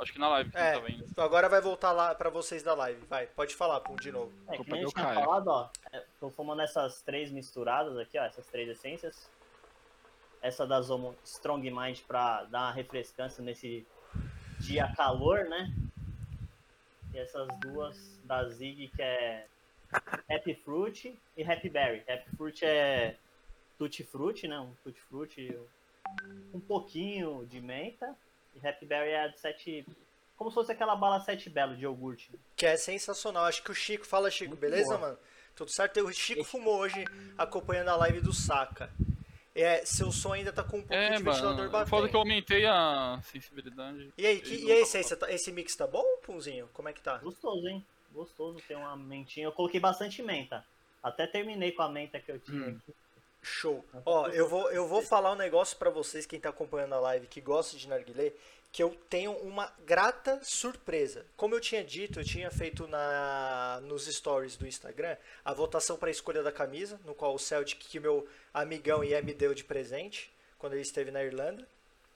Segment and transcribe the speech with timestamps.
[0.00, 1.04] Acho que na live que É, tá vendo.
[1.18, 3.00] agora vai voltar lá pra vocês da live.
[3.06, 4.32] Vai, pode falar, Pum, de novo.
[4.48, 5.68] É, que Culpa nem a gente tinha falado, ó.
[5.92, 8.24] é, Tô fumando essas três misturadas aqui, ó.
[8.24, 9.28] Essas três essências.
[10.42, 13.86] Essa da Zomo Strong Mind pra dar uma refrescância nesse
[14.58, 15.70] dia calor, né?
[17.12, 19.46] E essas duas da Zig, que é
[20.30, 22.02] Happy Fruit e Happy Berry.
[22.08, 23.16] Happy Fruit é
[23.76, 24.58] Tutti Frutti, né?
[24.60, 25.58] Um Tutti Frutti,
[26.54, 28.16] um pouquinho de menta.
[28.54, 29.86] E Happy Berry é a de sete...
[30.36, 32.30] Como se fosse aquela bala sete belo de iogurte.
[32.56, 33.44] Que é sensacional.
[33.44, 34.98] Acho que o Chico, fala Chico, Muito beleza, boa.
[35.00, 35.18] mano?
[35.54, 36.00] Tudo certo?
[36.00, 37.04] O Chico fumou hoje
[37.36, 38.90] acompanhando a live do Saca.
[39.54, 41.70] É, seu som ainda tá com um pouquinho É, de ventilador mano.
[41.70, 41.90] batendo.
[41.90, 44.10] Foda que eu aumentei a sensibilidade.
[44.16, 44.82] E aí, que, e aí,
[45.18, 46.68] tá- esse mix tá bom, Punzinho?
[46.72, 47.18] Como é que tá?
[47.18, 47.84] Gostoso, hein?
[48.12, 49.46] Gostoso, tem uma mentinha.
[49.46, 50.64] Eu coloquei bastante menta.
[51.02, 52.78] Até terminei com a menta que eu tinha Hum.
[52.82, 52.94] aqui.
[53.42, 53.84] Show.
[54.04, 57.26] Ó, eu vou, eu vou falar um negócio pra vocês, quem tá acompanhando a live,
[57.26, 58.32] que gosta de narguilé,
[58.72, 61.24] que eu tenho uma grata surpresa.
[61.36, 66.08] Como eu tinha dito, eu tinha feito na nos stories do Instagram a votação para
[66.08, 69.64] a escolha da camisa, no qual o Celtic, que meu amigão Ié me deu de
[69.64, 71.66] presente, quando ele esteve na Irlanda.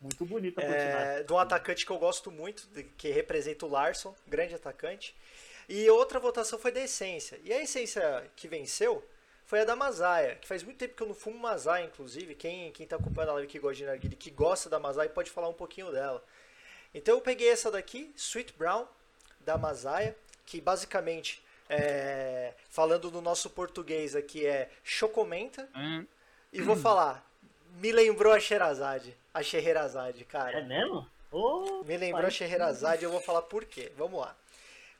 [0.00, 0.64] Muito bonita a.
[0.64, 5.14] É, de um atacante que eu gosto muito, que representa o Larson, grande atacante.
[5.68, 7.40] E outra votação foi da Essência.
[7.42, 9.02] E a Essência que venceu
[9.54, 12.34] foi a da Masaia, que faz muito tempo que eu não fumo Masaia, inclusive.
[12.34, 15.30] Quem, quem tá acompanhando a live que gosta de narguilé, que gosta da Masaia, pode
[15.30, 16.20] falar um pouquinho dela.
[16.92, 18.84] Então eu peguei essa daqui, Sweet Brown,
[19.42, 25.68] da Masaia, que basicamente, é, falando no nosso português aqui, é chocomenta.
[25.76, 26.04] Hum,
[26.52, 27.24] E vou falar,
[27.76, 30.58] me lembrou a Sherazade, a Scheherazade, cara.
[30.58, 31.08] É mesmo?
[31.30, 33.92] Ô, Me lembrou a parece- Scheherazade e eu vou falar por quê.
[33.96, 34.36] Vamos lá.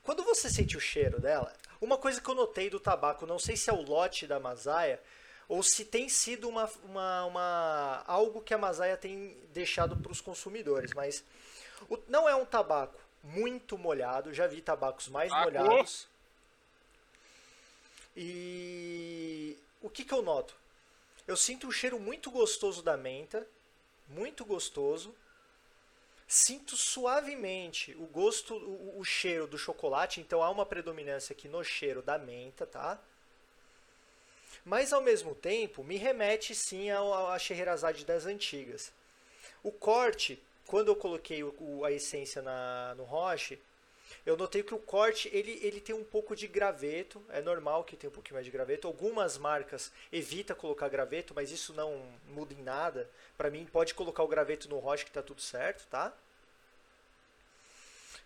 [0.01, 1.51] Quando você sente o cheiro dela,
[1.85, 4.99] uma coisa que eu notei do tabaco, não sei se é o lote da Masaia
[5.47, 10.19] ou se tem sido uma, uma, uma- algo que a Masaia tem deixado para os
[10.19, 11.23] consumidores, mas
[11.89, 16.07] o- não é um tabaco muito molhado, já vi tabacos mais molhados.
[18.17, 20.55] E o que, que eu noto?
[21.27, 23.45] Eu sinto um cheiro muito gostoso da menta,
[24.07, 25.13] muito gostoso.
[26.27, 31.63] Sinto suavemente o gosto, o, o cheiro do chocolate, então há uma predominância aqui no
[31.63, 32.99] cheiro da menta, tá?
[34.63, 38.91] Mas ao mesmo tempo me remete sim à Scheherazade das antigas.
[39.63, 43.59] O corte, quando eu coloquei o- a essência na, no roche,
[44.25, 47.95] eu notei que o corte ele, ele tem um pouco de graveto, é normal que
[47.95, 48.87] tenha um pouquinho mais de graveto.
[48.87, 53.09] Algumas marcas evita colocar graveto, mas isso não muda em nada.
[53.37, 56.11] Para mim pode colocar o graveto no roche que tá tudo certo, tá?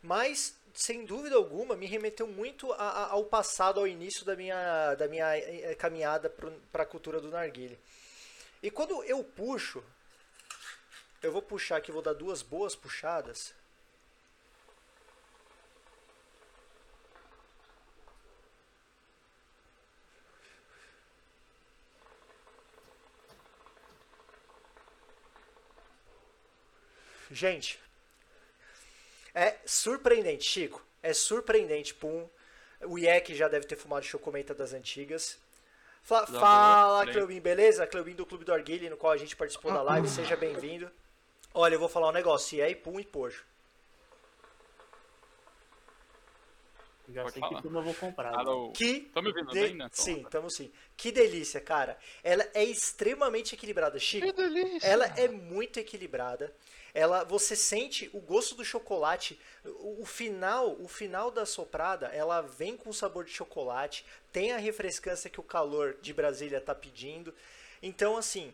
[0.01, 4.95] Mas sem dúvida alguma me remeteu muito a- a- ao passado, ao início da minha,
[4.95, 6.29] da minha eh, caminhada
[6.71, 7.77] para a cultura do narguile.
[8.63, 9.83] E quando eu puxo,
[11.21, 13.53] eu vou puxar aqui, vou dar duas boas puxadas.
[27.31, 27.79] Gente,
[29.33, 30.83] é surpreendente, Chico.
[31.01, 32.27] É surpreendente, Pum.
[32.81, 35.37] O Iek já deve ter fumado chocomenta das antigas.
[36.09, 37.85] Já fala, Cleubin, beleza?
[37.85, 40.07] Cleubin do Clube do Arguile, no qual a gente participou da live.
[40.07, 40.89] Seja bem-vindo.
[41.53, 42.57] Olha, eu vou falar um negócio.
[42.57, 43.43] Ié, Pum e Pojo.
[47.09, 47.55] Já Pode sei falar.
[47.55, 48.31] que turma eu vou comprar.
[48.31, 48.43] né?
[48.75, 49.89] Que Tá me ouvindo de- bem, né?
[49.91, 50.71] Sim, estamos sim.
[50.95, 51.97] Que delícia, cara.
[52.23, 54.31] Ela é extremamente equilibrada, Chico.
[54.31, 54.87] delícia.
[54.87, 56.53] Ela é muito equilibrada.
[56.93, 59.39] Ela, você sente o gosto do chocolate.
[59.63, 64.05] O, o final, o final da soprada, ela vem com sabor de chocolate.
[64.31, 67.33] Tem a refrescância que o calor de Brasília tá pedindo.
[67.81, 68.53] Então, assim,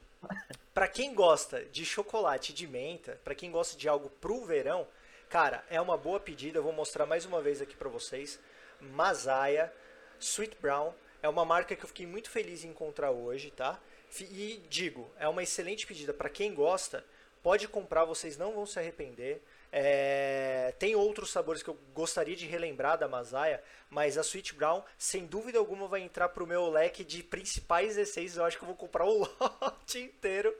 [0.73, 4.87] pra quem gosta de chocolate de menta, pra quem gosta de algo pro verão,
[5.29, 6.59] cara, é uma boa pedida.
[6.59, 8.39] Eu vou mostrar mais uma vez aqui pra vocês.
[8.79, 9.73] Masaya
[10.19, 13.79] Sweet Brown é uma marca que eu fiquei muito feliz em encontrar hoje, tá?
[14.19, 17.03] E digo, é uma excelente pedida para quem gosta.
[17.45, 19.39] Pode comprar, vocês não vão se arrepender.
[19.71, 24.81] É, Tem outros sabores que eu gostaria de relembrar da Masaya, mas a Sweet Brown,
[24.97, 28.37] sem dúvida alguma, vai entrar pro meu leque de principais essências.
[28.37, 29.19] Eu acho que eu vou comprar o
[29.61, 30.57] lote inteiro,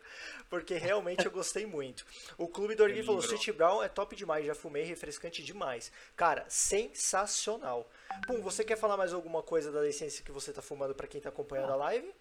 [0.47, 2.05] porque realmente eu gostei muito.
[2.37, 3.19] O Clube do Orgulho falou.
[3.21, 5.91] Sweet Brown é top demais, já fumei, refrescante demais.
[6.15, 7.89] Cara, sensacional.
[8.27, 11.19] Pum, você quer falar mais alguma coisa da essência que você tá fumando para quem
[11.19, 12.13] tá acompanhando a live?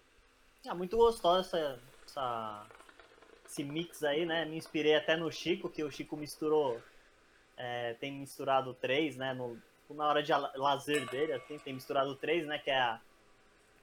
[0.67, 2.65] Ah, muito gostosa essa, essa-
[3.55, 4.43] esse mix aí, né?
[4.43, 6.81] Me inspirei até no Chico, que o Chico misturou,
[7.55, 9.33] é, tem misturado três, né?
[9.33, 9.57] No,
[9.89, 12.59] na hora de la- lazer dele, assim, tem misturado três, né?
[12.59, 12.99] Que é a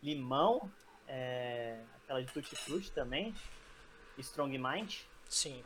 [0.03, 0.71] limão,
[1.09, 3.35] é, aquela de Tutti Frutti também,
[4.19, 4.97] Strong Mind,
[5.29, 5.65] Sim.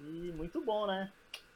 [0.00, 1.12] e muito bom, né?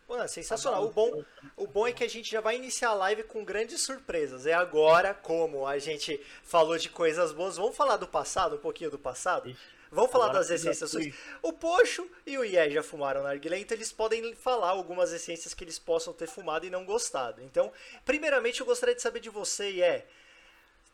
[0.09, 0.85] Mano, sensacional.
[0.85, 1.25] O bom,
[1.57, 4.47] o bom é que a gente já vai iniciar a live com grandes surpresas.
[4.47, 8.89] É agora, como a gente falou de coisas boas, vamos falar do passado, um pouquinho
[8.89, 9.53] do passado?
[9.91, 10.93] Vamos falar Agora das essências.
[10.93, 11.15] fui.
[11.43, 15.65] O Poxo e o Ié já fumaram narguilé, então eles podem falar algumas essências que
[15.65, 17.43] eles possam ter fumado e não gostado.
[17.43, 17.73] Então,
[18.05, 20.07] primeiramente, eu gostaria de saber de você, Ié.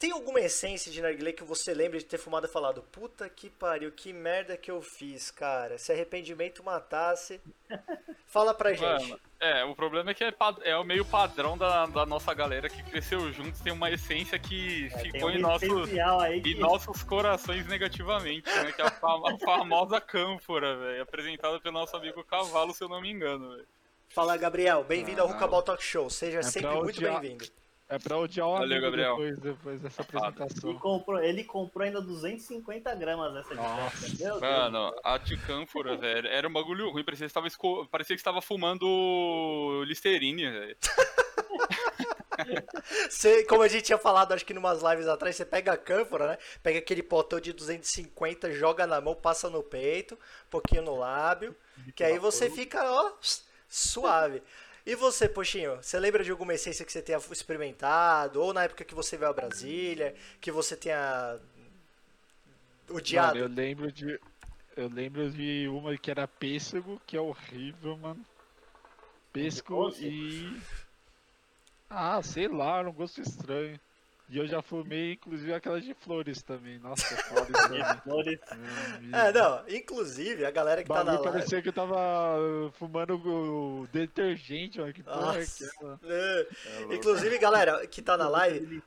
[0.03, 3.49] Tem alguma essência de narguilé que você lembra de ter fumado e falado, puta que
[3.49, 5.79] pariu, que merda que eu fiz, cara.
[5.79, 7.41] Se arrependimento matasse.
[8.27, 9.09] Fala pra gente.
[9.11, 10.35] Mano, é, o problema é que é,
[10.65, 14.87] é o meio padrão da, da nossa galera que cresceu juntos, tem uma essência que
[14.93, 15.89] É, ficou um em nossos,
[16.21, 18.73] aí em que nossos corações negativamente, né?
[18.73, 21.03] Que é a, fam- a famosa cânfora, velho.
[21.05, 23.69] Apresentada pelo nosso amigo Cavalo, se eu não me engano, velho.
[24.09, 24.83] Fala, Gabriel.
[24.83, 25.33] Bem-vindo ao Ah.
[25.33, 26.11] Rucabal Talk Show.
[26.11, 27.45] Seja É sempre muito bem-vindo.
[27.93, 29.17] É pra odiar o Valeu, Gabriel.
[29.17, 30.25] depois, depois dessa Safado.
[30.25, 30.79] E apresentação.
[30.79, 33.97] comprou, ele comprou ainda 250 gramas dessa de Nossa.
[33.99, 34.25] festa.
[34.25, 34.41] Meu Deus.
[34.41, 37.87] Mano, a de cânfora, velho, era um bagulho ruim, parecia que estava esco...
[37.89, 40.77] parecia que estava fumando Listerine, velho.
[43.11, 46.29] Você, como a gente tinha falado, acho que numas lives atrás, você pega a cânfora,
[46.29, 46.39] né?
[46.63, 51.55] Pega aquele potão de 250, joga na mão, passa no peito, um pouquinho no lábio,
[51.95, 53.13] que aí você fica, ó,
[53.69, 54.43] suave.
[54.85, 58.43] E você, Poxinho, você lembra de alguma essência que você tenha experimentado?
[58.43, 61.39] Ou na época que você veio a Brasília, que você tenha
[62.91, 63.39] odiado?
[63.39, 64.21] Mano, eu lembro de.
[64.77, 68.25] Eu lembro de uma que era pêssego, que é horrível, mano.
[69.33, 70.61] Pêssego e.
[71.89, 73.79] Ah, sei lá, era um gosto estranho.
[74.33, 76.79] E eu já fumei, inclusive, aquelas de flores também.
[76.79, 77.85] Nossa, flores também.
[78.03, 78.41] Flores.
[78.51, 81.23] Hum, É, não, inclusive, a galera que tá na live...
[81.23, 84.91] parecia que eu tava uh, fumando o detergente, mano.
[84.91, 86.01] Que porra é aquela?
[86.05, 86.47] É.
[86.95, 88.83] Inclusive, galera que tá na live,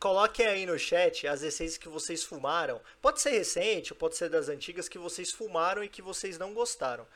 [0.00, 2.80] coloquem aí no chat as essências que vocês fumaram.
[3.02, 7.06] Pode ser recente, pode ser das antigas que vocês fumaram e que vocês não gostaram.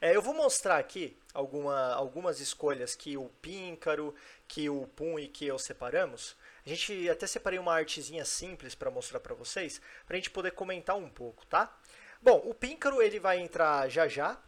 [0.00, 4.12] É, eu vou mostrar aqui alguma, algumas escolhas que o Píncaro,
[4.48, 6.34] que o Pum e que eu separamos.
[6.68, 10.96] A gente até separei uma artezinha simples para mostrar para vocês, pra gente poder comentar
[10.96, 11.74] um pouco, tá?
[12.20, 14.38] Bom, o Píncaro ele vai entrar já já,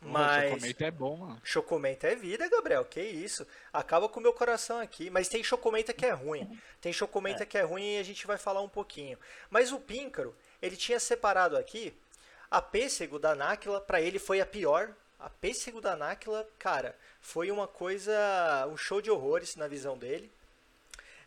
[0.00, 0.52] Mas...
[0.52, 1.40] Chocomento é bom, mano.
[1.42, 2.84] Chocomenta é vida, Gabriel.
[2.84, 3.44] Que isso?
[3.72, 5.10] Acaba com o meu coração aqui.
[5.10, 6.48] Mas tem chocomenta que é ruim.
[6.80, 9.18] Tem chocomenta que é ruim e a gente vai falar um pouquinho.
[9.50, 11.92] Mas o Píncaro, ele tinha separado aqui
[12.48, 13.80] a pêssego da Náquila.
[13.80, 14.94] Pra ele foi a pior.
[15.18, 18.14] A pêssego da Náquila, cara, foi uma coisa.
[18.70, 20.30] um show de horrores na visão dele.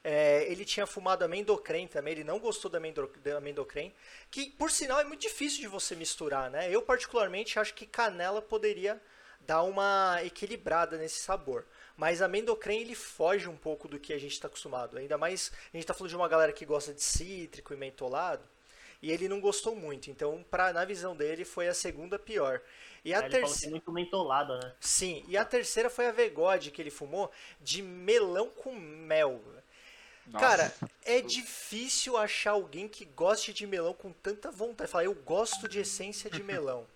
[0.04, 3.94] É, ele tinha fumado amendocrem também, ele não gostou da, amendo, da amendocrem,
[4.32, 6.70] que por sinal é muito difícil de você misturar, né?
[6.72, 9.00] Eu particularmente acho que canela poderia
[9.46, 11.66] dar uma equilibrada nesse sabor.
[11.96, 14.98] Mas amendocrem ele foge um pouco do que a gente está acostumado.
[14.98, 18.44] Ainda mais a gente está falando de uma galera que gosta de cítrico e mentolado.
[19.02, 20.12] E ele não gostou muito.
[20.12, 22.62] Então, pra, na visão dele, foi a segunda pior.
[23.04, 23.72] E a que é terceira.
[23.72, 24.74] muito mentolada, né?
[24.80, 29.42] Sim, e a terceira foi a Vegode que ele fumou de melão com mel.
[30.28, 30.46] Nossa.
[30.46, 34.90] Cara, é difícil achar alguém que goste de melão com tanta vontade.
[34.90, 36.88] Falar, eu gosto de essência de melão.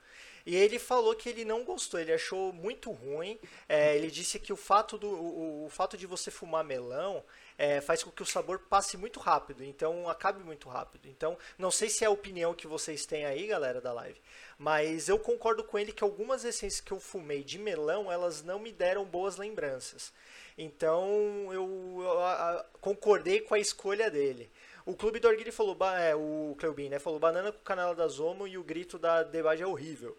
[0.45, 3.39] E ele falou que ele não gostou, ele achou muito ruim.
[3.68, 7.24] É, ele disse que o fato, do, o, o fato de você fumar melão
[7.57, 11.07] é, faz com que o sabor passe muito rápido, então acabe muito rápido.
[11.07, 14.21] Então, não sei se é a opinião que vocês têm aí, galera da live,
[14.57, 18.60] mas eu concordo com ele que algumas essências que eu fumei de melão, elas não
[18.60, 20.13] me deram boas lembranças.
[20.57, 21.07] Então,
[21.52, 24.50] eu, eu, a- a- concordei com a escolha dele.
[24.85, 28.47] O Clube do Arguile falou, é, o Cleubin, né, falou banana com canela da Zomo
[28.47, 30.16] e o grito da Debage é horrível.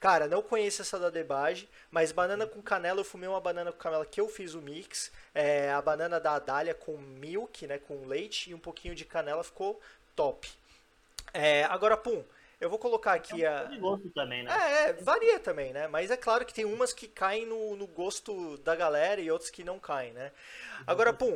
[0.00, 3.78] Cara, não conheço essa da Debage, mas banana com canela, eu fumei uma banana com
[3.78, 5.10] canela que eu fiz o mix.
[5.34, 9.44] É, a banana da Adália com milk, né, com leite e um pouquinho de canela
[9.44, 9.80] ficou
[10.14, 10.48] top.
[11.32, 12.24] É, agora, Pum,
[12.58, 13.64] eu vou colocar aqui a...
[13.64, 14.50] De gosto também, né?
[14.50, 15.86] É, é, varia também, né?
[15.88, 19.50] Mas é claro que tem umas que caem no, no gosto da galera e outras
[19.50, 20.32] que não caem, né?
[20.86, 21.34] Agora, Pum,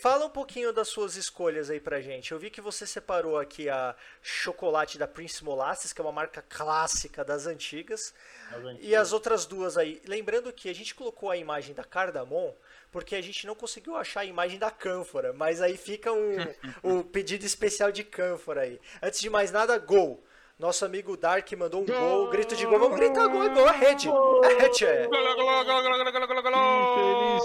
[0.00, 2.32] fala um pouquinho das suas escolhas aí pra gente.
[2.32, 6.42] Eu vi que você separou aqui a chocolate da Prince Molasses, que é uma marca
[6.42, 8.14] clássica das antigas,
[8.50, 8.88] das antigas.
[8.88, 10.00] e as outras duas aí.
[10.06, 12.54] Lembrando que a gente colocou a imagem da Cardamom
[12.90, 16.36] porque a gente não conseguiu achar a imagem da cânfora, mas aí fica um,
[16.82, 18.80] o pedido especial de cânfora aí.
[19.02, 20.24] Antes de mais nada, gol!
[20.60, 22.78] Nosso amigo Dark mandou um gol, grito de gol.
[22.78, 24.08] Vamos gritar gol, é gol, é rede.
[24.08, 25.08] É rede, é.
[25.08, 25.16] Que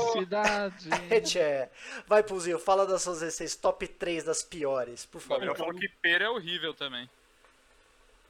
[0.04, 0.90] felicidade!
[1.08, 1.70] Rede, é.
[2.08, 5.36] Vai, Pulzinho, fala das suas receitas, top 3 das piores, por favor.
[5.46, 7.10] Gabriel falou que pera é horrível também.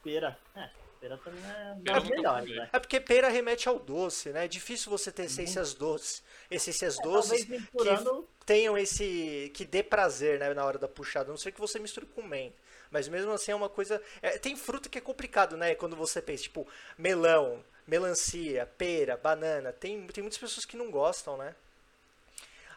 [0.03, 0.37] Pera.
[0.55, 0.69] É,
[1.01, 2.59] pera também é Pera melhores, fumei.
[2.59, 2.69] né?
[2.71, 4.45] É porque pera remete ao doce, né?
[4.45, 6.21] É difícil você ter essências doces.
[6.51, 8.27] Essências doces Talvez misturando.
[8.45, 9.51] tenham esse.
[9.55, 11.29] que dê prazer, né, na hora da puxada.
[11.29, 12.63] A não ser que você misture com menta.
[12.95, 14.01] Mas mesmo assim é uma coisa.
[14.21, 15.75] é, tem fruta que é complicado, né?
[15.75, 16.65] Quando você pensa, tipo,
[16.97, 17.61] melão.
[17.85, 19.73] melancia, pera, banana.
[19.73, 21.53] Tem, tem muitas pessoas que não gostam, né?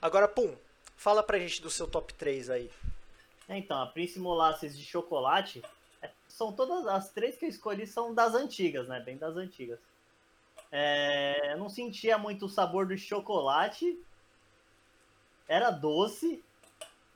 [0.03, 0.57] Agora, pum,
[0.97, 2.69] fala pra gente do seu top 3 aí.
[3.49, 5.63] Então, a Prince Molasses de chocolate,
[6.03, 8.99] é, são todas as três que eu escolhi são das antigas, né?
[8.99, 9.79] Bem das antigas.
[10.73, 13.97] É, eu não sentia muito o sabor do chocolate.
[15.47, 16.43] Era doce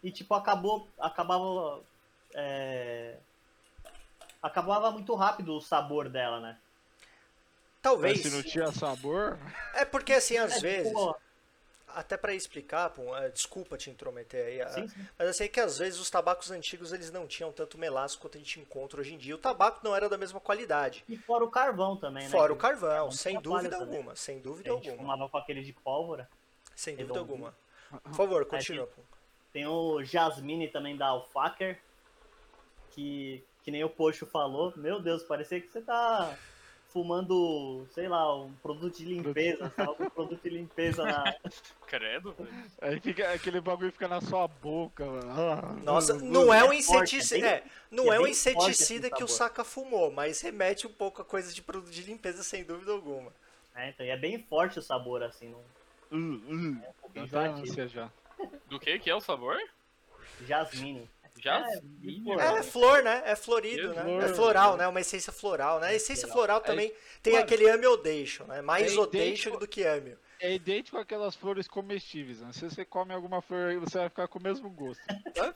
[0.04, 1.82] e tipo acabou, acabava,
[2.34, 3.16] é,
[4.42, 6.58] acabava muito rápido o sabor dela, né?
[7.80, 8.22] Talvez.
[8.22, 9.38] Mas se não tinha sabor,
[9.74, 10.92] É porque assim, às É, tipo, vezes,
[11.88, 15.06] até pra explicar, pum, é, desculpa te intrometer aí, a- sim, sim.
[15.18, 18.36] mas eu sei que às vezes os tabacos antigos eles não tinham tanto melaço quanto
[18.36, 19.34] a gente encontra hoje em dia.
[19.34, 21.04] O tabaco não era da mesma qualidade.
[21.08, 22.30] E fora o carvão também, né?
[22.30, 23.96] Fora o carvão, carvão sem dúvida também.
[23.96, 25.02] alguma, sem a dúvida gente alguma.
[25.12, 26.28] fumava com aquele de pólvora.
[26.76, 27.54] Sem dúvida alguma.
[28.04, 29.02] Por favor, continua, pum.
[29.52, 31.78] Tem o Jasmine também da Alfaker,
[32.94, 34.72] que, que nem o Pocho falou.
[34.76, 36.37] Meu Deus, parecia que você tá
[36.88, 39.90] fumando, sei lá, um produto de limpeza, tá?
[39.90, 41.34] Um produto de limpeza na...
[41.87, 42.50] Credo, velho.
[42.82, 45.30] aí fica, aquele bagulho fica na sua boca, mano.
[45.30, 49.11] Ah, Nossa, não é um é forte, inseticida, é é, não é é um inseticida
[49.11, 49.28] que o.
[49.28, 53.32] Saka fumou, mas remete um pouco a coisa de produto de limpeza sem dúvida alguma.
[53.75, 55.61] É, então, e é bem forte o sabor, assim, não,
[56.12, 58.12] Uh, uh, é um pouquinho ânsia já.
[58.68, 59.56] Do que que é o sabor?
[60.46, 61.08] Jasmine.
[61.42, 61.58] Já?
[61.58, 61.80] É,
[62.22, 62.40] flor.
[62.40, 63.22] É flor, né?
[63.26, 64.02] É florido, É né?
[64.04, 64.22] flor.
[64.22, 64.87] É floral, né?
[64.87, 65.88] Uma essência floral, né?
[65.88, 68.62] A essência floral também tem mano, aquele ame odation, né?
[68.62, 70.16] Mais é odation idêntico- do que ame.
[70.40, 72.50] É idêntico àquelas flores comestíveis, né?
[72.52, 75.02] Se você come alguma flor, você vai ficar com o mesmo gosto.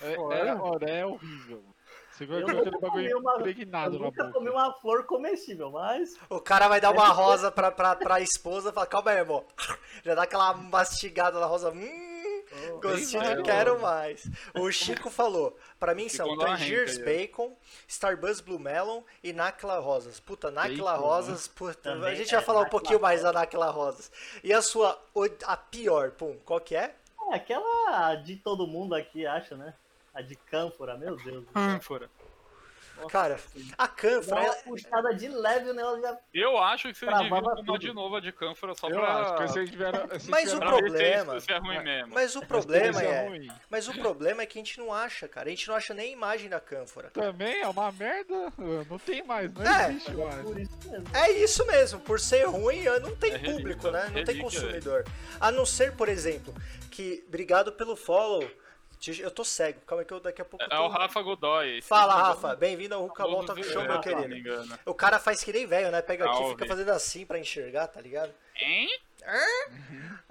[0.01, 1.63] É, é, é horrível.
[2.11, 4.33] Você vai Eu aquele bagulho uma- impregnado Eu na nunca boca.
[4.39, 8.71] comi uma flor comestível, mas O cara vai dar uma rosa pra, pra, pra esposa
[8.71, 9.45] e fala, calma aí, amor.
[10.05, 11.71] Já dá aquela mastigada na rosa.
[11.71, 12.06] Hum,
[12.81, 13.83] gostinho, vai, quero mano.
[13.83, 14.29] mais.
[14.55, 17.57] O Chico falou, pra mim são Ficou na Tangiers Bacon,
[17.89, 20.21] Starbuzz Blue Melon e Nakla Rosas.
[20.21, 23.43] Puta, Nakla Bacon, Rosas, puta, a gente é, vai falar um pouquinho mais da Rosas.
[23.43, 24.13] Nakla Rosas.
[24.43, 25.01] E a sua,
[25.45, 26.95] a pior, pum, qual que é?
[27.31, 29.75] é aquela de todo mundo aqui, acho, né?
[30.15, 31.45] A de cânfora, meu Deus.
[31.45, 31.63] do céu.
[31.63, 32.11] Ânfora.
[32.97, 33.37] Nossa, Cara,
[33.77, 35.83] a Canfra, ela- puxada de leve, né?
[35.83, 37.79] Ela já Eu acho que você Travava devia tomar tudo.
[37.79, 39.13] de novo a de cânfora só Eu pra...
[39.13, 39.49] acho que
[40.21, 42.15] se Mas o problema- é- se é ruim mesmo.
[42.15, 43.49] mas o problema é, ruim.
[43.71, 45.47] mas o problema é que a gente não acha, cara.
[45.49, 47.11] A gente não acha nem imagem da Canfora.
[47.11, 48.53] Também é uma merda.
[48.89, 49.91] Não tem mais, não É.
[49.91, 50.59] existe mais.
[50.59, 51.05] isso mesmo.
[51.15, 54.05] É isso mesmo, por ser ruim, não tem É relíquia, público, né?
[54.07, 55.05] Não tem relíquia, consumidor.
[55.41, 56.55] A não ser, por exemplo,
[56.91, 57.25] que.
[57.29, 58.49] Obrigado pelo follow.
[59.21, 60.65] Eu tô cego, calma aí que eu daqui a pouco.
[60.65, 61.81] eu É tô- o Rafa Godoy.
[61.83, 62.57] Fala, Rafa.
[62.57, 64.79] Bem-vindo ao Ruka o todos Show, meu é, se não me querido.
[64.85, 66.03] O cara faz que nem velho, né?
[66.03, 66.53] Pega aqui e Salve.
[66.55, 68.33] fica fazendo assim pra enxergar, tá ligado?
[68.57, 68.89] Hein?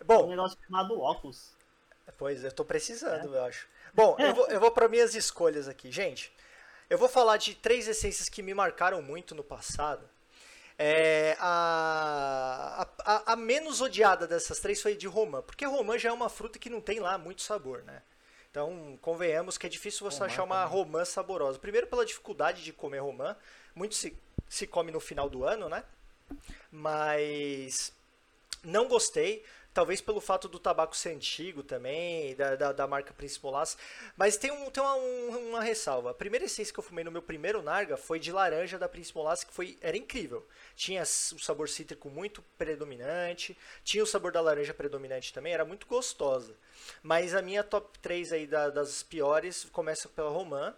[0.02, 1.54] Um Bom, negócio chamado óculos.
[2.18, 3.68] Pois, eu tô precisando, eu acho.
[3.94, 5.92] Bom, eu vou, eu vou para minhas escolhas aqui.
[5.92, 6.34] Gente,
[6.90, 10.10] eu vou falar de três essências que me marcaram muito no passado.
[10.78, 16.12] É, a, a, a menos odiada dessas três foi de romã, porque romã já é
[16.12, 18.02] uma fruta que não tem lá muito sabor, né?
[18.56, 21.60] Então, convenhamos que é difícil você Romã achar uma romã saborosa.
[21.60, 23.36] Primeiro pela dificuldade de comer romã,
[23.76, 25.84] muito se, se come no final do ano, né?
[26.72, 27.94] Mas
[28.64, 29.44] não gostei.
[29.76, 33.76] Talvez pelo fato do tabaco ser antigo também, da, da, da marca Príncipe Molasse.
[34.16, 36.12] Mas tem, um, tem uma, um- uma ressalva.
[36.12, 39.18] A primeira essência que eu fumei no meu primeiro Narga foi de laranja da Príncipe
[39.18, 40.48] Molasse, que foi, era incrível.
[40.78, 41.06] Tinha o
[41.40, 46.56] sabor cítrico muito predominante, tinha o sabor da laranja predominante também, era muito gostosa.
[47.04, 50.74] Mas a minha top 3 aí da- das piores começa pela Romã,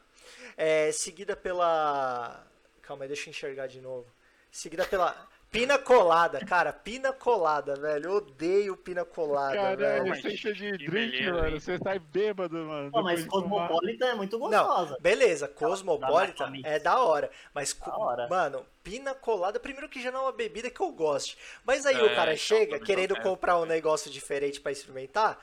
[0.58, 2.44] é, seguida pela...
[2.82, 4.08] Calma aí, deixa eu enxergar de novo.
[4.51, 5.27] Seguida pela...
[5.50, 8.06] Pina colada, cara, pina colada, velho.
[8.10, 10.13] Eu odeio pina colada, Caralho, velho.
[10.13, 11.48] essência de que drink, beleza, mano.
[11.48, 11.60] hein?
[11.60, 12.92] Você sai bêbado, mano.
[12.92, 13.25] Pô, mas.
[13.25, 14.98] Cosmopolitan é muito Não, gostosa.
[15.00, 16.70] beleza, Cosmopolitan da Mix.
[16.70, 17.32] é da hora.
[17.54, 18.27] Mas, Da hora.
[18.27, 21.38] mano, pina colada, primeiro que já não é uma bebida que eu goste.
[21.66, 23.24] Mas aí o É, cara então, chega querendo não é.
[23.24, 25.39] comprar um negócio diferente pra experimentar,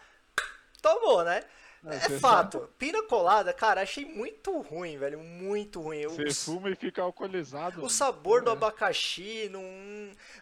[0.82, 1.42] tomou, né?
[1.86, 2.68] É você fato.
[2.78, 5.18] Pina colada, cara, achei muito ruim, velho.
[5.18, 6.06] Muito ruim.
[6.08, 7.84] Você O- fuma e fica alcoolizado.
[7.84, 8.52] O sabor do É.
[8.52, 9.62] abacaxi não,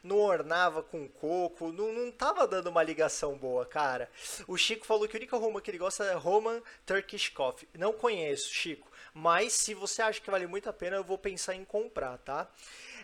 [0.02, 4.08] não ornava com coco, não, não tava dando uma ligação boa, cara.
[4.46, 7.68] O Chico falou que a única Roma que ele gosta é Roman Turkish Coffee.
[7.76, 11.54] Não conheço, Chico, mas se você acha que vale muito a pena, eu vou pensar
[11.54, 12.48] em comprar, tá?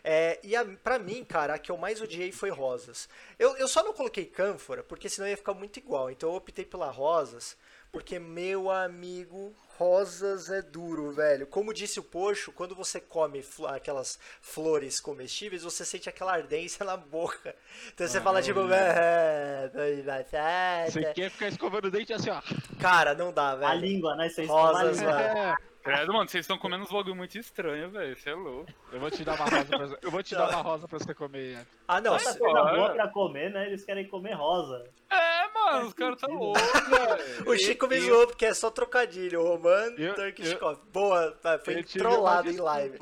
[0.05, 3.09] É, e a, pra mim, cara, a que eu mais odiei foi rosas.
[3.37, 6.09] Eu, eu só não coloquei cânfora, porque senão ia ficar muito igual.
[6.09, 7.57] Então eu optei pela rosas,
[7.91, 11.47] porque, meu amigo, rosas é duro, velho.
[11.47, 16.85] Como disse o Poxo, quando você come fl- aquelas flores comestíveis, você sente aquela ardência
[16.85, 17.55] na boca.
[17.95, 19.71] Então você Ah, fala tipo, ah,
[20.05, 20.91] batata.
[20.91, 22.41] Você quer ficar escovando o dente assim, ó.
[22.81, 23.81] Cara, não dá, A velho.
[23.81, 24.29] língua, né?
[24.29, 25.19] Você Rosas, a mano.
[25.21, 25.55] É,
[25.97, 28.17] Credo, mano, vocês estão comendo uns bagulho muito estranho, velho.
[28.17, 28.71] Você é louco.
[28.93, 31.15] Eu vou te dar uma rosa pra, eu vou te dar uma rosa pra você
[31.15, 31.53] comer.
[31.53, 31.67] Ian.
[31.87, 32.19] Ah, não.
[32.19, 33.67] Se- coisa boa pra comer, né?
[33.67, 34.85] Eles querem comer rosa.
[35.11, 37.51] É, mano, os caras tá loucos, velho.
[37.51, 39.43] O Chico me Eu- zoou porque é só trocadilho.
[39.43, 40.79] Roman Eu- Turkishkov.
[40.93, 42.99] Boa, tá, foi Eu trollado em live.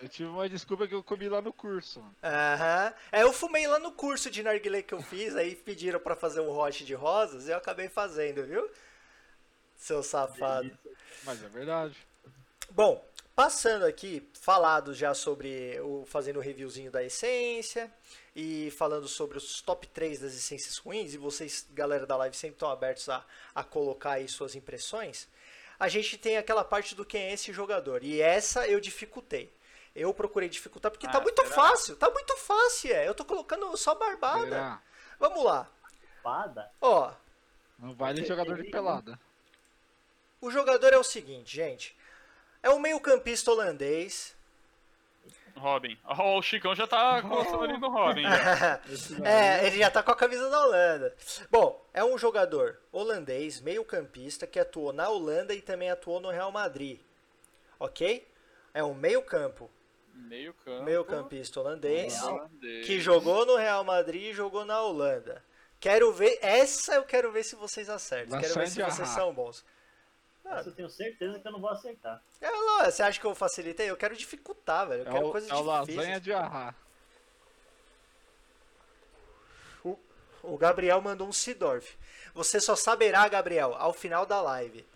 [0.00, 2.04] Eu tive uma desculpa que eu comi lá no curso.
[2.22, 2.92] Aham.
[3.12, 6.40] É, eu fumei lá no curso de narguilé que eu fiz, aí pediram pra fazer
[6.40, 8.68] um hot de rosas e eu acabei fazendo, viu?
[9.76, 10.70] Seu safado.
[11.22, 11.96] Mas é verdade.
[12.70, 13.04] Bom,
[13.34, 17.92] passando aqui, falado já sobre o fazendo o reviewzinho da essência
[18.34, 22.56] e falando sobre os top 3 das essências ruins, e vocês, galera da live, sempre
[22.56, 25.28] estão abertos a, a colocar aí suas impressões.
[25.78, 29.52] A gente tem aquela parte do quem é esse jogador, e essa eu dificultei.
[29.94, 31.54] Eu procurei dificultar porque tá Ah, muito será?
[31.54, 33.06] fácil, tá muito fácil, é.
[33.06, 34.44] Eu tô colocando só barbada.
[34.46, 34.82] Será?
[35.20, 35.70] Vamos lá.
[36.16, 36.70] Espada.
[36.80, 37.12] Ó,
[37.78, 39.18] Não vale jogador de pelada.
[40.44, 41.96] O jogador é o seguinte, gente.
[42.62, 44.34] É um meio-campista holandês.
[45.56, 45.96] Robin.
[46.04, 48.24] Ó, o Chicão já tá coçando ali no Robin.
[49.24, 51.14] é, ele já tá com a camisa da Holanda.
[51.50, 56.50] Bom, é um jogador holandês, meio-campista, que atuou na Holanda e também atuou no Real
[56.50, 56.98] Madrid.
[57.78, 58.26] Ok?
[58.72, 59.70] É um meio-campo,
[60.12, 60.82] Meio campo.
[60.82, 62.86] meio-campista holandês, Holandês.
[62.86, 65.44] que jogou no Real Madrid e jogou na Holanda.
[65.78, 68.40] Quero ver, essa eu quero ver se vocês acertam.
[68.40, 69.64] Quero ver se vocês são bons.
[70.46, 72.22] Essa eu tenho certeza que eu não vou acertar.
[72.40, 73.90] É, Ló, você acha que eu facilitei?
[73.90, 75.02] Eu quero dificultar, velho.
[75.02, 75.96] Eu É quero o, coisas é o difíceis.
[75.96, 76.74] lasanha de arrar.
[80.42, 81.96] O Gabriel mandou um Sidorf.
[82.34, 84.86] Você só saberá, Gabriel, ao final da live.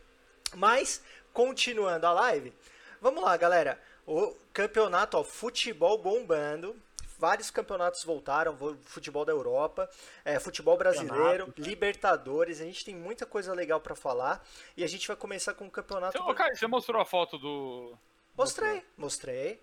[0.55, 1.02] Mas,
[1.33, 2.52] continuando a live,
[3.00, 3.81] vamos lá, galera.
[4.07, 6.76] O campeonato, ó, futebol bombando.
[7.19, 9.91] Vários campeonatos voltaram, vo- futebol da Europa,
[10.25, 11.61] é, futebol brasileiro, Campeonato.
[11.63, 12.61] Libertadores.
[12.61, 14.45] A gente tem muita coisa legal pra falar.
[14.77, 16.17] E a gente vai começar com o campeonato.
[16.17, 17.93] Então, ô, Caio, você mostrou a foto do.
[18.37, 19.61] Mostrei, mostrei.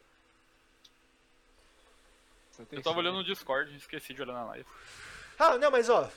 [2.72, 4.66] Eu tava olhando no Discord, esqueci de olhar na live.
[5.38, 6.10] Ah, não, mas ó.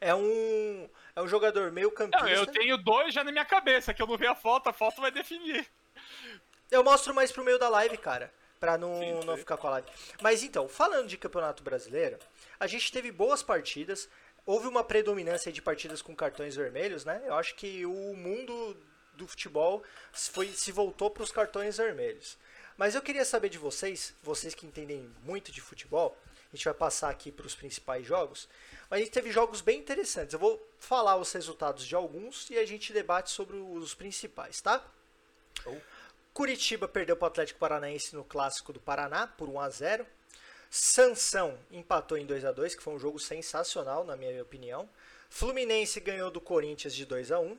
[0.00, 2.24] É um, é um jogador meio campista.
[2.24, 4.72] Não, eu tenho dois já na minha cabeça, que eu não vi a foto, a
[4.72, 5.66] foto vai definir.
[6.70, 8.32] Eu mostro mais pro meio da live, cara.
[8.58, 9.86] Pra não, Sim, não ficar live.
[10.20, 12.18] Mas então, falando de campeonato brasileiro,
[12.58, 14.08] a gente teve boas partidas.
[14.44, 17.22] Houve uma predominância de partidas com cartões vermelhos, né?
[17.26, 18.76] Eu acho que o mundo
[19.12, 22.38] do futebol foi, se voltou para os cartões vermelhos.
[22.76, 26.16] Mas eu queria saber de vocês, vocês que entendem muito de futebol,
[26.50, 28.48] a gente vai passar aqui para os principais jogos.
[28.88, 30.32] Mas a gente teve jogos bem interessantes.
[30.32, 34.82] Eu vou falar os resultados de alguns e a gente debate sobre os principais, tá?
[36.38, 40.06] Curitiba perdeu para o Atlético Paranaense no clássico do Paraná por 1 a 0.
[40.70, 44.88] Sansão empatou em 2 a 2, que foi um jogo sensacional na minha opinião.
[45.28, 47.58] Fluminense ganhou do Corinthians de 2 a 1.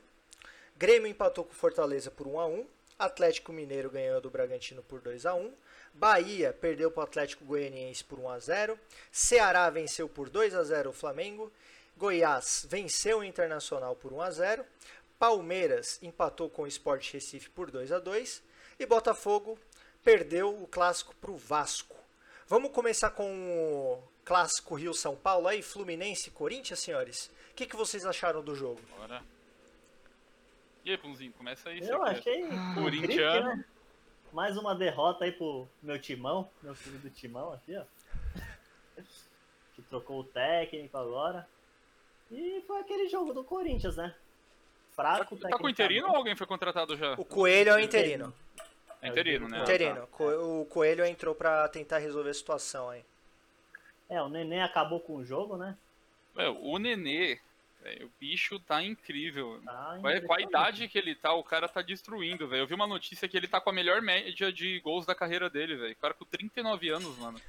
[0.77, 2.67] Grêmio empatou com Fortaleza por 1 a 1.
[2.97, 5.53] Atlético Mineiro ganhou do Bragantino por 2 a 1.
[5.93, 8.79] Bahia perdeu para o Atlético Goianiense por 1 a 0.
[9.11, 11.51] Ceará venceu por 2 a 0 o Flamengo.
[11.97, 14.65] Goiás venceu o Internacional por 1 a 0.
[15.19, 18.47] Palmeiras empatou com o Sport Recife por 2 a 2
[18.79, 19.59] e Botafogo
[20.03, 21.95] perdeu o clássico para o Vasco.
[22.47, 27.29] Vamos começar com o clássico Rio São Paulo aí, Fluminense e Corinthians, senhores.
[27.51, 28.79] O que, que vocês acharam do jogo?
[28.97, 29.21] Bora.
[30.85, 31.79] E aí, Punzinho, começa aí.
[31.87, 32.47] Eu achei.
[32.73, 33.55] Corintiano.
[33.57, 33.65] né?
[34.31, 37.83] Mais uma derrota aí pro meu timão, meu filho do timão aqui, ó.
[39.75, 41.47] Que trocou o técnico agora.
[42.31, 44.13] E foi aquele jogo do Corinthians, né?
[44.95, 47.13] Fraco, Tá com o interino ou alguém foi contratado já?
[47.13, 48.33] O Coelho é o interino.
[49.01, 49.61] É interino, né?
[49.61, 50.07] Interino.
[50.07, 53.03] Co- O Coelho entrou para tentar resolver a situação aí.
[54.09, 55.77] É, o Neném acabou com o jogo, né?
[56.35, 57.39] Meu, o Nenê,
[57.81, 59.61] velho, o bicho tá incrível.
[59.63, 62.63] Tá Vai- Com a idade que ele tá, o cara tá destruindo, velho.
[62.63, 65.49] Eu vi uma notícia que ele tá com a melhor média de gols da carreira
[65.49, 65.93] dele, velho.
[65.93, 67.39] O cara com 39 anos, mano.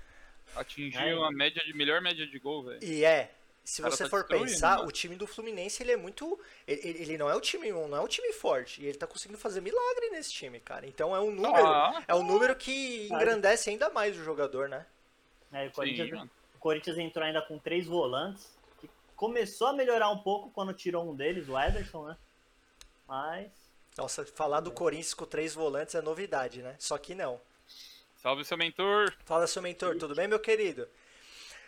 [0.55, 1.29] Atingiu É.
[1.29, 2.83] a média de melhor média de gol, velho.
[2.85, 3.33] E é,
[3.65, 4.89] se O você tá for pensar, mano.
[4.89, 6.39] o time do Fluminense ele é muito.
[6.67, 8.83] Ele, ele- não é um time, não é um time forte.
[8.83, 10.87] E ele tá conseguindo fazer milagre nesse time, cara.
[10.87, 11.67] Então é um número.
[11.67, 14.87] Ah, É um número que engrandece ainda mais o jogador, né?
[15.53, 16.31] É, o, sim, Corinthians, mano.
[16.55, 18.49] o Corinthians entrou ainda com três volantes.
[18.81, 22.17] Que começou a melhorar um pouco quando tirou um deles, o Ederson, né?
[23.07, 23.51] Mas.
[23.97, 26.75] Nossa, falar do Corinthians com três volantes é novidade, né?
[26.79, 27.41] Só que não.
[28.17, 29.15] Salve seu mentor.
[29.25, 30.87] Fala, seu mentor, tudo bem, meu querido?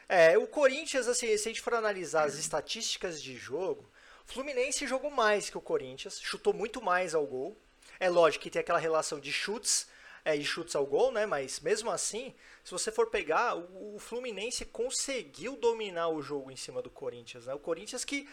[0.08, 3.90] É, o Corinthians, assim, se a gente for analisar as estatísticas de jogo,
[4.32, 7.56] Fluminense jogou mais que o Corinthians, chutou muito mais ao gol.
[8.00, 9.86] É lógico que tem aquela relação de chutes
[10.24, 11.26] é, e chutes ao gol, né?
[11.26, 12.34] Mas mesmo assim,
[12.64, 17.46] se você for pegar, o, o Fluminense conseguiu dominar o jogo em cima do Corinthians,
[17.46, 17.54] né?
[17.54, 18.28] O Corinthians que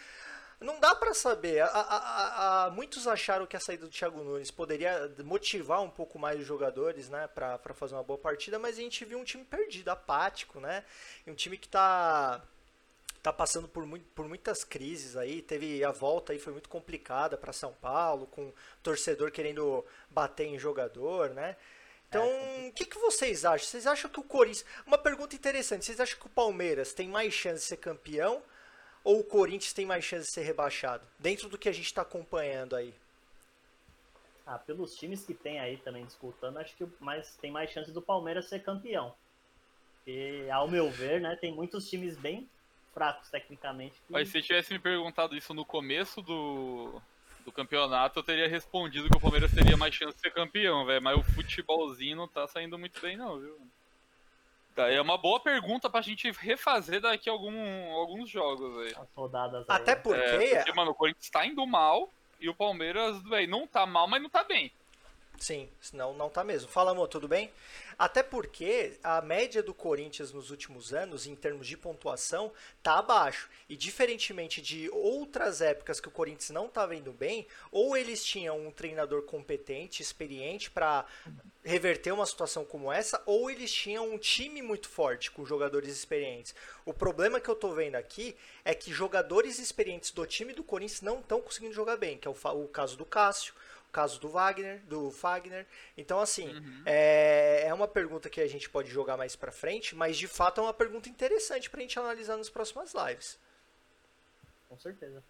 [0.59, 1.61] não dá pra saber.
[1.61, 6.19] A, a, a, muitos acharam que a saída do Thiago Nunes poderia motivar um pouco
[6.19, 9.23] mais os jogadores, né, pra, pra fazer uma boa partida, mas a gente viu um
[9.23, 10.83] time perdido, apático, né?
[11.25, 12.41] Um time que tá
[13.21, 15.41] tá passando por, muito, por muitas crises aí.
[15.41, 20.57] Teve a volta aí foi muito complicada para São Paulo, com torcedor querendo bater em
[20.57, 21.55] jogador, né?
[22.07, 22.71] Então, o é.
[22.71, 23.67] que, que vocês acham?
[23.67, 24.65] Vocês acham que o Corinthians.
[24.85, 28.41] Uma pergunta interessante: vocês acham que o Palmeiras tem mais chance de ser campeão
[29.03, 31.05] ou o Corinthians tem mais chance de ser rebaixado?
[31.17, 32.93] Dentro do que a gente está acompanhando aí.
[34.45, 38.01] Ah, pelos times que tem aí também disputando, acho que mais, tem mais chance do
[38.01, 39.13] Palmeiras ser campeão.
[39.97, 42.49] Porque, ao meu ver, né, tem muitos times bem
[42.93, 43.93] fracos tecnicamente.
[43.93, 44.11] Que...
[44.11, 46.99] Mas se tivesse me perguntado isso no começo do,
[47.45, 51.01] do campeonato, eu teria respondido que o Palmeiras teria mais chance de ser campeão, velho.
[51.01, 53.55] Mas o futebolzinho não tá saindo muito bem, não, viu?
[54.79, 58.97] Daí é uma boa pergunta pra gente refazer daqui a algum, alguns jogos, velho.
[58.97, 59.75] As rodadas aí.
[59.75, 60.21] Até porque...
[60.21, 63.17] É, porque, mano, o Corinthians tá indo mal e o Palmeiras,
[63.49, 64.71] não tá mal, mas não tá bem.
[65.37, 66.69] Sim, senão não tá mesmo.
[66.69, 67.51] Fala, amor, tudo bem?
[67.97, 72.49] Até porque a média do Corinthians nos últimos anos, em termos de pontuação,
[72.81, 73.49] tá abaixo.
[73.67, 78.57] E diferentemente de outras épocas que o Corinthians não tá vendo bem, ou eles tinham
[78.65, 81.05] um treinador competente, experiente para
[81.63, 86.55] reverter uma situação como essa, ou eles tinham um time muito forte com jogadores experientes.
[86.85, 91.01] O problema que eu tô vendo aqui é que jogadores experientes do time do Corinthians
[91.01, 93.53] não estão conseguindo jogar bem, que é o, o caso do Cássio,
[93.91, 95.65] caso do Wagner, do Fagner.
[95.97, 96.83] Então, assim, uhum.
[96.85, 100.61] é, é uma pergunta que a gente pode jogar mais pra frente, mas de fato
[100.61, 103.37] é uma pergunta interessante pra gente analisar nas próximas lives.
[104.67, 105.23] Com certeza.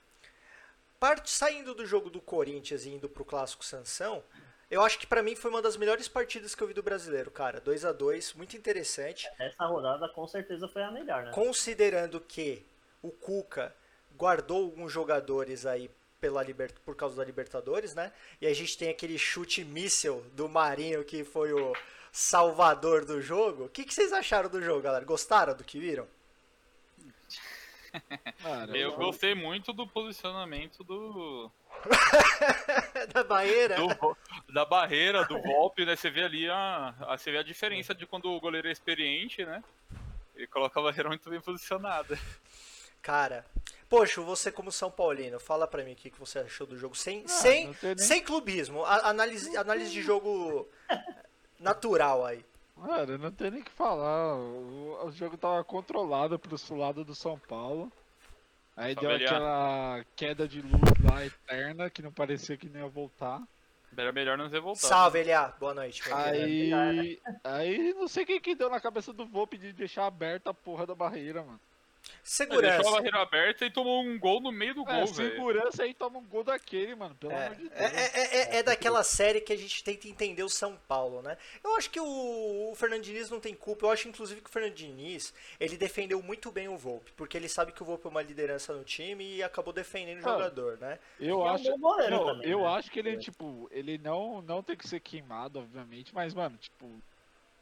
[1.00, 4.22] Part, saindo do jogo do Corinthians e indo pro clássico Sansão,
[4.70, 7.32] eu acho que para mim foi uma das melhores partidas que eu vi do brasileiro,
[7.32, 7.60] cara.
[7.60, 9.30] 2 a 2 muito interessante.
[9.40, 11.32] Essa rodada com certeza foi a melhor, né?
[11.32, 12.64] Considerando que
[13.02, 13.76] o Cuca
[14.16, 16.74] guardou alguns jogadores aí pela liber...
[16.86, 18.12] por causa da Libertadores, né?
[18.42, 21.74] E a gente tem aquele chute míssel do Marinho que foi o
[22.12, 23.66] salvador do jogo.
[23.66, 25.06] O que, que vocês acharam do jogo, galera?
[25.06, 26.08] Gostaram do que viram?
[28.44, 31.50] Cara, eu gostei muito do posicionamento do.
[33.13, 33.76] da barreira?
[33.76, 34.18] Do,
[34.54, 35.96] da barreira, do golpe, né?
[35.96, 39.46] Você vê ali a, a, você vê a diferença de quando o goleiro é experiente,
[39.46, 39.63] né?
[40.36, 42.18] Ele coloca a barreira muito bem posicionada.
[43.02, 43.46] Cara,
[43.89, 46.96] Poxa, você como São Paulino, fala pra mim o que, que você achou do jogo
[46.96, 47.98] sem, ah, sem, nem...
[47.98, 48.86] sem clubismo.
[48.86, 50.68] A, análise, análise de jogo
[51.60, 52.46] natural aí.
[52.86, 54.36] Cara, não tem nem o que falar.
[54.36, 57.92] O, o, jogo tava controlado pro lado do São Paulo.
[58.78, 62.89] Aí Só deu aquela queda de luz lá eterna que não parecia que nem ia
[62.89, 63.41] voltar.
[63.98, 64.88] Era melhor não ter voltado.
[64.88, 65.54] Salve, Eliá.
[65.60, 66.02] Boa noite.
[66.13, 70.52] Aí, aí não sei o que que deu na cabeça do Volpe de deixar aberta
[70.52, 71.60] a porra da barreira, mano.
[72.24, 72.65] Segurança.
[72.65, 75.32] Ele deixou a barreira aberta e tomou um gol no meio do é, gol, velho.
[75.32, 77.15] Segurança aí toma um gol daquele, mano.
[77.15, 77.82] Pelo é, amor de Deus.
[77.82, 81.38] É, é, é, é, daquela série que a gente tenta entender o São Paulo, né?
[81.63, 83.86] Eu acho que o, o Fernando Diniz não tem culpa.
[83.86, 87.12] Eu acho, inclusive, que o Fernando Diniz ele defendeu muito bem o Volpe.
[87.13, 90.30] Porque ele sabe que o Volpe é uma liderança no time e acabou defendendo o
[90.30, 91.00] ah, jogador, né?
[91.19, 91.72] Eu é acho.
[91.74, 92.67] Um não, também, eu né?
[92.67, 96.89] acho que ele, tipo, ele não, não tem que ser queimado, obviamente, mas, mano, tipo.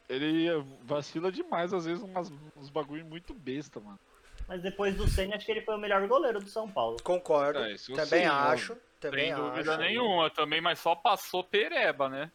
[0.09, 0.47] Ele
[0.83, 3.99] vacila demais, às vezes, umas, uns bagulho muito besta, mano.
[4.47, 6.97] Mas depois do Senna, acho que ele foi o melhor goleiro do São Paulo.
[7.03, 7.59] Concordo.
[7.59, 8.77] É, também acho.
[8.99, 9.81] Também Sem dúvida acho.
[9.81, 12.31] nenhuma também, mas só passou Pereba, né?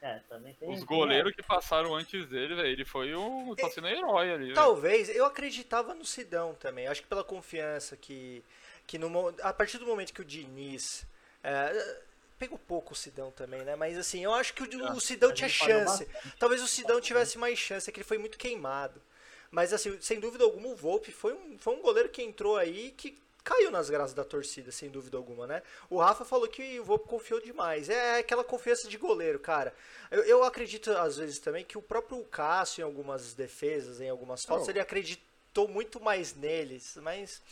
[0.00, 0.70] É, também tem.
[0.70, 3.54] Os goleiros que passaram antes dele, velho, ele foi o.
[3.56, 4.54] tá sendo herói ali.
[4.54, 6.86] Talvez, eu acreditava no Sidão também.
[6.86, 8.44] Acho que pela confiança que.
[8.86, 11.06] que no, a partir do momento que o Diniz.
[11.42, 11.98] É,
[12.38, 13.74] pegou pouco o Sidão também, né?
[13.74, 16.08] Mas assim, eu acho que o, o Sidão tinha chance.
[16.38, 19.02] Talvez o Sidão tivesse mais chance, é que ele foi muito queimado.
[19.50, 22.90] Mas, assim, sem dúvida alguma, o Volpe foi um, foi um goleiro que entrou aí
[22.92, 25.62] que caiu nas graças da torcida, sem dúvida alguma, né?
[25.88, 27.88] O Rafa falou que o Volpe confiou demais.
[27.88, 29.74] É aquela confiança de goleiro, cara.
[30.10, 34.44] Eu, eu acredito, às vezes, também que o próprio Cássio, em algumas defesas, em algumas
[34.44, 34.70] faltas, oh.
[34.70, 37.42] ele acreditou muito mais neles, mas...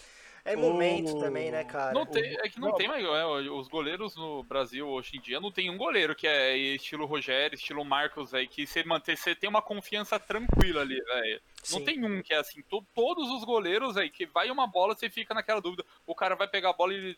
[0.46, 1.92] É momento também, né, cara?
[1.92, 2.76] Não tem, é que não, não.
[2.76, 3.04] tem mais.
[3.04, 7.04] É, os goleiros no Brasil hoje em dia não tem um goleiro que é estilo
[7.04, 11.42] Rogério, estilo Marcos, aí, que você manter, você tem uma confiança tranquila ali, velho.
[11.72, 12.62] Não tem um que é assim.
[12.62, 15.85] To, todos os goleiros aí, que vai uma bola, você fica naquela dúvida.
[16.06, 17.16] O cara vai pegar a bola e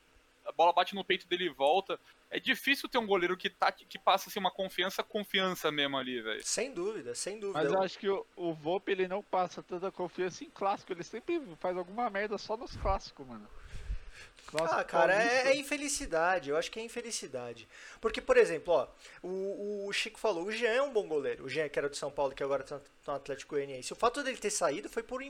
[0.48, 2.00] a bola bate no peito dele e volta.
[2.30, 6.20] É difícil ter um goleiro que, tá, que passa assim, uma confiança, confiança mesmo ali,
[6.20, 6.42] velho.
[6.42, 7.62] Sem dúvida, sem dúvida.
[7.62, 11.04] Mas eu acho que o, o Volpe ele não passa tanta confiança em clássico, ele
[11.04, 13.46] sempre faz alguma merda só nos clássicos, mano.
[14.46, 16.48] Clássico ah, cara, é, é, infelicidade.
[16.48, 17.68] Eu acho que é infelicidade.
[18.00, 18.88] Porque, por exemplo, ó,
[19.22, 21.44] o, o Chico falou, o Jean é um bom goleiro.
[21.44, 23.92] O Jean, que era do São Paulo, que agora tá no Atlético Goianiense.
[23.92, 25.20] O fato dele ter saído foi por,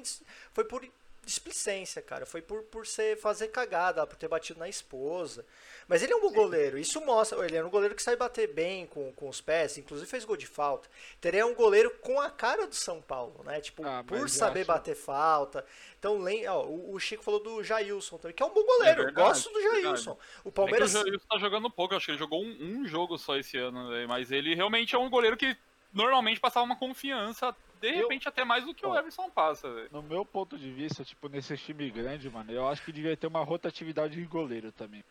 [0.52, 0.88] foi por
[1.28, 2.26] displicência, cara.
[2.26, 5.44] Foi por, por ser, fazer cagada, por ter batido na esposa.
[5.86, 6.78] Mas ele é um bom goleiro.
[6.78, 7.44] Isso mostra.
[7.44, 9.78] Ele é um goleiro que sai bater bem com, com os pés.
[9.78, 10.88] Inclusive fez gol de falta.
[11.18, 13.60] Então ele é um goleiro com a cara do São Paulo, né?
[13.60, 15.64] Tipo, Ah, por saber acho- bater falta.
[15.98, 19.02] Então, ó, o, o Chico falou do Jailson também, que é um bom goleiro.
[19.02, 20.12] É verdade, Gosto do Jailson.
[20.44, 20.94] O É que Palmeiras.
[20.94, 23.88] o Jailson tá jogando pouco, acho que ele jogou um, um jogo só esse ano,
[23.90, 25.56] velho, mas ele realmente é um goleiro que
[25.92, 28.94] normalmente passava uma confiança, de repente até mais do que o.
[28.96, 29.88] Everson passa, velho.
[29.92, 33.26] No meu ponto de vista, tipo, nesse time grande, mano, eu acho que devia ter
[33.26, 35.04] uma rotatividade de goleiro também.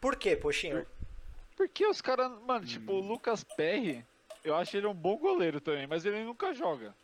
[0.00, 0.86] Por quê, Poxinho?
[1.56, 2.96] Porque os caras, mano, tipo, Hum.
[2.96, 4.04] o Lucas Perry,
[4.44, 6.94] eu acho ele um bom goleiro também, mas ele nunca joga.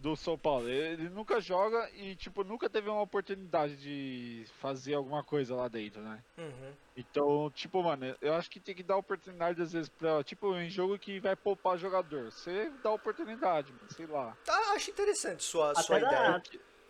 [0.00, 0.66] Do São Paulo.
[0.68, 6.00] Ele nunca joga e, tipo, nunca teve uma oportunidade de fazer alguma coisa lá dentro,
[6.00, 6.22] né?
[6.38, 6.72] Uhum.
[6.96, 10.70] Então, tipo, mano, eu acho que tem que dar oportunidade às vezes pra, tipo, em
[10.70, 12.32] jogo que vai poupar jogador.
[12.32, 14.34] Você dá oportunidade, mano, sei lá.
[14.44, 16.42] Tá, acho interessante sua, Até, sua da, ideia.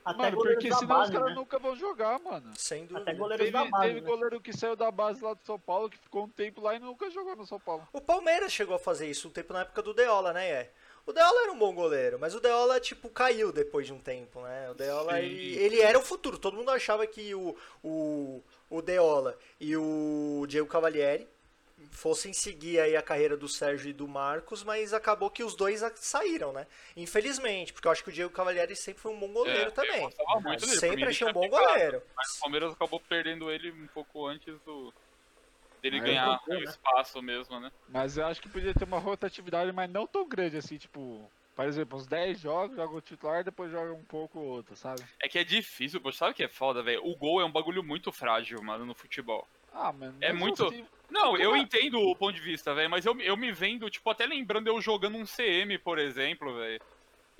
[0.05, 1.35] até mano, porque senão base, os caras né?
[1.35, 2.53] nunca vão jogar, mano.
[2.57, 3.03] Sem dúvida.
[3.11, 4.07] Até goleiros Teve, da base, teve né?
[4.07, 6.79] goleiro que saiu da base lá do São Paulo, que ficou um tempo lá e
[6.79, 7.89] nunca jogou no São Paulo.
[7.93, 10.73] O Palmeiras chegou a fazer isso um tempo na época do Deola, né, é?
[11.07, 14.41] O Deola era um bom goleiro, mas o Deola, tipo, caiu depois de um tempo,
[14.43, 14.71] né?
[14.71, 16.39] O Deola, ele, ele era o futuro.
[16.39, 21.27] Todo mundo achava que o, o, o Deola e o Diego Cavalieri
[21.91, 25.83] fossem seguir aí a carreira do Sérgio e do Marcos, mas acabou que os dois
[25.97, 26.67] saíram, né?
[26.97, 30.03] Infelizmente, porque eu acho que o Diego Cavalieri sempre foi um bom goleiro É, também.
[30.03, 32.03] Eu muito dele, Sempre achei um bom ficado, goleiro.
[32.15, 34.93] Mas o Palmeiras acabou perdendo ele um pouco antes do
[35.81, 36.61] dele Ah, ganhar o né?
[36.65, 37.71] espaço mesmo, né?
[37.89, 41.65] Mas eu acho que podia ter uma rotatividade, mas não tão grande assim, tipo, por
[41.67, 45.03] exemplo, uns 10 jogos, joga o titular, depois joga um pouco o outro, sabe?
[45.23, 47.05] É que é difícil, pô, sabe o que é foda, velho?
[47.05, 49.47] O gol é um bagulho muito frágil, mano, no futebol.
[49.73, 50.19] Ah, mano.
[50.21, 51.59] É muito- assim- Não, eu é?
[51.59, 54.81] entendo o ponto de vista, velho, mas eu, eu me vendo, tipo, até lembrando eu
[54.81, 56.81] jogando um CM, por exemplo, velho.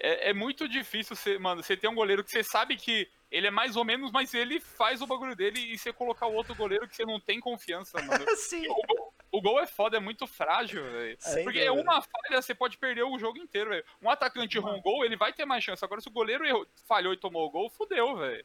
[0.03, 3.47] É, é muito difícil, você, mano, você ter um goleiro que você sabe que ele
[3.47, 6.55] é mais ou menos, mas ele faz o bagulho dele e você colocar o outro
[6.55, 8.25] goleiro que você não tem confiança, mano.
[8.37, 11.19] Sim, O gol, o gol é foda, é muito frágil, velho.
[11.45, 11.83] Porque é dúvida.
[11.91, 13.85] uma falha, você pode perder o jogo inteiro, velho.
[14.03, 15.85] Um atacante errou um gol, ele vai ter mais chance.
[15.85, 18.45] Agora, se o goleiro errou- falhou e tomou o gol, fudeu, velho.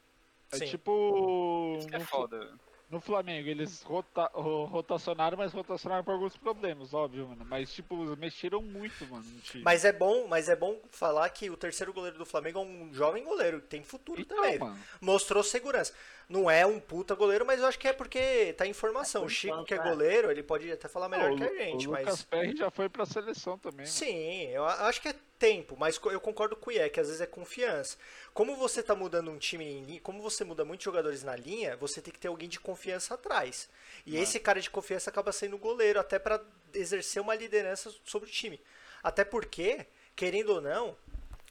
[0.51, 0.65] É Sim.
[0.67, 1.75] tipo.
[1.79, 2.59] Isso que é foda, velho.
[2.89, 7.45] No Flamengo, eles rota, ro- rotacionaram, mas rotacionaram por alguns problemas, óbvio, mano.
[7.45, 9.26] Mas, tipo, mexeram muito, mano.
[9.63, 12.93] Mas é bom, mas é bom falar que o terceiro goleiro do Flamengo é um
[12.93, 14.60] jovem goleiro, que tem futuro então, também.
[14.60, 14.80] mano.
[15.02, 15.93] Mostrou segurança.
[16.27, 19.23] Não é um puta goleiro, mas eu acho que é porque tá em formação.
[19.23, 19.83] É, o Chico, enquanto, que é é.
[19.83, 22.05] goleiro, ele pode até falar melhor o, que a gente, o mas.
[22.05, 23.88] Lucas Perry já foi pra seleção também, mano.
[23.88, 27.21] Sim, eu acho que é tempo, mas eu concordo com o Ié, que às vezes
[27.21, 27.97] é confiança.
[28.33, 31.75] Como você tá mudando um time em linha, como você muda muitos jogadores na linha,
[31.77, 33.69] você tem que ter alguém de confiança atrás.
[34.05, 34.21] E É.
[34.21, 36.41] esse cara de confiança acaba sendo o goleiro, até pra
[36.73, 38.59] exercer uma liderança sobre o time.
[39.03, 39.85] Até porque,
[40.15, 40.97] querendo ou não,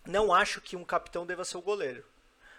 [0.07, 2.05] não acho que um capitão deva ser o goleiro.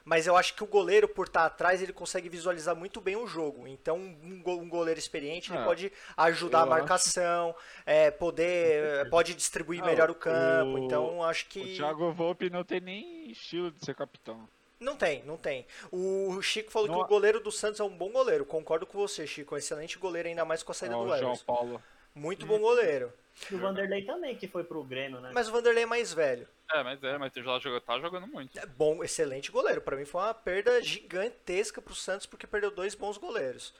[0.05, 3.25] Mas eu acho que o goleiro, por estar atrás, ele consegue visualizar muito bem o
[3.25, 3.67] jogo.
[3.67, 7.55] Então, um go- goleiro experiente, ele É, pode ajudar a marcação,
[7.87, 10.73] é, poder, pode distribuir Ah, melhor o campo.
[10.75, 14.47] o- Então, acho O que Thiago Volpe não tem nem estilo de ser capitão.
[14.79, 15.65] não tem, não tem.
[15.91, 18.45] O Chico falou Não- que o goleiro do Santos é um bom goleiro.
[18.45, 19.55] Concordo com você, Chico.
[19.55, 21.45] Um excelente goleiro, ainda mais com a saída Ó, do o João Everson.
[21.45, 21.81] Paulo.
[22.13, 23.11] Muito bom goleiro.
[23.51, 25.31] E o Vanderlei também, que foi pro Grêmio, né?
[25.33, 26.47] Mas o Vanderlei é mais velho.
[26.71, 28.57] É, mas é, mas já joga, tá jogando muito.
[28.57, 29.81] É bom, excelente goleiro.
[29.81, 33.73] Pra mim foi uma perda gigantesca pro Santos porque perdeu dois bons goleiros.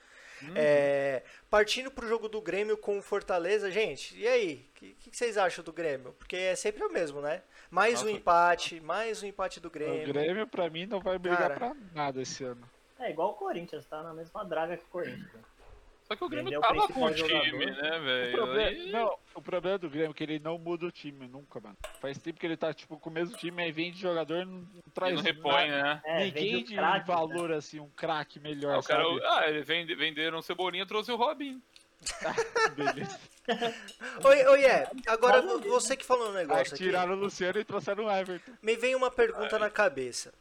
[0.54, 4.69] É, partindo pro jogo do Grêmio com o Fortaleza, gente, e aí?
[4.69, 6.13] O que, que vocês acham do Grêmio?
[6.19, 7.41] Porque é sempre o mesmo, né?
[7.71, 8.17] Mais um Nossa.
[8.17, 10.06] empate, mais um empate do O Grêmio.
[10.06, 11.56] Grêmio, pra mim, não vai brigar Cara.
[11.56, 12.69] pra nada esse ano.
[13.00, 15.55] É igual o Corinthians, tá na mesma draga que o Corinthians.
[16.08, 17.82] Só que o Grêmio o tava com o principal time, jogador.
[17.82, 17.98] né,
[18.39, 18.82] O velho?
[18.82, 21.76] Aí- não, o problema do Grêmio é que ele não muda o time nunca, mano.
[22.00, 24.54] Faz tempo que ele tá, tipo, com o mesmo time, aí vem de jogador, não,
[24.54, 26.02] não Ele traz não repõe, nada- né?
[26.06, 27.15] É, ninguém vende de o craque, né?
[27.15, 29.22] valor, assim, um craque melhor, Ah, o cara, sabe?
[29.26, 31.60] ah, ele vende, venderam Cebolinha, trouxe o Robin.
[32.76, 33.20] Beleza.
[34.26, 34.88] Oi, oi, é.
[35.08, 36.84] Agora você que falou um Aí negócio aqui.
[36.84, 38.52] tiraram o Luciano e trouxeram o Everton.
[38.62, 40.34] Me vem uma pergunta na cabeça.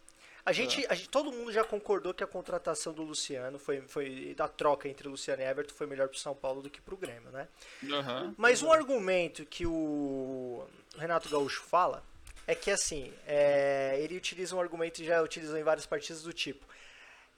[0.47, 4.35] A gente, a gente- todo mundo já concordou que a contratação do Luciano foi, foi
[4.37, 7.31] da troca entre Luciano e Everton foi melhor pro São Paulo do que pro Grêmio,
[7.31, 7.49] né?
[7.91, 8.35] Aham.
[8.37, 10.67] Mas um argumento que o
[10.99, 12.05] Renato Gaúcho fala
[12.47, 16.33] é que assim, é, ele utiliza um argumento e já utilizou em várias partidas do
[16.33, 16.67] tipo: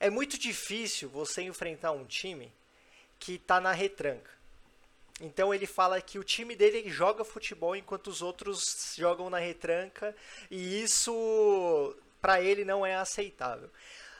[0.01, 2.51] é muito difícil você enfrentar um time
[3.17, 4.35] que tá na retranca.
[5.21, 10.13] Então ele fala que o time dele joga futebol enquanto os outros jogam na retranca
[10.51, 11.95] e isso
[12.27, 13.69] pra ele não é aceitável.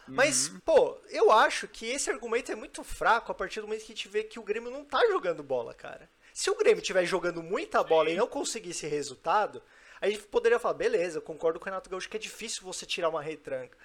[0.07, 3.91] Mas, pô, eu acho que esse argumento é muito fraco a partir do momento que
[3.91, 6.09] a gente vê que o Grêmio não tá jogando bola, cara.
[6.33, 9.61] Se o Grêmio estiver jogando muita bola e não conseguir esse resultado,
[9.99, 12.85] A gente poderia falar, beleza, eu concordo com o Renato Gaúcho que é difícil você
[12.85, 13.75] tirar uma retranca.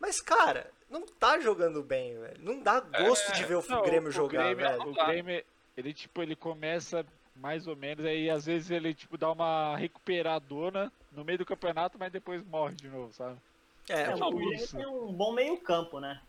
[0.00, 2.38] Mas, cara, não tá jogando bem, velho.
[2.42, 4.88] Não dá gosto É, de ver o Não, Grêmio o jogar, Grêmio- velho.
[4.90, 5.44] O Grêmio,
[5.76, 7.04] ele tipo, ele começa
[7.36, 11.98] mais ou menos, aí às vezes ele tipo dá uma recuperadona no meio do campeonato,
[11.98, 13.38] mas depois morre de novo, sabe?
[13.88, 14.76] É, É, não, o isso.
[14.76, 16.20] tem um bom meio campo, né?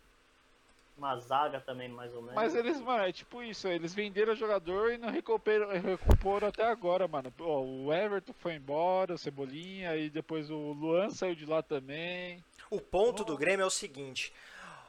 [0.96, 2.34] Uma zaga também, mais ou menos.
[2.34, 6.64] Mas eles, mano, é tipo isso, eles venderam o jogador e não recuperam, recomporam até
[6.64, 7.32] agora, mano.
[7.38, 12.42] Ó, o Everton foi embora, o Cebolinha, e depois o Luan saiu de lá também.
[12.70, 14.32] O ponto do Grêmio é o seguinte: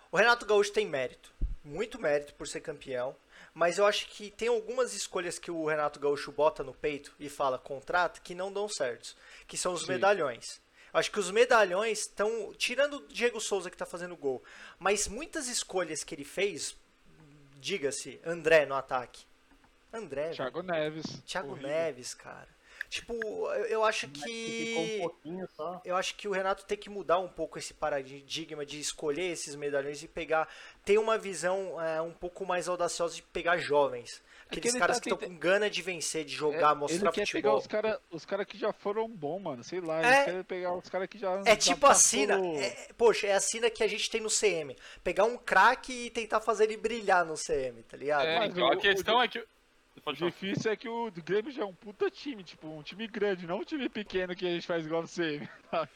[0.10, 1.30] o Renato Gaúcho tem mérito,
[1.63, 3.13] muito mérito por ser campeão,
[3.58, 7.28] mas eu acho que tem algumas escolhas que o Renato Gaúcho bota no peito e
[7.28, 9.17] fala contrata que não dão certos,
[9.48, 9.93] que são os Sim.
[9.93, 10.62] medalhões.
[10.93, 14.43] Acho que os medalhões estão tirando o Diego Souza que tá fazendo gol,
[14.78, 16.78] mas muitas escolhas que ele fez,
[17.56, 19.26] diga-se, André no ataque.
[19.91, 20.36] André, velho.
[20.36, 21.24] Thiago Neves.
[21.26, 21.67] Thiago horrível.
[21.67, 22.57] Neves, cara.
[22.89, 25.82] Tipo, eu, eu acho Mas um que pouquinho só.
[25.84, 29.56] eu acho que o Renato tem que mudar um pouco esse paradigma de escolher esses
[29.56, 30.47] medalhões e pegar.
[30.86, 34.21] ter uma visão é, um pouco mais audaciosa de pegar jovens.
[34.50, 36.73] que Aqueles ele caras tá que estão tenta- com gana de vencer, de É, jogar,
[36.76, 37.41] mostrar ele quer futebol.
[37.41, 39.63] pegar os caras os cara que já foram bons, mano.
[39.65, 40.06] Sei lá, É.
[40.23, 41.34] ele quer pegar os caras que já.
[41.41, 42.39] É já tipo a sina.
[42.58, 44.73] é- poxa, é a sina que a gente tem no CM.
[45.04, 48.26] Pegar um craque e tentar fazer ele brilhar no CM, tá ligado?
[48.26, 49.45] É, mas então, o- a questão o- é que.
[50.13, 53.60] Difícil é que o Grêmio já é um puta time, tipo, um time grande, não
[53.60, 55.47] um time pequeno que a gente faz igual no CM.
[55.71, 55.89] sabe?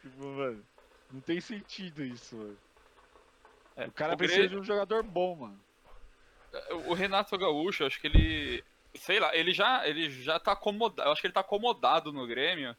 [0.00, 0.64] tipo, mano,
[1.12, 2.58] não tem sentido isso, mano.
[3.76, 5.60] É, O cara o precisa Grêmio- de um jogador bom, mano.
[6.86, 8.64] O Renato Gaúcho, acho que ele.
[8.94, 11.08] Sei lá, ele já, ele já tá acomodado.
[11.08, 12.76] Eu acho que ele tá acomodado no Grêmio.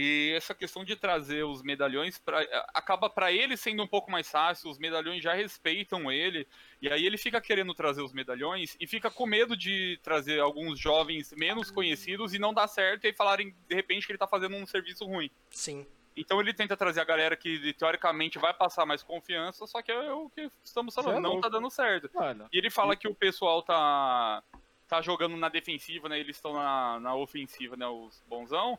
[0.00, 2.40] E essa questão de trazer os medalhões pra,
[2.72, 6.46] acaba pra ele sendo um pouco mais fácil, os medalhões já respeitam ele,
[6.80, 10.78] e aí ele fica querendo trazer os medalhões e fica com medo de trazer alguns
[10.78, 14.54] jovens menos conhecidos e não dar certo e falarem de repente que ele tá fazendo
[14.54, 15.32] um serviço ruim.
[15.50, 15.84] Sim.
[16.16, 20.12] Então ele tenta trazer a galera que teoricamente vai passar mais confiança, só que é
[20.12, 21.42] o que estamos é falando, não louco.
[21.42, 22.08] tá dando certo.
[22.14, 24.44] Mano, E ele fala que o pessoal tá,
[24.86, 26.20] tá jogando na defensiva, né?
[26.20, 27.88] Eles estão na, na ofensiva, né?
[27.88, 28.78] Os bonzão.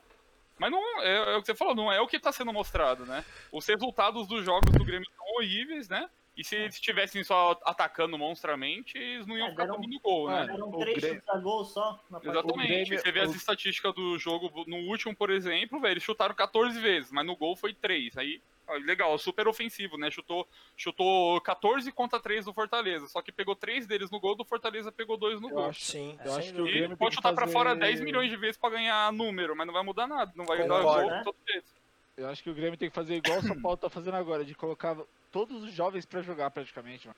[0.60, 3.06] Mas não é, é o que você falou, não é o que tá sendo mostrado,
[3.06, 3.24] né?
[3.52, 6.10] Os resultados dos jogos do Grêmio são horríveis, né?
[6.40, 10.30] E se eles estivessem só atacando monstramente, eles não iam É, ficar deram- tomando gol,
[10.30, 10.48] né?
[10.50, 12.18] Eram três Grêmio- chutes a gol só na.
[12.24, 12.68] Exatamente.
[12.68, 16.34] Grêmio- você vê as o- estatísticas do jogo no último, por exemplo, velho, eles chutaram
[16.34, 18.18] 14 vezes, mas no gol foi 3.
[18.18, 20.10] Aí, ó, legal, super ofensivo, né?
[20.10, 20.48] Chutou,
[20.78, 24.94] chutou 14 contra 3 do Fortaleza, só que pegou 3 deles no gol, do Fortaleza
[24.94, 25.66] pegou 2 no eu gol.
[25.66, 26.64] acho, Sim, eu sem acho que o.
[26.64, 29.68] Grêmio E pode chutar pra fora fazer- 10 milhões de vezes pra ganhar número, mas
[29.68, 30.32] não vai mudar nada.
[30.38, 31.22] Não vai dar Concordo, gol né?
[31.26, 31.79] todo jeito.
[32.20, 34.44] Eu acho que o Grêmio tem que fazer igual o São Paulo tá fazendo agora,
[34.44, 34.96] de colocar
[35.32, 37.18] todos os jovens pra jogar praticamente, mano.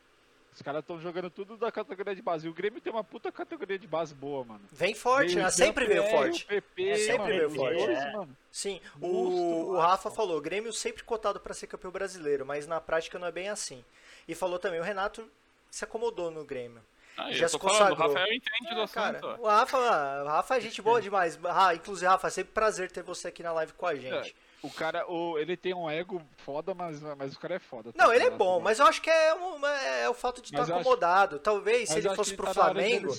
[0.53, 2.45] Os caras estão jogando tudo da categoria de base.
[2.45, 4.61] E o Grêmio tem uma puta categoria de base boa, mano.
[4.71, 5.49] Vem forte, né?
[5.49, 6.45] Sempre veio forte.
[6.45, 7.81] PP, É, sempre veio forte.
[7.89, 8.13] É.
[8.51, 12.81] Sim, o, o Rafa falou, o Grêmio sempre cotado para ser campeão brasileiro, mas na
[12.81, 13.83] prática não é bem assim.
[14.27, 15.25] E falou também, o Renato
[15.69, 16.81] se acomodou no Grêmio.
[17.17, 18.07] Aí, Já eu se tô falando, o consagrou.
[18.09, 19.39] Rafael entende do É, cara, assunto.
[19.39, 19.43] ó.
[19.43, 19.77] o Rafa,
[20.23, 21.39] o Rafa é gente boa demais.
[21.45, 24.35] Ah, inclusive, Rafa, é sempre prazer ter você aqui na live com a gente.
[24.63, 27.91] O cara, o, ele tem um ego foda, mas, mas o cara é foda.
[27.95, 30.47] Não, tá ele é bom, mas eu acho que é, um- é o fato de
[30.49, 31.39] estar Mas eu acho- acomodado.
[31.39, 33.11] Talvez, se ele fosse pro tá Flamengo,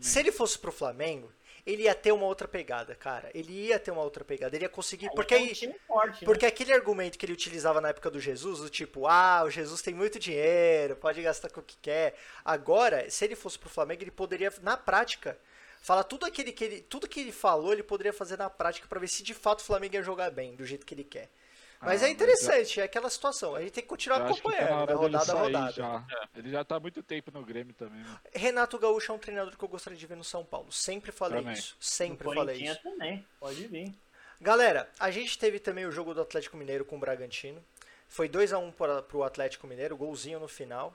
[0.00, 1.32] se ele fosse pro Flamengo,
[1.64, 3.30] ele ia ter uma outra pegada, cara.
[3.34, 4.56] Ele ia ter uma outra pegada.
[4.56, 5.10] Ele ia conseguir.
[5.10, 8.68] Porque é um forte, Porque aquele argumento que ele utilizava na época do Jesus, do
[8.70, 12.14] tipo, ah, o Jesus tem muito dinheiro, pode gastar com o que quer.
[12.44, 15.38] Agora, se ele fosse pro Flamengo, ele poderia, na prática,
[15.80, 19.00] falar tudo aquele que ele, tudo que ele falou, ele poderia fazer na prática pra
[19.00, 21.30] ver se de fato o Flamengo ia jogar bem, do jeito que ele quer.
[21.82, 23.54] Mas Ah, é mas interessante, é aquela situação.
[23.54, 25.72] A gente tem que continuar Eu tá na acompanhando, né, dele rodada a rodada.
[25.72, 26.06] Já.
[26.36, 28.20] Ele já tá há muito tempo no Grêmio também, mano.
[28.34, 30.70] Renato Gaúcho é um treinador que eu gostaria de ver no São Paulo.
[30.70, 31.54] Sempre falei Também.
[31.54, 31.76] isso.
[31.78, 32.82] No Sempre falei Corinthians isso.
[32.82, 33.94] também, pode vir.
[34.42, 37.64] Galera, a gente teve também o jogo do Atlético Mineiro com o Bragantino.
[38.08, 40.94] Foi 2 a 1 para o Atlético Mineiro, golzinho no final.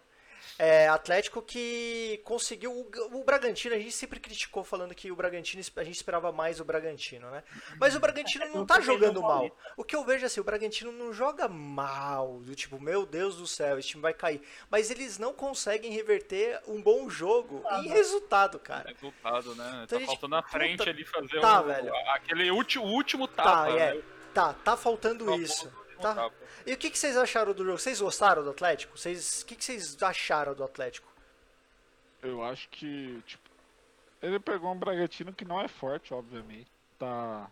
[0.58, 2.72] É, Atlético que conseguiu.
[2.72, 6.60] O, o Bragantino, a gente sempre criticou falando que o Bragantino, a gente esperava mais
[6.60, 7.44] o Bragantino, né?
[7.80, 9.50] Mas o Bragantino não tá jogando mal.
[9.76, 13.36] O que eu vejo é assim, o Bragantino não joga mal, do tipo, meu Deus
[13.38, 14.42] do céu, esse time vai cair.
[14.70, 18.90] Mas eles não conseguem reverter um bom jogo em resultado, cara.
[18.90, 19.82] Resultado, né?
[19.84, 21.94] Então tá gente- faltando na puta- frente ali fazer Tá, um- velho.
[22.12, 23.70] aquele ulti, o último Tá, tapa.
[23.72, 23.94] é.
[23.96, 24.02] né?
[24.34, 25.72] Tá, tá faltando O isso.
[26.02, 26.14] Tá.
[26.16, 26.36] tapa.
[26.66, 27.78] E o que, que vocês acharam do jogo?
[27.78, 28.98] Vocês gostaram do Atlético?
[28.98, 31.08] Vocês, o que, que vocês acharam do Atlético?
[32.22, 33.50] Eu acho que, tipo,
[34.22, 36.72] ele pegou um Bragantino que não é forte, obviamente.
[36.98, 37.50] Tá.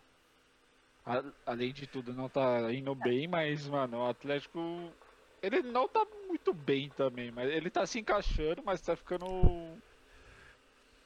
[1.06, 4.90] a- além de tudo, não tá indo bem, mas, mano, o Atlético.
[5.42, 9.26] Ele não tá muito bem também, mas ele tá se encaixando, mas tá ficando.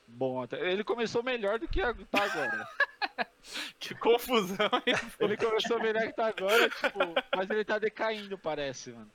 [0.06, 0.70] Bom até.
[0.72, 2.68] Ele começou melhor do que tá agora.
[3.78, 4.70] que confusão.
[5.20, 6.98] Ele começou melhor que tá agora, tipo,
[7.36, 9.10] mas ele tá decaindo, parece, mano.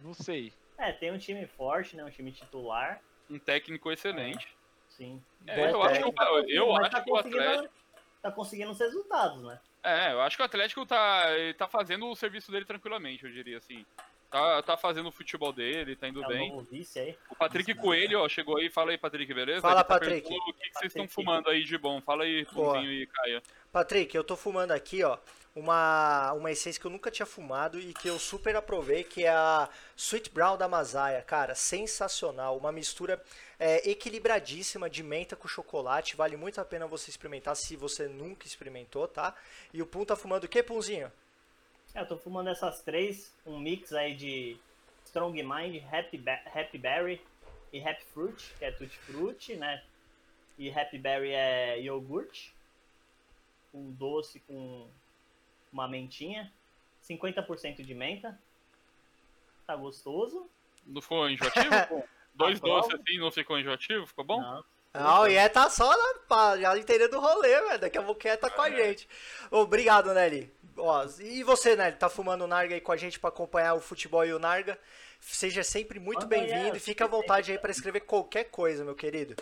[0.00, 0.52] Não sei.
[0.78, 2.04] É, tem um time forte, né?
[2.04, 3.00] Um time titular.
[3.30, 4.46] Um técnico excelente.
[4.88, 5.22] Sim.
[5.46, 7.44] É, eu acho que, o, eu Mas acho tá que o Atlético.
[7.46, 7.76] conseguindo-
[8.22, 9.60] Tá conseguindo os resultados, né?
[9.82, 13.58] É, eu acho que o Atlético tá, tá fazendo o serviço dele tranquilamente, eu diria
[13.58, 13.86] assim.
[14.36, 16.50] Tá, tá fazendo o futebol dele, tá indo É bem.
[16.50, 17.16] novo vice aí.
[17.30, 18.68] O Patrick Coelho, ó, chegou aí.
[18.68, 19.62] Fala aí, Patrick, beleza?
[19.62, 20.26] Fala, tá Patrick.
[20.26, 22.02] O que, que vocês estão fumando aí de bom?
[22.02, 22.44] Fala aí.
[22.44, 23.42] Pãozinho e Caia.
[23.72, 25.16] Patrick, eu tô fumando aqui, ó,
[25.54, 29.30] uma, uma essência que eu nunca tinha fumado e que eu super aprovei, que é
[29.30, 33.22] a Sweet Brown da Masaya, cara, sensacional, uma mistura
[33.58, 38.46] é, equilibradíssima de menta com chocolate, vale muito a pena você experimentar se você nunca
[38.46, 39.34] experimentou, tá?
[39.72, 41.10] E o Pum tá fumando o que, Punzinho?
[41.96, 44.58] É, eu tô fumando essas três, um mix aí de
[45.06, 47.20] Strong Mind, Happy, Ba- Happy Berry
[47.72, 49.82] e Happy Fruit, que é Tutti Frutti, né?
[50.58, 52.54] E Happy Berry é iogurte,
[53.72, 54.86] com doce com
[55.72, 56.52] uma mentinha,
[57.02, 58.38] 50% de menta.
[59.66, 60.50] Tá gostoso?
[60.86, 61.86] Não ficou enjoativo?
[61.88, 62.04] pô?
[62.34, 64.06] Dois doces assim, não ficou enjoativo?
[64.06, 64.42] Ficou bom?
[64.42, 64.62] Não.
[64.92, 65.90] Ah, o Ié tá só
[66.28, 67.78] na, já entendendo do rolê, velho.
[67.78, 69.06] Daqui a pouco o Ié tá com a gente.
[69.50, 70.50] Obrigado, Nelly.
[70.76, 74.24] Ó, e você, Nelly, tá fumando Narga aí com a gente pra acompanhar o futebol
[74.24, 74.78] e o Narga?
[75.20, 76.76] Seja sempre muito bem-vindo é.
[76.76, 79.34] e fica à vontade aí pra escrever qualquer coisa, meu querido.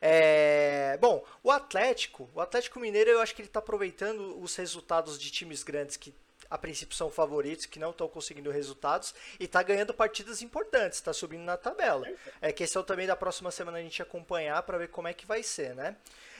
[0.00, 5.18] É, Bom, o Atlético, o Atlético Mineiro, eu acho que ele tá aproveitando os resultados
[5.18, 6.14] de times grandes que
[6.50, 11.10] a princípio são favoritos, que não estão conseguindo resultados, e tá ganhando partidas importantes, tá
[11.10, 12.06] subindo na tabela.
[12.42, 15.42] É questão também da próxima semana a gente acompanhar para ver como é que vai
[15.42, 15.96] ser, né?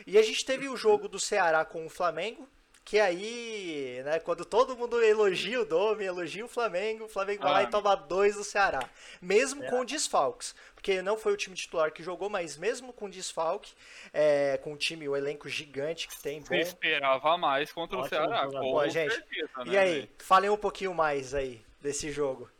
[0.06, 2.46] E a gente teve o jogo do Ceará com o Flamengo,
[2.84, 7.52] que aí, né, quando todo mundo elogia o Dome, elogia o Flamengo, o Flamengo vai
[7.52, 7.62] lá Ah.
[7.62, 8.80] e toma dois do Ceará.
[9.20, 9.70] Mesmo É.
[9.70, 10.54] com desfalques.
[10.74, 13.72] Porque não foi o time titular que jogou, mas mesmo com desfalque,
[14.12, 16.46] é, com o time, o elenco gigante que tem, bom.
[16.48, 19.72] Você esperava mais contra o Ceará, Ó, gente, certeza, né?
[19.72, 22.50] E aí, falem um pouquinho mais aí desse jogo.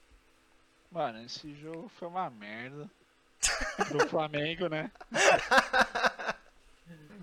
[0.91, 2.89] Mano, esse jogo foi uma merda.
[3.91, 4.89] Do Flamengo, né?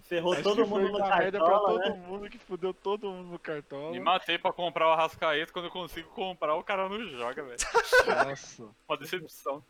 [0.09, 2.03] Ferrou Acho todo mundo no merda pra cartola, todo né?
[2.07, 3.91] mundo, que fudeu todo mundo no cartola.
[3.91, 7.59] Me matei pra comprar o Arrascaeta, quando eu consigo comprar, o cara não joga, velho.
[8.07, 8.63] Nossa.
[8.89, 9.63] Uma decepção.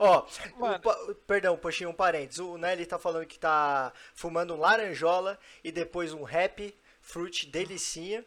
[0.00, 0.26] Ó,
[0.58, 2.40] o perdão, puxei um parênteses.
[2.40, 8.24] O Nelly tá falando que tá fumando um laranjola e depois um happy fruit delicinha.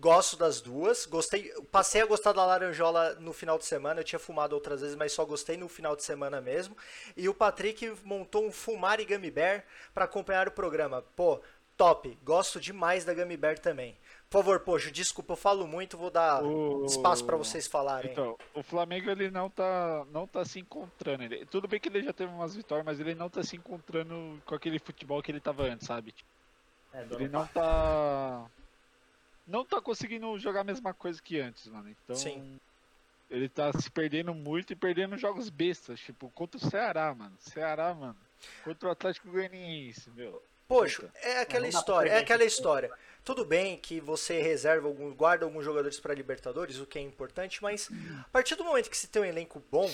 [0.00, 1.04] Gosto das duas.
[1.06, 4.00] Gostei, passei a gostar da laranjola no final de semana.
[4.00, 6.76] Eu tinha fumado outras vezes, mas só gostei no final de semana mesmo.
[7.16, 11.02] E o Patrick montou um fumar e gummy bear para acompanhar o programa.
[11.14, 11.40] Pô,
[11.76, 12.16] top.
[12.24, 13.96] Gosto demais da gummy bear também.
[14.30, 18.10] Por favor, poxa, desculpa, eu falo muito, vou dar O- espaço para vocês falarem.
[18.10, 21.22] Então, o Flamengo ele não tá, não tá se encontrando.
[21.22, 24.42] Ele, tudo bem que ele já teve umas vitórias, mas ele não tá se encontrando
[24.44, 26.12] com aquele futebol que ele tava antes, sabe?
[26.92, 28.44] É, Ele não tá.
[29.46, 31.88] Não tá conseguindo jogar a mesma coisa que antes, mano.
[31.90, 32.16] Então.
[32.16, 32.58] Sim.
[33.30, 37.36] Ele tá se perdendo muito e perdendo jogos bestas, tipo, contra o Ceará, mano.
[37.38, 38.16] Ceará, mano.
[38.62, 40.42] Contra o Atlético Goianiense, meu.
[40.66, 42.90] Poxa, é aquela história, é aquela história.
[43.22, 47.62] Tudo bem que você reserva algum, guarda alguns jogadores para Libertadores, o que é importante,
[47.62, 47.90] mas
[48.20, 49.90] a partir do momento que você tem um elenco bom,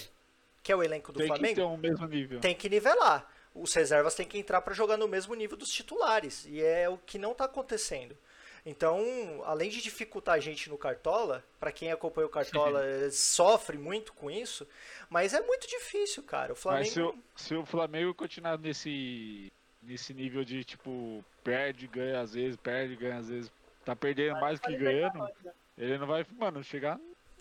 [0.63, 2.41] que é o elenco do Tem que Flamengo, ter o mesmo nível.
[2.41, 3.29] tem que nivelar.
[3.53, 6.99] Os reservas têm que entrar para jogar no mesmo nível dos titulares, e é o
[6.99, 8.17] que não está acontecendo.
[8.65, 9.03] Então,
[9.45, 14.13] além de dificultar a gente no Cartola, para quem acompanha o Cartola eh, sofre muito
[14.13, 14.67] com isso,
[15.09, 16.53] mas é muito difícil, cara.
[16.53, 19.51] O Flamengo Mas se o, se o Flamengo continuar nesse,
[19.83, 23.51] nesse nível de, tipo, perde, ganha às vezes, perde, ganha às vezes,
[23.85, 25.27] tá perdendo mais que ganhando,
[25.79, 27.01] ele não vai, mano, chegar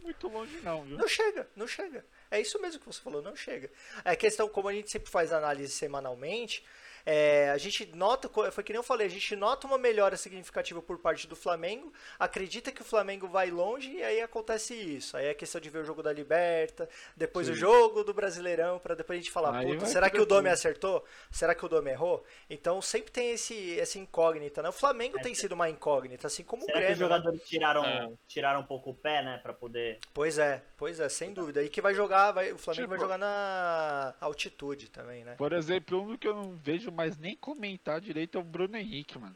[0.10, 0.98] muito longe não, viu?
[0.98, 2.06] Não chega, não chega.
[2.32, 3.70] É isso mesmo que você falou, não chega.
[4.04, 6.64] É questão, como a gente sempre faz análise semanalmente,
[7.12, 10.80] é, a gente nota, foi que nem eu falei, a gente nota uma melhora significativa
[10.80, 15.18] por parte do Flamengo, acredita que o Flamengo vai longe e aí acontece isso.
[15.18, 16.88] Aí é questão de ver o jogo da Liberta,
[17.18, 17.60] depois o Sim.
[17.60, 21.04] jogo do Brasileirão, para depois a gente falar, Aí puta, será que o Dome acertou?
[21.32, 22.24] Será que o Dome errou?
[22.48, 24.70] Então sempre tem esse, essa incógnita, né?
[24.70, 26.94] O Flamengo É, tem sido uma incógnita, assim como o Será que Grêmio.
[27.06, 27.16] os né?
[27.18, 28.10] jogadores tiraram, É.
[28.28, 29.40] tiraram um pouco o pé, né?
[29.42, 29.98] Pra poder.
[30.14, 31.64] Pois é, pois é, sem dúvida.
[31.64, 35.36] E que vai jogar, vai, o Flamengo Tipo- vai jogar na altitude também, né?
[35.38, 39.18] Por exemplo, um que eu não vejo mais nem comentar direito é o Bruno Henrique,
[39.18, 39.36] mano.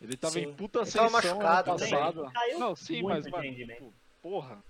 [0.00, 0.40] Ele tava Sim.
[0.42, 1.90] em puta Ele tava seleção machucado, ano né?
[1.90, 2.30] passado.
[2.32, 3.78] Caiu Não, sim, muito mas, mano, rendimento.
[3.78, 4.62] tipo, porra.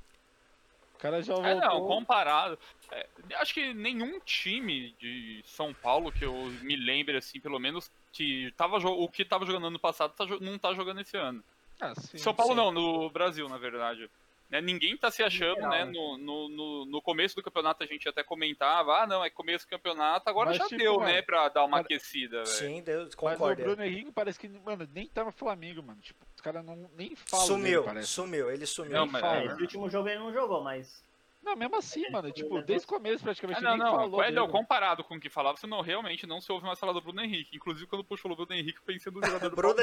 [0.95, 1.61] O cara já É, voltou.
[1.61, 2.59] não, comparado.
[2.91, 3.07] é,
[3.37, 8.53] acho que nenhum time de São Paulo que eu me lembre, assim, pelo menos, que
[8.57, 11.43] tava, o que tava jogando ano passado tá não tá jogando esse ano.
[11.81, 12.57] Ah, sim, São Paulo sim.
[12.57, 14.11] não, no Brasil, na verdade.
[14.51, 14.61] Né?
[14.61, 15.85] Ninguém tá se achando, né?
[15.85, 19.65] No, no, no, no, começo do campeonato a gente até comentava, ah, não, é começo
[19.65, 22.47] do campeonato, agora Mas, já tipo, deu, mano, né, pra dar uma cara, aquecida, velho.
[22.47, 23.45] Sim, deu, concordo.
[23.45, 26.01] Mas o Bruno Henrique parece que, mano, nem tá no Flamengo, mano.
[26.01, 28.93] Tipo, os caras não, nem falam Sumiu, dele, sumiu, ele sumiu.
[28.93, 31.05] Não, mas, é, esse último jogo ele não jogou, mas
[31.43, 34.31] não, mesmo assim, é, mano, tipo, desde o começo praticamente ah, não, não, falou é,
[34.31, 37.01] não, comparado com o que falava, você não, realmente não se ouve mais falar do
[37.01, 37.57] Bruno Henrique.
[37.57, 39.81] Inclusive, quando puxou o Bruno Henrique, pensei no jogador do Bruno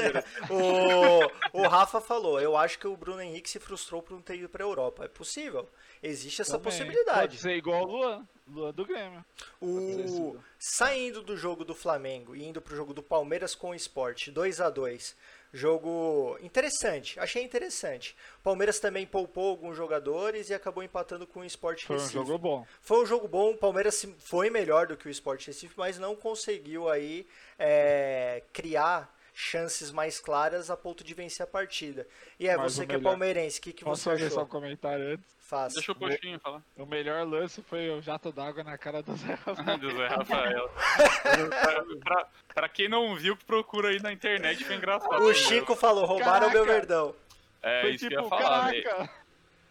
[1.52, 4.36] o, o Rafa falou, eu acho que o Bruno Henrique se frustrou por não ter
[4.36, 5.04] ido pra Europa.
[5.04, 5.68] É possível.
[6.00, 6.64] Existe essa Também.
[6.64, 7.20] possibilidade.
[7.20, 9.24] Pode ser igual o Luan, Luan do Grêmio.
[9.60, 10.36] O...
[10.58, 14.60] Saindo do jogo do Flamengo e indo pro jogo do Palmeiras com o Sport, 2
[14.60, 15.16] a 2
[15.52, 18.14] Jogo interessante, achei interessante.
[18.42, 22.12] Palmeiras também poupou alguns jogadores e acabou empatando com o Sport Recife.
[22.12, 22.66] Foi um jogo bom.
[22.82, 26.14] Foi um jogo bom, o Palmeiras foi melhor do que o Sport Recife, mas não
[26.14, 27.26] conseguiu aí
[27.58, 32.06] é, criar chances mais claras a ponto de vencer a partida.
[32.40, 34.24] E é, mas você que é palmeirense, o que, que você achou?
[34.24, 35.36] Posso só um comentário antes?
[35.38, 35.76] Faça.
[35.76, 36.60] Deixa o Coxinho falar.
[36.76, 39.78] O melhor lance foi o jato d'água na cara do Zé Rafael.
[39.78, 40.68] do Zé Rafael.
[40.68, 45.22] pra, pra, pra, quem não viu, procura aí na internet, foi engraçado.
[45.22, 47.14] O Chico falou, roubaram o meu verdão.
[47.62, 48.72] É, foi isso tipo, que eu ia tipo, falar.
[48.72, 49.10] Né?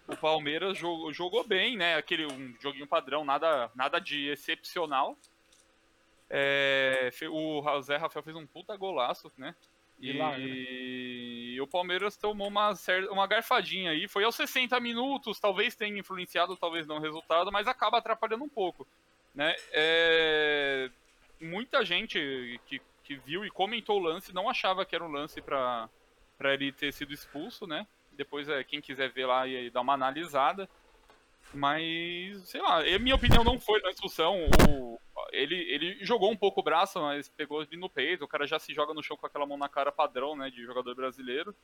[0.08, 1.96] O Palmeiras jogou, jogou bem, né?
[1.96, 5.18] Aquele um joguinho padrão, nada, nada de excepcional.
[6.30, 9.56] É, o Zé Rafael fez um puta golaço, né?
[10.00, 12.74] E, e, o Palmeiras tomou uma,
[13.10, 14.08] uma garfadinha aí.
[14.08, 18.50] Foi aos 60 minutos, talvez tenha influenciado, talvez não o resultado, mas acaba atrapalhando um
[18.50, 18.88] pouco.
[19.34, 19.56] Né?
[19.72, 20.90] É,
[21.42, 25.42] muita gente que, que viu e comentou o lance não achava que era um lance
[25.42, 25.90] para
[26.42, 27.88] ele ter sido expulso, né?
[28.12, 30.70] Depois, é, quem quiser ver lá e dar uma analisada.
[31.54, 34.48] Mas, sei lá, a minha opinião não foi na expulsão.
[34.70, 35.00] O,
[35.32, 38.24] ele, ele jogou um pouco o braço, mas pegou ele no peito.
[38.24, 40.64] O cara já se joga no chão com aquela mão na cara padrão, né, de
[40.64, 41.56] jogador brasileiro.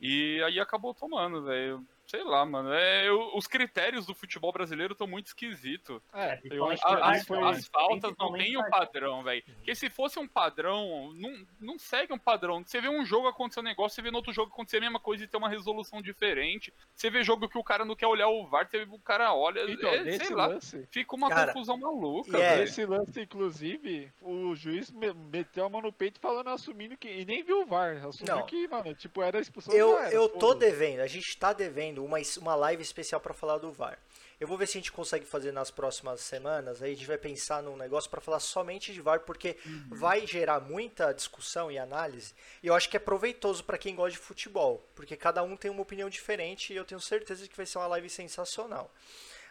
[0.00, 2.72] E aí acabou tomando, velho sei lá, mano.
[2.72, 6.00] É, eu, os critérios do futebol brasileiro estão muito esquisitos.
[6.12, 7.42] É, eu acho que as, foi...
[7.42, 9.42] as faltas não têm o padrão, velho.
[9.44, 12.62] Porque se fosse um padrão, não, não segue um padrão.
[12.64, 15.00] Você vê um jogo acontecer um negócio, você vê no outro jogo acontecer a mesma
[15.00, 16.72] coisa e ter uma resolução diferente.
[16.94, 19.34] Você vê jogo que o cara não quer olhar o VAR, você vê o cara
[19.34, 22.36] olha, então, é, sei lá, lance, fica uma cara, confusão maluca.
[22.36, 22.60] Yeah.
[22.60, 24.92] Nesse lance, inclusive, o juiz
[25.30, 27.08] meteu a mão no peito falando, assumindo que.
[27.08, 28.46] E nem viu o VAR, assumindo não.
[28.46, 29.74] que, mano, tipo, era a expulsão.
[29.74, 33.58] Eu, era, eu tô devendo, a gente tá devendo uma, uma live especial para falar
[33.58, 33.98] do VAR.
[34.40, 36.82] Eu vou ver se a gente consegue fazer nas próximas semanas.
[36.82, 39.88] Aí a gente vai pensar num negócio para falar somente de VAR, porque uhum.
[39.90, 42.34] vai gerar muita discussão e análise.
[42.62, 45.70] E eu acho que é proveitoso para quem gosta de futebol, porque cada um tem
[45.70, 48.92] uma opinião diferente e eu tenho certeza que vai ser uma live sensacional.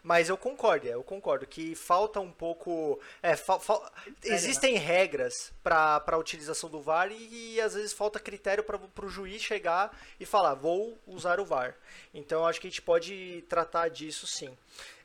[0.03, 2.99] Mas eu concordo, eu concordo que falta um pouco.
[3.21, 3.91] É, fa, fa,
[4.23, 9.09] existem regras para a utilização do VAR e, e, às vezes falta critério para o
[9.09, 11.75] juiz chegar e falar, vou usar o VAR.
[12.13, 14.57] Então acho que a gente pode tratar disso sim.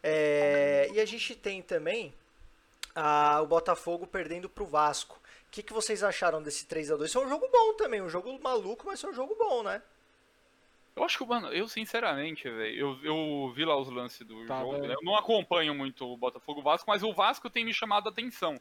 [0.03, 2.14] É, e a gente tem também
[2.94, 5.20] a, o Botafogo perdendo para o Vasco.
[5.49, 8.09] O que, que vocês acharam desse 3 a 2 Foi um jogo bom também, um
[8.09, 9.82] jogo maluco, mas foi um jogo bom, né?
[10.97, 14.61] Eu acho que, mano, eu sinceramente, velho, eu, eu vi lá os lances do tá,
[14.61, 14.94] jogo, né?
[14.94, 18.59] Eu não acompanho muito o Botafogo Vasco, mas o Vasco tem me chamado a atenção.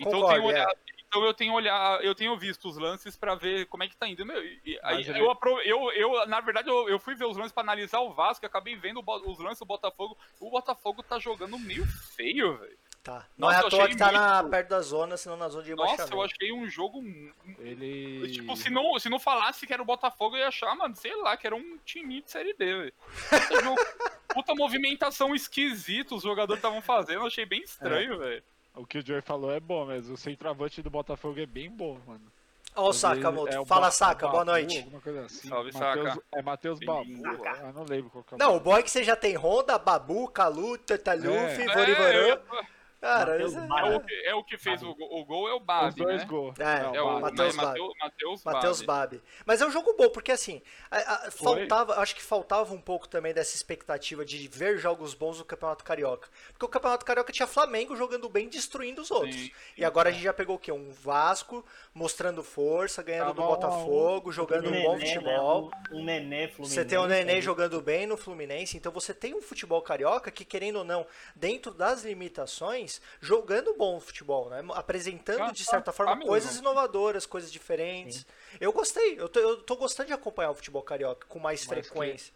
[0.00, 0.92] Então Concordo, eu tenho olhado, é.
[1.06, 4.08] então eu tenho olhar, eu tenho visto os lances para ver como é que tá
[4.08, 4.24] indo.
[4.24, 7.62] Meu, e, aí, eu, eu, eu, na verdade, eu, eu fui ver os lances para
[7.62, 10.16] analisar o Vasco, acabei vendo os lances do Botafogo.
[10.40, 11.84] O Botafogo tá jogando meio
[12.16, 12.78] feio, velho.
[13.02, 13.26] Tá.
[13.36, 14.20] Não Nossa, é à toa que tá muito...
[14.20, 16.02] na, perto da zona, senão na zona de rebaixamento.
[16.02, 17.02] Nossa, eu achei um jogo...
[17.58, 18.30] Ele...
[18.32, 21.14] Tipo, se não, se não falasse que era o Botafogo, eu ia achar, mano, sei
[21.16, 22.92] lá, que era um time de Série D, velho.
[24.28, 28.16] Puta movimentação esquisita os jogadores estavam fazendo, eu achei bem estranho, é.
[28.16, 28.44] velho.
[28.74, 31.98] O que o Joey falou é bom, mas o centroavante do Botafogo é bem bom,
[32.06, 32.30] mano.
[32.76, 33.52] Ó o Saca, Moto.
[33.52, 34.86] É Fala, Saca, Babu, boa noite.
[35.24, 35.48] Assim.
[35.48, 36.22] Salve, Mateus, Saca.
[36.32, 37.10] É Matheus Babu.
[37.10, 39.36] Eu não lembro qual que é o Não, o bom é que você já tem
[39.36, 41.74] Honda, Babu, Calu, Tataluf, é.
[41.74, 42.34] Vorivarã.
[42.34, 42.66] É,
[43.00, 45.94] Cara, é, é, o, é, o, que fez o, o gol, é o Babi, Os
[45.94, 46.24] dois né?
[46.24, 46.58] gols.
[46.58, 47.80] É, é o Matheus Babi.
[48.44, 49.22] Matheus Babi.
[49.46, 50.96] Mas é um jogo bom, porque assim, a,
[51.26, 55.44] a, faltava, acho que faltava um pouco também dessa expectativa de ver jogos bons no
[55.44, 56.28] Campeonato Carioca.
[56.48, 59.36] Porque o Campeonato Carioca tinha Flamengo jogando bem, destruindo os outros.
[59.36, 60.72] Sim, e agora a gente já pegou o quê?
[60.72, 65.06] Um Vasco mostrando força, ganhando tá do Botafogo, jogando um, bom né?
[65.06, 65.70] futebol.
[65.70, 65.76] Né?
[65.92, 66.74] Um, um Nenê Fluminense.
[66.74, 70.44] Você tem um Nenê jogando bem no Fluminense, então você tem um futebol carioca que,
[70.44, 72.87] querendo ou não, dentro das limitações,
[73.20, 74.64] jogando bom futebol, né?
[74.74, 78.18] Apresentando, ah, de certa ah, forma, ah, coisas inovadoras, coisas diferentes.
[78.20, 78.56] Sim.
[78.60, 81.86] Eu gostei, eu tô, eu tô gostando de acompanhar o futebol carioca com mais, mais
[81.86, 82.32] frequência.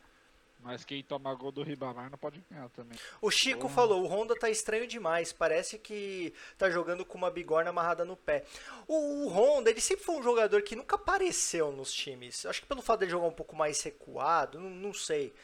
[0.62, 2.96] Mas quem toma gol do Ribamar não pode ganhar também.
[3.20, 3.74] O Chico Porra.
[3.74, 8.16] falou, o Honda tá estranho demais, parece que tá jogando com uma bigorna amarrada no
[8.16, 8.44] pé.
[8.86, 12.46] O, o Honda, ele sempre foi um jogador que nunca apareceu nos times.
[12.46, 15.34] Acho que pelo fato de jogar um pouco mais recuado, não, não sei.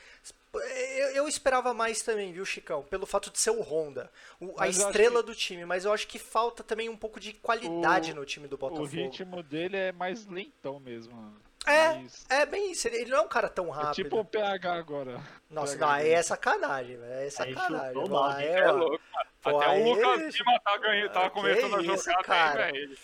[0.54, 2.82] Eu, eu esperava mais também, viu, Chicão?
[2.84, 4.10] Pelo fato de ser o Honda,
[4.40, 5.64] o- a estrela do time.
[5.66, 8.58] Mas eu acho que falta também um pouco de qualidade O- no time do O
[8.58, 8.86] Botafogo.
[8.88, 11.34] ritmo dele é mais lentão mesmo.
[11.70, 14.04] É, É bem isso, ele ele não é um cara tão é rápido.
[14.04, 15.20] tipo o PH agora.
[15.50, 17.12] Nossa, PH não, aí é sacanagem, velho.
[17.12, 18.04] É sacanagem.
[18.08, 19.00] Pô, aí, É louco.
[19.42, 22.64] Pô, Até aí- o Lucas Lima tá, ganhando, tá Ah, começando a jogar cara.
[22.64, 22.98] bem, velho.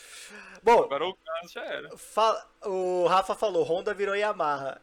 [0.63, 1.97] Bom, Agora o Gans já era.
[1.97, 4.81] Fa- O Rafa falou, Honda virou Yamaha.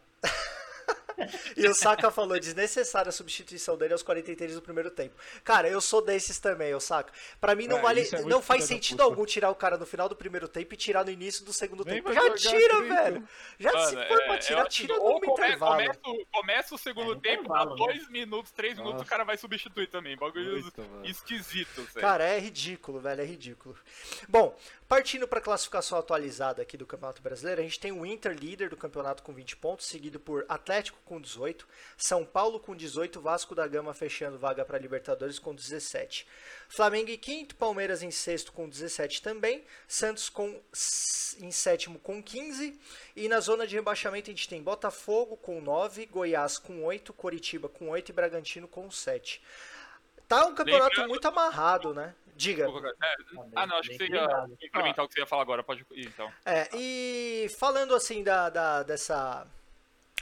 [1.57, 5.15] E o Saka falou, desnecessária a substituição dele aos 43 do primeiro tempo.
[5.43, 7.13] Cara, eu sou desses também, o Saka.
[7.39, 9.85] Pra mim não É, vale, é muito não faz sentido algum tirar o cara no
[9.85, 12.13] final do primeiro tempo e tirar no início do segundo Nem tempo.
[12.13, 13.27] Já tira, velho.
[13.59, 15.71] Já Mano, se for é, pra tirar, tira no come- intervalo.
[15.75, 17.77] Começa, começa o segundo É, tempo, dá intervalo, né?
[17.93, 19.05] dois minutos, três minutos, Nossa.
[19.05, 20.15] o cara vai substituir também.
[20.17, 21.05] Bagulho mano.
[21.05, 21.99] esquisito, velho.
[22.01, 23.75] Cara, é ridículo, velho, é ridículo.
[24.27, 24.55] Bom,
[24.91, 28.67] partindo para a classificação atualizada aqui do Campeonato Brasileiro, a gente tem o Inter líder
[28.67, 31.65] do campeonato com 20 pontos, seguido por Atlético com 18,
[31.95, 36.27] São Paulo com 18, Vasco da Gama fechando vaga para Libertadores com 17.
[36.67, 40.61] Flamengo em quinto, Palmeiras em sexto com 17 também, Santos com
[41.39, 42.77] em sétimo com 15
[43.15, 47.69] e na zona de rebaixamento a gente tem Botafogo com 9, Goiás com 8, Coritiba
[47.69, 49.41] com 8 e Bragantino com 7.
[50.31, 52.15] Tá um campeonato muito amarrado, né?
[52.41, 52.65] Diga.
[53.03, 53.15] É,
[53.55, 55.63] ah, não, acho que você ia implementar o que você ia falar agora.
[55.63, 56.31] Pode ir, então.
[56.43, 59.45] É, e falando assim da, da- dessa,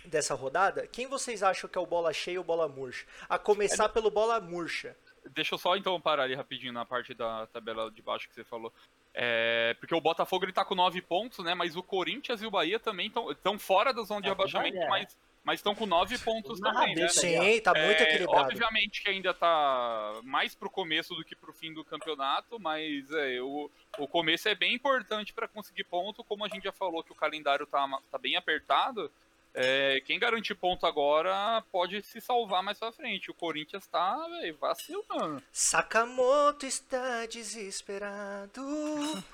[0.04, 3.06] dessa rodada, quem vocês acham que é o bola cheia ou bola murcha?
[3.30, 4.96] A começar pelo bola murcha.
[5.32, 8.44] Deixa eu só então parar ali rapidinho na parte da tabela de baixo que você
[8.44, 8.74] falou.
[9.14, 11.54] É, porque o Botafogo ele tá com 9 pontos, né?
[11.56, 14.88] Mas o Corinthians e o Bahia também estão fora da zona de Ah, rebaixamento, é.
[14.90, 17.08] mas mas estão com 9 pontos Na também, né?
[17.08, 18.46] Sim, tá muito É, equilibrado.
[18.52, 23.42] Obviamente que ainda tá mais pro começo do que pro fim do campeonato, mas é,
[23.42, 27.12] o, o começo é bem importante para conseguir ponto, como a gente já falou que
[27.12, 29.12] o calendário tá, tá bem apertado.
[29.54, 33.32] É, quem garante ponto agora pode se salvar mais pra frente.
[33.32, 35.42] O Corinthians tá, velho, vacilando.
[35.52, 38.62] Sakamoto está desesperado.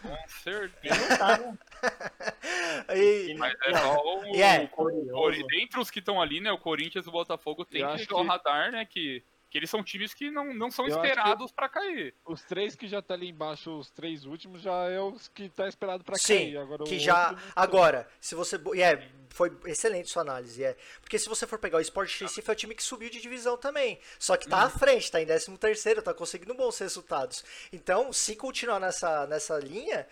[0.02, 1.18] Com certeza.
[1.18, 1.58] Tá, né?
[2.96, 4.64] E, Mas é só o, é.
[4.64, 5.48] o Curioso.
[5.48, 6.52] Dentre os que estão ali, né?
[6.52, 8.86] O Corinthians e o Botafogo tem que ligar o radar, né?
[8.86, 9.24] Que,
[9.56, 12.14] que eles são times que não, não são Eu esperados pra cair.
[12.26, 15.66] Os três que já tá ali embaixo, os três últimos, já é os que tá
[15.66, 16.58] esperado pra Sim, cair.
[16.58, 17.30] Agora, que o já.
[17.30, 17.44] outro.
[17.56, 18.60] Agora, se você.
[18.74, 20.62] E é, foi excelente sua análise.
[20.62, 20.76] É.
[21.00, 23.56] Porque se você for pegar o Sport Recife, é o time que subiu de divisão
[23.56, 23.98] também.
[24.20, 27.42] Só que tá à frente, tá em 13 terceiro, tá conseguindo bons resultados.
[27.72, 30.06] Então, se continuar nessa, nessa linha.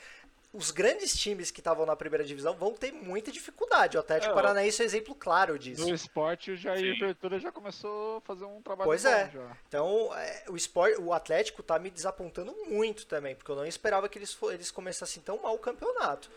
[0.54, 3.97] Os grandes times que estavam na primeira divisão vão ter muita dificuldade.
[3.97, 5.82] O Atlético É, Paranaense é um exemplo claro disso.
[5.88, 6.99] No esporte, o Jair Sim.
[7.08, 9.32] Ventura já começou a fazer um trabalho Pois bom é.
[9.32, 9.58] já.
[9.68, 14.08] Então, é, o, Sport, o Atlético tá me desapontando muito também, porque eu não esperava
[14.08, 16.30] que eles, eles começassem tão mal o campeonato.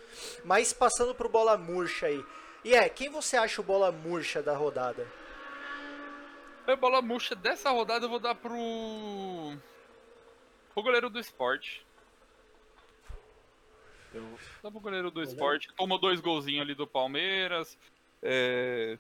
[0.43, 2.25] Mas passando pro bola murcha aí.
[2.65, 5.07] E é, quem você acha o bola murcha da rodada?
[6.67, 8.51] A bola murcha dessa rodada eu vou dar pro.
[10.75, 11.86] pro goleiro do esporte.
[14.15, 15.33] Eu, Dá pro goleiro do Goleiro.
[15.33, 15.69] esporte.
[15.75, 17.77] Tomou dois golzinhos ali do Palmeiras.
[18.23, 18.99] É,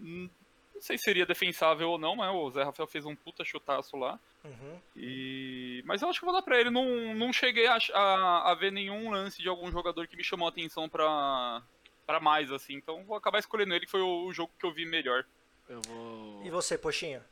[0.00, 0.28] hum,
[0.74, 3.96] Não sei se seria defensável ou não, mas o Zé Rafael fez um puta chutaço
[3.96, 4.18] lá.
[4.44, 4.78] Uhum.
[4.96, 5.82] E...
[5.84, 6.70] Mas eu acho que vou dar pra ele.
[6.70, 10.46] Não, não cheguei a, a, a ver nenhum lance de algum jogador que me chamou
[10.46, 11.62] a atenção pra,
[12.06, 12.74] pra mais, assim.
[12.74, 15.24] Então vou acabar escolhendo ele, que foi o, o jogo que eu vi melhor.
[15.68, 16.42] eu vou.
[16.44, 17.24] E você, Poxinha?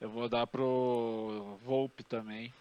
[0.00, 2.52] Eu vou dar pro Volpe também.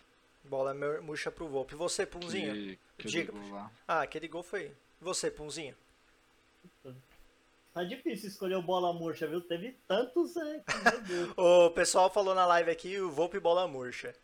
[0.47, 1.73] Bola mur- murcha pro Volpe.
[1.73, 2.53] E você, Punzinho?
[2.53, 3.33] Que, que Diga.
[3.87, 4.65] Ah, aquele gol foi.
[4.65, 5.75] E você, Punzinho?
[7.73, 9.39] Tá difícil escolher o bola murcha, viu?
[9.39, 11.33] Teve tantos, é, que, meu Deus.
[11.37, 14.15] O pessoal falou na live aqui o Volpe bola murcha.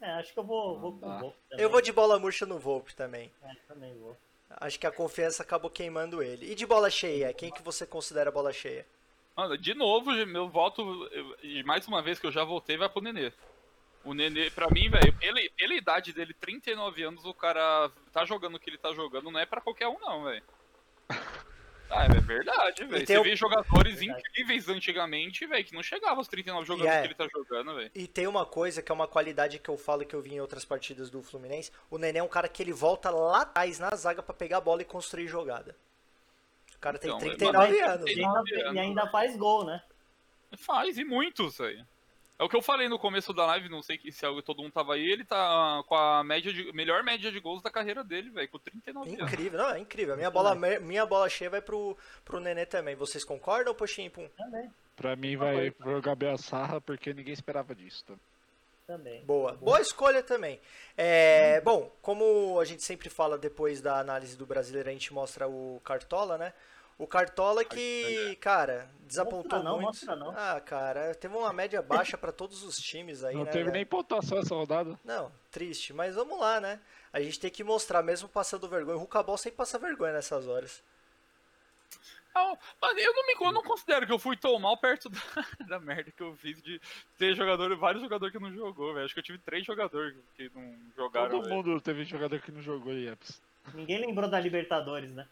[0.00, 1.16] É, acho que eu vou, vou com Tá.
[1.16, 1.64] o Volpe também.
[1.64, 3.32] Eu vou de bola murcha no Volpe também.
[3.42, 4.16] É, também vou.
[4.50, 6.52] Acho que a confiança acabou queimando ele.
[6.52, 8.86] E de bola cheia, quem que você considera bola cheia?
[9.36, 10.82] Mano, de novo, meu voto,
[11.42, 13.32] e mais uma vez que eu já voltei, vai pro Nenê.
[14.06, 18.54] O Nenê, pra mim, velho, pela, pela idade dele, 39 anos, o cara tá jogando
[18.54, 20.42] o que ele tá jogando, não é pra qualquer um, não, velho.
[21.88, 23.06] Ah, é verdade, velho.
[23.06, 24.20] Você o- vê jogadores Verdade.
[24.28, 26.98] incríveis antigamente, velho, que não chegavam aos 39 jogando E é.
[26.98, 27.90] o que ele tá jogando, velho.
[27.94, 30.40] E tem uma coisa que é uma qualidade que eu falo que eu vi em
[30.40, 31.70] outras partidas do Fluminense.
[31.88, 34.60] O Nenê é um cara que ele volta lá atrás na zaga pra pegar a
[34.60, 35.76] bola e construir jogada.
[36.74, 38.10] O cara tem Então, 39 mas- anos.
[38.10, 38.24] E né?
[38.26, 39.80] ainda, e ainda faz gol, né?
[40.58, 41.86] Faz, e muitos, velho.
[42.38, 44.72] É o que eu falei no começo da live, não sei que- se todo mundo
[44.72, 48.28] tava aí, ele tá com a média de, melhor média de gols da carreira dele,
[48.30, 49.32] velho, com 39 anos.
[49.32, 50.14] Incrível, não, é incrível.
[50.14, 52.94] A minha bola, minha bola cheia vai pro, pro Nenê também.
[52.94, 54.28] Vocês concordam, Poxinho e Pum?
[54.36, 54.70] Também.
[54.94, 58.04] Pra mim vai pro Gabriel Sarra, porque ninguém esperava disso.
[58.06, 58.14] Tá?
[58.86, 59.24] Também.
[59.24, 59.52] Boa.
[59.54, 60.60] Boa escolha também.
[60.96, 65.48] É, bom, como a gente sempre fala depois da análise do brasileiro, a gente mostra
[65.48, 66.52] o Cartola, né?
[66.98, 69.86] O Cartola que, cara, desapontou não, muito.
[69.86, 70.30] mostra não.
[70.30, 73.50] Ah, cara, teve uma média baixa pra todos os times aí, Não né?
[73.50, 73.74] teve velho?
[73.74, 74.98] nem pontuação essa rodada.
[75.04, 76.80] Não, triste, mas vamos lá, né?
[77.12, 78.96] A gente tem que mostrar, mesmo passando vergonha.
[78.96, 80.82] O Rucabol sempre passa vergonha nessas horas.
[82.34, 85.08] Não, mas eu não, me, eu não considero que eu fui tão mal perto
[85.60, 86.80] da, da merda que eu fiz de
[87.16, 89.06] ter jogador, vários jogadores que não jogou, velho.
[89.06, 91.30] Acho que eu tive três jogadores que não jogaram.
[91.30, 91.54] Todo velho.
[91.56, 93.40] mundo teve jogador que não jogou IEPS.
[93.74, 95.26] Ninguém lembrou da Libertadores, né?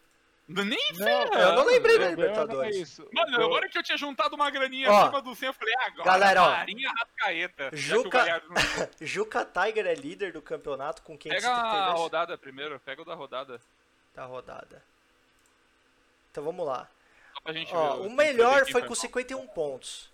[0.47, 2.75] Nem Não, eu não lembrei da é Libertadores.
[2.75, 3.09] isso.
[3.11, 5.85] Mano, agora que eu tinha juntado uma graninha Ó, acima do 100, eu falei, "Ah,
[5.87, 7.69] agora, galera, ó, Marinha Rascaeta.
[7.73, 8.43] o Juca-
[9.01, 13.15] Juca Tiger é líder do campeonato com Pega a 532 rodada primeiro, pega o da
[13.15, 13.59] rodada.
[14.13, 14.83] da rodada.
[16.29, 16.87] Então vamos lá.
[17.71, 20.11] Ó, o quem melhor foi com 51 pontos.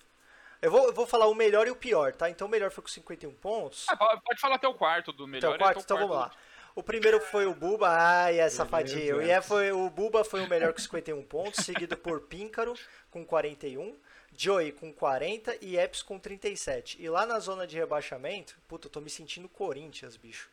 [0.61, 2.29] Eu vou, eu vou falar o melhor e o pior, tá?
[2.29, 3.85] Então o melhor foi com 51 pontos.
[3.89, 5.55] Ah, pode falar até o quarto do melhor.
[5.55, 6.31] Então, quarto, então vamos lá.
[6.75, 9.17] O primeiro foi o Buba, ai, é safadinho.
[9.17, 12.73] O, Ié foi, o Buba foi o melhor com 51 pontos, seguido por Píncaro
[13.09, 13.95] com 41,
[14.35, 17.01] Joey com 40 e Eps com 37.
[17.01, 20.49] E lá na zona de rebaixamento, puta, eu tô me sentindo Corinthians, bicho.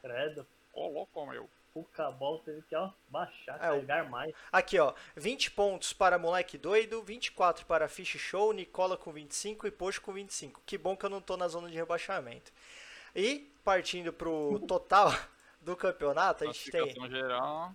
[0.00, 0.46] Credo.
[0.72, 1.48] Ô, louco, meu.
[1.74, 4.32] O Cabal teve que, ó, baixar, É, o- carregar mais.
[4.50, 9.70] Aqui, ó, 20 pontos para Moleque Doido, 24 para Fish Show, Nicola com 25 e
[9.70, 10.62] Pocho com 25.
[10.64, 12.50] Que bom que eu não tô na zona de rebaixamento.
[13.14, 15.12] E, partindo pro total
[15.66, 17.74] do campeonato, a gente tem geral.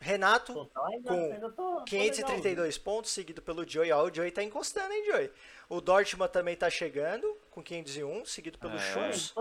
[0.00, 3.92] Renato Total, ainda, com ainda tô, tô 532 pontos, seguido pelo Joey.
[3.92, 5.30] Ó, o Joey tá encostando, hein, Joey?
[5.68, 8.78] O Dortmund também tá chegando, com 501, seguido pelo É.
[8.78, 9.32] Schultz.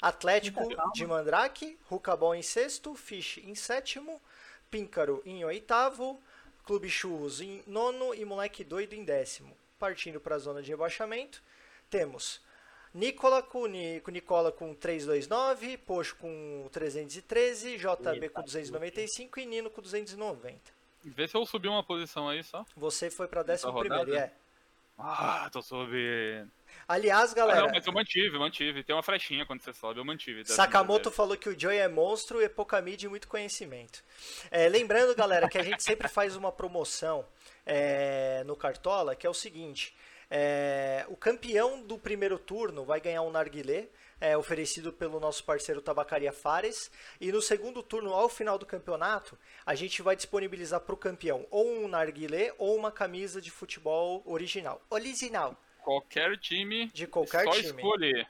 [0.00, 4.22] Atlético de Mandrake, Rucabol em sexto, Fish em sétimo,
[4.70, 6.22] Píncaro em oitavo,
[6.64, 9.54] Clube Churros em nono e Moleque Doido em décimo.
[9.78, 11.42] Partindo para a zona de rebaixamento,
[11.90, 12.40] temos
[12.92, 13.64] Nicola com,
[14.02, 20.58] com Nicola com 329, Pocho com 313, JB Eita, com 295 e Nino com 290.
[21.04, 22.64] Vê se eu subi uma posição aí só.
[22.76, 24.04] Você foi rodada?
[24.04, 24.32] primeiro, é.
[24.98, 26.50] Ah, tô subindo.
[26.86, 28.84] Aliás, Ah, galera, não, mas eu mantive, mantive.
[28.84, 30.44] Tem uma flechinha quando você sobe, eu mantive.
[30.44, 34.04] Sakamoto falou que o Joey é monstro e pouca mídia e muito conhecimento.
[34.50, 37.24] É, lembrando, galera, que a gente sempre faz uma promoção
[37.64, 39.94] é, no Cartola, que é o seguinte:
[40.30, 43.88] é, o campeão do primeiro turno vai ganhar um narguilé.
[44.22, 46.90] é, oferecido pelo nosso parceiro Tabacaria Fares.
[47.18, 51.46] E no segundo turno, ao final do campeonato, a gente vai disponibilizar para o campeão
[51.50, 54.82] ou um narguilé ou uma camisa de futebol original.
[54.90, 57.68] Original, Qualquer time, de qualquer só time.
[57.68, 58.28] escolher.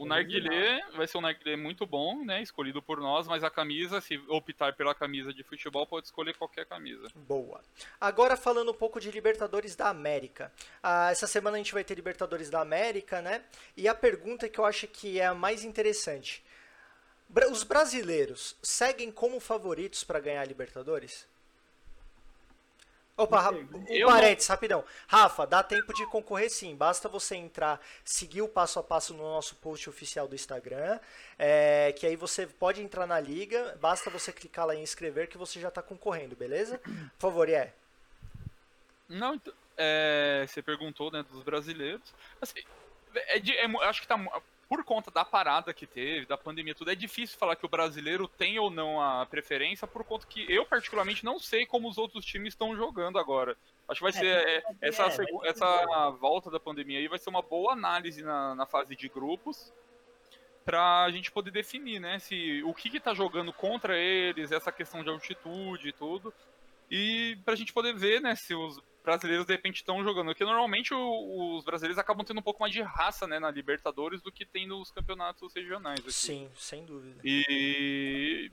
[0.00, 2.40] O narguilé vai ser um narguilé muito bom, né?
[2.40, 6.64] Escolhido por nós, mas a camisa, se optar pela camisa de futebol, pode escolher qualquer
[6.64, 7.06] camisa.
[7.14, 7.60] Boa.
[8.00, 10.50] Agora falando um pouco de Libertadores da América.
[10.82, 13.44] Ah, essa semana a gente vai ter Libertadores da América, né?
[13.76, 16.42] E a pergunta que eu acho que é a mais interessante.
[17.52, 21.28] Os brasileiros seguem como favoritos para ganhar a Libertadores?
[23.22, 24.84] Opa, um Eu parênteses, rapidão.
[25.06, 26.74] Rafa, dá tempo de concorrer sim.
[26.74, 30.98] Basta você entrar, seguir o passo a passo no nosso post oficial do Instagram,
[31.38, 35.36] é, que aí você pode entrar na liga, basta você clicar lá em inscrever que
[35.36, 36.78] você já está concorrendo, beleza?
[36.78, 37.72] Por favor, é.
[39.08, 42.14] Não, então, é, você perguntou, né, dos brasileiros.
[42.40, 42.62] Assim,
[43.14, 44.16] é de- é acho que tá
[44.70, 48.28] por conta da parada que teve, da pandemia, tudo é difícil falar que o brasileiro
[48.28, 52.24] tem ou não a preferência, por conta que eu particularmente não sei como os outros
[52.24, 53.56] times estão jogando agora.
[53.88, 57.18] Acho que vai ser é, é, essa vai segu- essa volta da pandemia aí vai
[57.18, 59.72] ser uma boa análise na, na fase de grupos
[60.64, 65.02] pra gente poder definir, né, se o que que tá jogando contra eles, essa questão
[65.02, 66.32] de altitude e tudo.
[66.88, 70.26] E pra gente poder ver, né, se os brasileiros de repente estão jogando.
[70.28, 74.22] Porque normalmente o- os brasileiros acabam tendo um pouco mais de raça, né, na Libertadores
[74.22, 76.12] do que tem nos campeonatos regionais aqui.
[76.12, 77.20] Sim, sem dúvida.
[77.24, 78.50] E.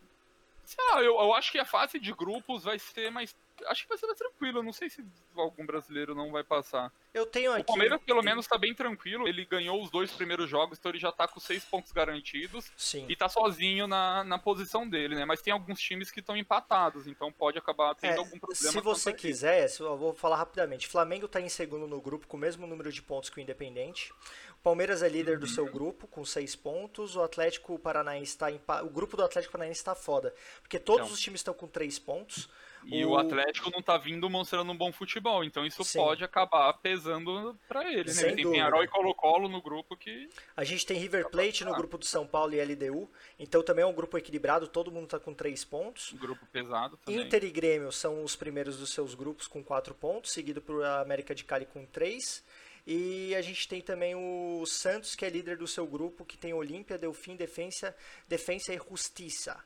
[0.65, 3.33] Sei lá, eu, eu acho que a fase de grupos vai ser mais.
[3.65, 4.61] Acho que vai ser mais tranquilo.
[4.63, 5.03] Não sei se
[5.35, 6.91] algum brasileiro não vai passar.
[7.13, 7.63] Eu tenho O aqui.
[7.65, 9.27] Palmeiras, pelo menos, tá bem tranquilo.
[9.27, 12.71] Ele ganhou os dois primeiros jogos, então ele já tá com seis pontos garantidos.
[12.77, 13.05] Sim.
[13.09, 15.25] E tá sozinho na, na posição dele, né?
[15.25, 18.71] Mas tem alguns times que estão empatados, então pode acabar tendo É, algum problema.
[18.71, 20.87] se você quiser, se- eu vou falar rapidamente.
[20.87, 24.11] Flamengo está em segundo no grupo com o mesmo número de pontos que o Independente.
[24.59, 27.15] O Palmeiras é líder do seu grupo com seis pontos.
[27.15, 31.13] O Atlético Paranaense está em o grupo do Atlético Paranaense está foda, porque todos Então.
[31.13, 32.49] os times estão com três pontos.
[32.89, 35.99] E o, o Atlético não tá vindo mostrando um bom futebol, então isso Sim.
[35.99, 38.33] pode acabar pesando para ele, né?
[38.33, 40.29] Tem Penharol e Colo-Colo no grupo que.
[40.55, 43.85] A gente tem River Plate no grupo do São Paulo e LDU, então também é
[43.85, 46.13] um grupo equilibrado, todo mundo tá com três pontos.
[46.13, 47.21] Grupo pesado também.
[47.21, 51.35] Inter e Grêmio são os primeiros dos seus grupos com quatro pontos, seguido por América
[51.35, 52.43] de Cali com três.
[52.85, 56.53] E a gente tem também o Santos, que é líder do seu grupo, que tem
[56.53, 57.93] Olímpia, Delfim, Defensa,
[58.29, 59.61] Defensa e Justiça.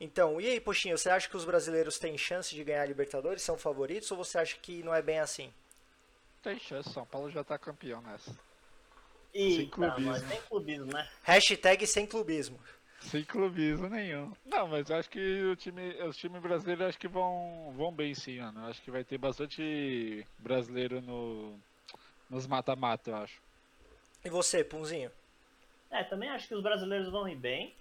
[0.00, 3.42] Então, e aí, Poxinho, você acha que os brasileiros têm chance de ganhar a Libertadores?
[3.42, 5.52] São favoritos ou você acha que não é bem assim?
[6.42, 8.34] Tem chance, São Paulo já tá campeão nessa.
[9.34, 10.10] Eita, sem clubismo.
[10.10, 11.08] Mas sem clubismo, né?
[11.24, 12.60] Hashtag sem clubismo.
[13.00, 14.32] Sem clubismo nenhum.
[14.44, 18.40] Não, mas acho que o time, os times brasileiros acho que vão, vão bem sim,
[18.40, 18.66] mano.
[18.66, 21.58] Acho que vai ter bastante brasileiro no,
[22.30, 23.40] nos mata-mata, eu acho.
[24.24, 25.10] E você, Punzinho?
[25.90, 27.74] É, também acho que os brasileiros vão ir bem.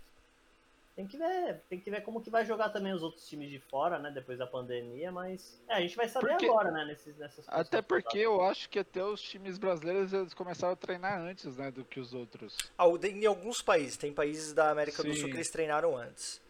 [0.97, 3.59] Tem que ver, tem que ver como que vai jogar também os outros times de
[3.59, 7.15] fora, né, depois da pandemia, mas é, a gente vai saber porque, agora, né, nesses,
[7.19, 11.55] nessas Até porque eu acho que até os times brasileiros eles começaram a treinar antes,
[11.55, 12.57] né, do que os outros.
[13.03, 15.09] Em alguns países, tem países da América Sim.
[15.09, 16.41] do Sul que eles treinaram antes.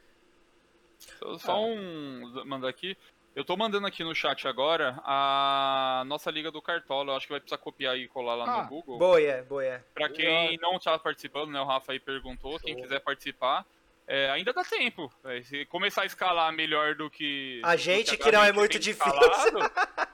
[1.40, 1.60] Só ah.
[1.60, 2.98] um mandar aqui,
[3.36, 7.12] eu tô mandando aqui no chat agora a nossa Liga do Cartola.
[7.12, 8.98] Eu acho que vai precisar copiar e colar lá ah, no Google.
[8.98, 9.64] Boa, é, boa.
[9.64, 9.84] É.
[9.94, 11.60] Pra quem não tá participando, né?
[11.60, 12.54] O Rafa aí perguntou.
[12.54, 12.62] Show.
[12.62, 13.66] Quem quiser participar,
[14.08, 15.12] é, ainda dá tempo.
[15.44, 17.60] Se começar a escalar melhor do que.
[17.62, 19.12] A gente que, que não é muito difícil.
[19.12, 19.60] Escalado,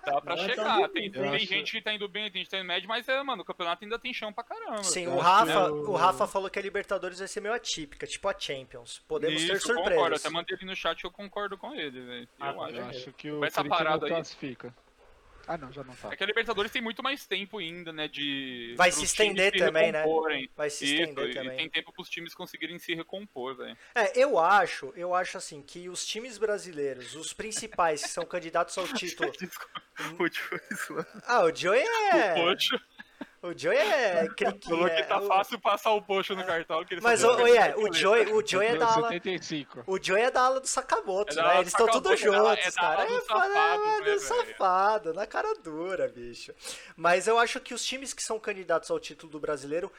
[0.03, 0.89] dá pra não é chegar.
[0.89, 3.21] tem, tem gente que tá indo bem, tem gente que tá indo médio, mas é,
[3.21, 4.83] mano, o campeonato ainda tem chão pra caramba.
[4.83, 8.35] Sim, o Rafa, o Rafa falou que a Libertadores vai ser meio atípica, tipo a
[8.37, 9.03] Champions.
[9.07, 9.93] Podemos Isso, ter surpresas.
[9.93, 12.29] Concordo, até mandei ali no chat que eu concordo com ele, velho.
[12.39, 12.75] Ah, eu, acho.
[12.75, 14.23] eu acho que o essa parada aí.
[15.47, 16.09] Ah, não, já não tá.
[16.11, 18.07] É que a Libertadores tem muito mais tempo ainda, né?
[18.07, 18.73] De.
[18.77, 20.05] Vai se estender também, né?
[20.55, 21.53] Vai se estender Isso, também.
[21.53, 23.77] E tem tempo pros times conseguirem se recompor, velho.
[23.93, 28.77] É, eu acho, eu acho assim, que os times brasileiros, os principais que são candidatos
[28.77, 29.31] ao título.
[29.31, 29.81] Desculpa,
[30.19, 32.31] o Joey Ah, o Joey é.
[32.31, 32.79] O Pocho.
[33.43, 35.27] O Joey é criqui, Falou que tá o...
[35.27, 36.85] fácil passar o poxo no cartão.
[36.85, 39.09] Que ele Mas, o, é, o, Joey, o Joey é da ala...
[39.09, 39.83] 75.
[39.85, 41.55] O Joey é da ala do Sakamoto, é né?
[41.59, 43.03] Eles estão tudo juntos, é cara.
[43.03, 46.53] É, safado, é, né, safado, na cara dura, bicho.
[46.95, 49.91] Mas eu acho que os times que são candidatos ao título do brasileiro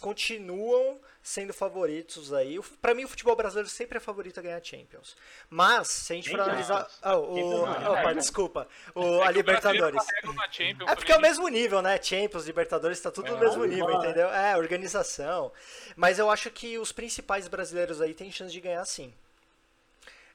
[0.00, 2.58] continuam sendo favoritos aí.
[2.80, 5.14] Para mim, o futebol brasileiro sempre é favorito a ganhar Champions.
[5.50, 6.88] Mas, se a gente for analisar.
[7.04, 7.62] Oh, o...
[7.64, 8.66] Opa, desculpa.
[8.94, 9.22] O...
[9.22, 10.02] É a Libertadores.
[10.86, 12.00] É porque é o mesmo nível, né?
[12.02, 14.30] Champions, Libertadores, tá tudo é, no mesmo nível, entendeu?
[14.30, 15.52] É, organização.
[15.94, 19.12] Mas eu acho que os principais brasileiros aí têm chance de ganhar sim.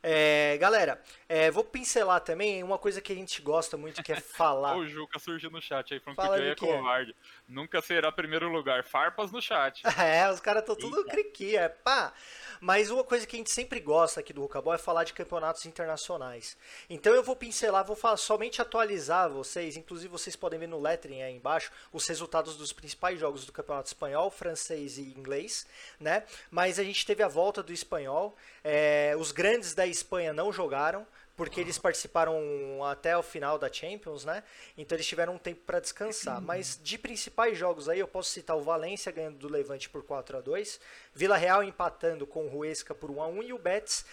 [0.03, 1.01] É, galera,
[1.33, 4.77] é, vou pincelar também uma coisa que a gente gosta muito, que é falar.
[4.77, 7.15] o Juca surgiu no chat aí, falando Fala que o é covarde.
[7.47, 8.83] Nunca será primeiro lugar.
[8.83, 9.81] Farpas no chat.
[10.03, 12.13] É, os caras estão tudo criqui, é pá.
[12.59, 15.65] Mas uma coisa que a gente sempre gosta aqui do Rucabol é falar de campeonatos
[15.65, 16.55] internacionais.
[16.89, 21.23] Então eu vou pincelar, vou falar, somente atualizar vocês, inclusive vocês podem ver no lettering
[21.23, 25.65] aí embaixo, os resultados dos principais jogos do campeonato espanhol, francês e inglês,
[25.99, 26.25] né?
[26.51, 31.07] Mas a gente teve a volta do espanhol, é, os grandes da Espanha não jogaram,
[31.35, 34.43] porque eles participaram até o final da Champions, né?
[34.77, 36.39] Então eles tiveram um tempo para descansar.
[36.41, 40.37] Mas de principais jogos aí, eu posso citar o Valência ganhando do Levante por 4
[40.37, 40.79] a 2
[41.13, 44.05] Vila Real empatando com o Huesca por 1 a 1 e o Betis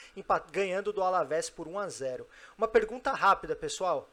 [0.51, 4.09] ganhando do Alavés por 1 a 0 Uma pergunta rápida, pessoal.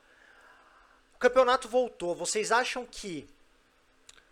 [1.15, 2.13] O campeonato voltou.
[2.13, 3.27] Vocês acham que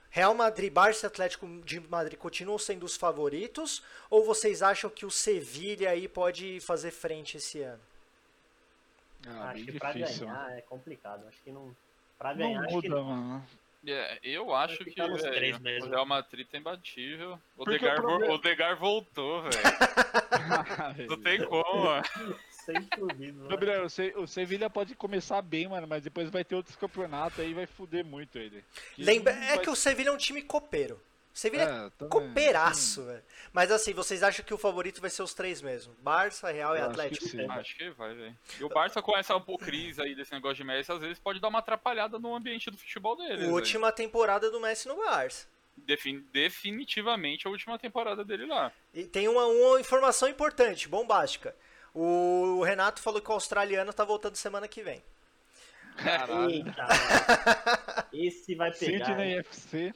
[0.09, 3.81] Real Madrid, Barça e Atlético de Madrid continuam sendo os favoritos?
[4.09, 7.81] Ou vocês acham que o Sevilha aí pode fazer frente esse ano?
[9.27, 10.27] Ah, acho que pra difícil.
[10.27, 11.27] ganhar é complicado.
[11.27, 11.75] Acho que não.
[12.17, 13.03] Pra ganhar, não muda, acho que não.
[13.03, 13.45] Mano.
[13.87, 15.15] É, eu acho que, é, o
[15.87, 17.39] Real Madrid é imbatível.
[17.55, 18.33] O Degar, problema...
[18.33, 19.53] o Degar voltou, velho.
[21.07, 21.89] não tem como,
[22.49, 23.47] Sem dúvida.
[23.47, 27.67] Gabriel, o Sevilha pode começar bem, mano, mas depois vai ter outros campeonatos aí vai
[27.67, 28.63] fuder muito ele.
[28.97, 29.59] Lembra, é vai...
[29.59, 30.99] que o Sevilha é um time copeiro.
[31.35, 33.21] Sevilha é, é cooperaço, velho.
[33.51, 35.93] Mas assim, vocês acham que o favorito vai ser os três mesmo?
[35.99, 37.25] Barça, Real eu e Atlético?
[37.25, 38.37] Acho que, acho que vai, velho.
[38.57, 41.49] E o Barça com essa crise aí desse negócio de Messi, às vezes pode dar
[41.49, 43.47] uma atrapalhada no ambiente do futebol dele.
[43.47, 43.95] Última véio.
[43.97, 45.45] temporada do Messi no Barça.
[45.75, 48.71] Defin definitivamente a última temporada dele lá.
[48.93, 51.53] E tem uma, uma informação importante, bombástica.
[51.93, 55.03] O Renato falou que o australiano tá voltando semana que vem.
[56.49, 56.87] Eita,
[58.13, 59.05] Esse vai pegar.
[59.05, 59.93] Sydney FC.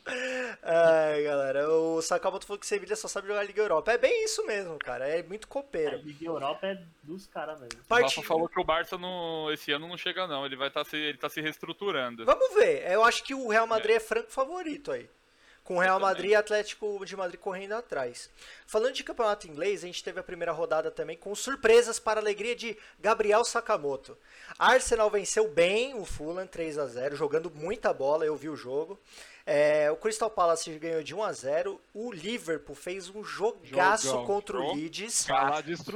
[0.63, 3.91] Ai, galera, o Sakamoto falou que Sevilha só sabe jogar Liga Europa.
[3.91, 5.07] É bem isso mesmo, cara.
[5.07, 5.97] É muito copeiro.
[5.97, 7.81] A Liga Europa é dos caras mesmo.
[7.89, 10.45] O Rafa falou que o Barça no, esse ano não chega, não.
[10.45, 12.25] Ele vai estar tá se, ele tá se reestruturando.
[12.25, 12.89] Vamos ver.
[12.89, 15.09] Eu acho que o Real Madrid é, é franco favorito aí.
[15.70, 18.28] Com o Real Madrid e Atlético de Madrid correndo atrás.
[18.65, 22.24] Falando de campeonato inglês, a gente teve a primeira rodada também com surpresas para a
[22.24, 24.17] alegria de Gabriel Sakamoto.
[24.57, 28.99] Arsenal venceu bem o Fulham 3 a 0, jogando muita bola, eu vi o jogo.
[29.51, 34.25] É, o Crystal Palace ganhou de 1 a 0 O Liverpool fez um jogaço Jogão.
[34.27, 35.25] contra o Leeds.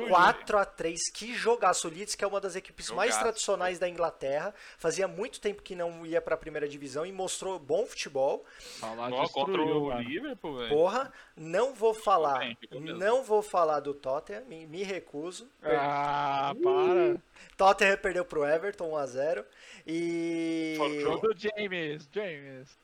[0.09, 1.87] 4 a 3 Que jogaço.
[1.87, 2.97] O Leeds, que é uma das equipes jogaço.
[2.97, 4.55] mais tradicionais da Inglaterra.
[4.79, 8.43] Fazia muito tempo que não ia para a primeira divisão e mostrou bom futebol.
[8.79, 10.69] Falar contra o Liverpool, velho.
[10.69, 12.39] Porra, não vou falar.
[12.39, 14.45] Bem, não vou falar do Tottenham.
[14.45, 15.47] Me, me recuso.
[15.61, 17.21] Ah, para.
[17.55, 19.45] Tottenham perdeu pro Everton 1 a 0
[19.85, 20.75] E.
[21.01, 22.09] Jogo do James.
[22.11, 22.82] James.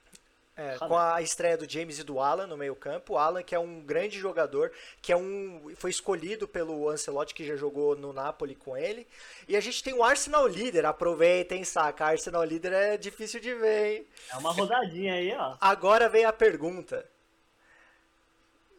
[0.60, 3.14] É, com a estreia do James e do Alan no meio-campo.
[3.14, 7.46] O Alan, que é um grande jogador, que é um foi escolhido pelo Ancelotti, que
[7.46, 9.08] já jogou no Napoli com ele.
[9.48, 10.86] E a gente tem o Arsenal líder.
[10.86, 12.08] Aproveitem, saca?
[12.08, 14.08] Arsenal líder é difícil de ver, hein?
[14.34, 15.56] É uma rodadinha aí, ó.
[15.62, 17.10] Agora vem a pergunta.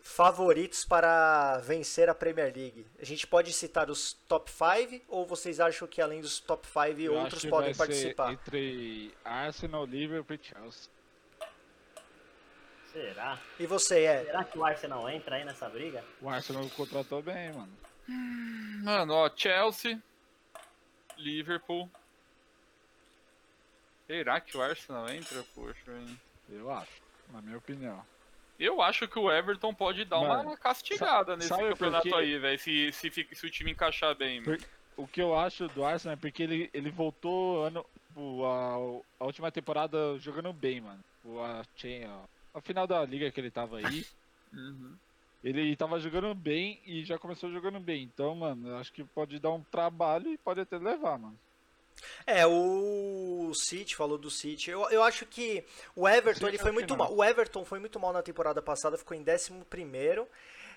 [0.02, 2.86] Favoritos para vencer a Premier League.
[3.00, 7.10] A gente pode citar os top 5 ou vocês acham que além dos top 5
[7.10, 8.32] outros podem participar?
[8.32, 10.99] entre Arsenal, Liverpool e Chelsea.
[12.92, 13.38] Será?
[13.58, 14.24] E você, é?
[14.24, 16.04] Será que o Arsenal entra aí nessa briga?
[16.20, 17.72] O Arsenal contratou bem, mano.
[18.82, 20.00] Mano, ó, Chelsea,
[21.16, 21.88] Liverpool.
[24.06, 25.44] Será que o Arsenal entra?
[25.54, 26.20] Poxa, hein?
[26.48, 27.00] Eu acho,
[27.32, 28.04] na minha opinião.
[28.58, 32.22] Eu acho que o Everton pode dar mano, uma castigada nesse campeonato porque...
[32.22, 34.42] aí, velho, se, se, se, o time encaixar bem.
[34.42, 34.58] Por...
[34.96, 37.86] O que eu acho do Arsenal é porque ele, ele voltou ano,
[38.44, 41.02] a, a última temporada jogando bem, mano.
[41.24, 44.06] O, a, a, no final da liga que ele tava aí,
[44.52, 44.96] uhum.
[45.42, 48.02] ele tava jogando bem e já começou jogando bem.
[48.02, 51.38] Então, mano, eu acho que pode dar um trabalho e pode até levar, mano.
[52.26, 54.70] É, o City falou do City.
[54.70, 57.14] Eu, eu acho que o Everton ele foi muito mal.
[57.14, 60.26] O Everton foi muito mal na temporada passada, ficou em 11 primeiro.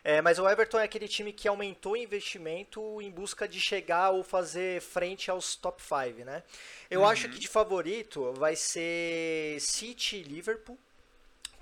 [0.03, 4.09] É, mas o Everton é aquele time que aumentou o investimento em busca de chegar
[4.09, 6.43] ou fazer frente aos top 5, né?
[6.89, 7.07] Eu uhum.
[7.07, 10.77] acho que de favorito vai ser City e Liverpool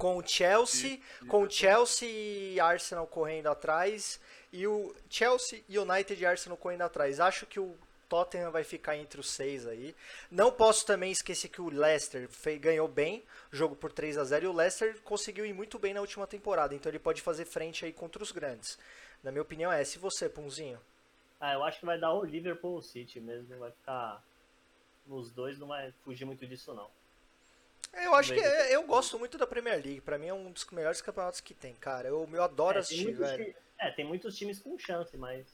[0.01, 4.19] com o Chelsea, com o Chelsea e Arsenal correndo atrás
[4.51, 7.19] e o Chelsea e United e Arsenal correndo atrás.
[7.19, 7.77] Acho que o
[8.09, 9.95] Tottenham vai ficar entre os seis aí.
[10.31, 12.27] Não posso também esquecer que o Leicester
[12.59, 16.01] ganhou bem, jogo por 3 a 0 e o Leicester conseguiu ir muito bem na
[16.01, 18.79] última temporada, então ele pode fazer frente aí contra os grandes.
[19.21, 20.79] Na minha opinião é, se você, Punzinho.
[21.39, 24.23] Ah, eu acho que vai dar o Liverpool City mesmo, vai ficar
[25.05, 26.89] nos dois, não vai fugir muito disso não.
[27.93, 30.01] Eu acho que é, eu gosto muito da Premier League.
[30.01, 32.07] Pra mim é um dos melhores campeonatos que tem, cara.
[32.07, 33.53] Eu, eu adoro é, assistir, velho.
[33.77, 35.45] é, tem muitos times com chance, mas.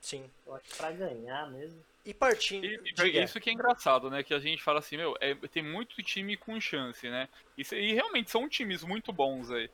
[0.00, 0.30] Sim.
[0.46, 1.82] Eu acho que pra ganhar mesmo.
[2.04, 2.64] E partindo.
[2.64, 4.22] E, e isso que é engraçado, né?
[4.22, 7.28] Que a gente fala assim, meu, é, tem muito time com chance, né?
[7.58, 9.68] E, e realmente são times muito bons aí.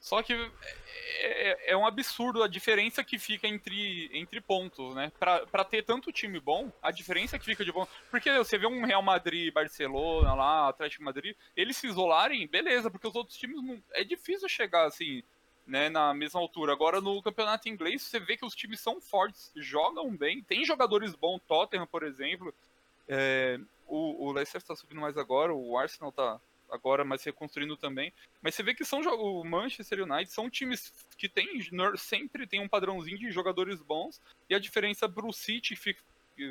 [0.00, 5.12] Só que é, é, é, um absurdo a diferença que fica entre, entre pontos, né?
[5.18, 7.86] Pra, pra ter tanto time bom, a diferença que fica de bom.
[8.10, 13.08] Porque você vê um Real Madrid, Barcelona lá, Atlético Madrid, eles se isolarem, beleza, porque
[13.08, 13.82] os outros times não.
[13.92, 15.22] É difícil chegar assim,
[15.66, 16.72] né, na mesma altura.
[16.72, 21.14] Agora no campeonato inglês, você vê que os times são fortes, jogam bem, tem jogadores
[21.14, 22.54] bons, Tottenham, por exemplo.
[23.08, 26.40] É, o, o Leicester está subindo mais agora, o Arsenal tá,
[26.70, 28.12] agora, mas reconstruindo também.
[28.42, 31.60] Mas você vê que são o Manchester United são times que tem,
[31.96, 35.76] sempre tem um padrãozinho de jogadores bons, e a diferença para o City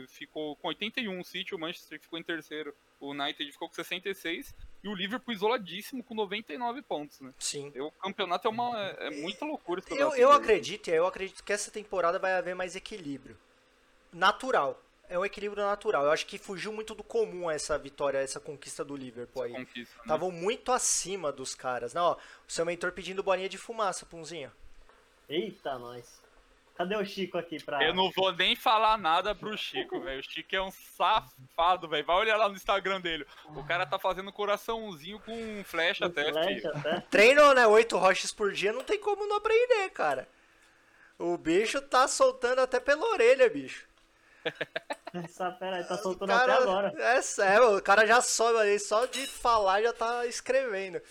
[0.08, 4.54] ficou com 81 o City, o Manchester ficou em terceiro, o United ficou com 66
[4.84, 7.34] e o Liverpool isoladíssimo com 99 pontos, né?
[7.40, 7.72] Sim.
[7.80, 9.82] o campeonato é uma é, é muita loucura.
[9.92, 13.38] Eu, eu acredito, eu acredito que essa temporada vai haver mais equilíbrio
[14.12, 16.04] natural é um equilíbrio natural.
[16.04, 19.68] Eu acho que fugiu muito do comum essa vitória, essa conquista do Liverpool aí.
[19.76, 20.40] Estavam né?
[20.40, 21.94] muito acima dos caras.
[21.94, 24.52] Não, ó, o seu mentor pedindo bolinha de fumaça, Punzinho.
[25.30, 26.22] Eita, nós.
[26.78, 27.84] Cadê o Chico aqui pra.
[27.84, 30.20] Eu não vou nem falar nada pro Chico, velho.
[30.20, 32.06] O Chico é um safado, velho.
[32.06, 33.26] Vai olhar lá no Instagram dele.
[33.48, 37.00] O cara tá fazendo coraçãozinho com flecha com até, flecha até.
[37.10, 37.66] Treino, né?
[37.66, 40.30] Oito rochas por dia, não tem como não aprender, cara.
[41.18, 43.88] O bicho tá soltando até pela orelha, bicho.
[45.14, 46.94] Essa pera aí tá soltando cara, até agora.
[46.98, 51.02] É sério, o cara já sobe ali, só de falar já tá escrevendo.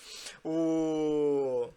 [0.44, 1.68] O.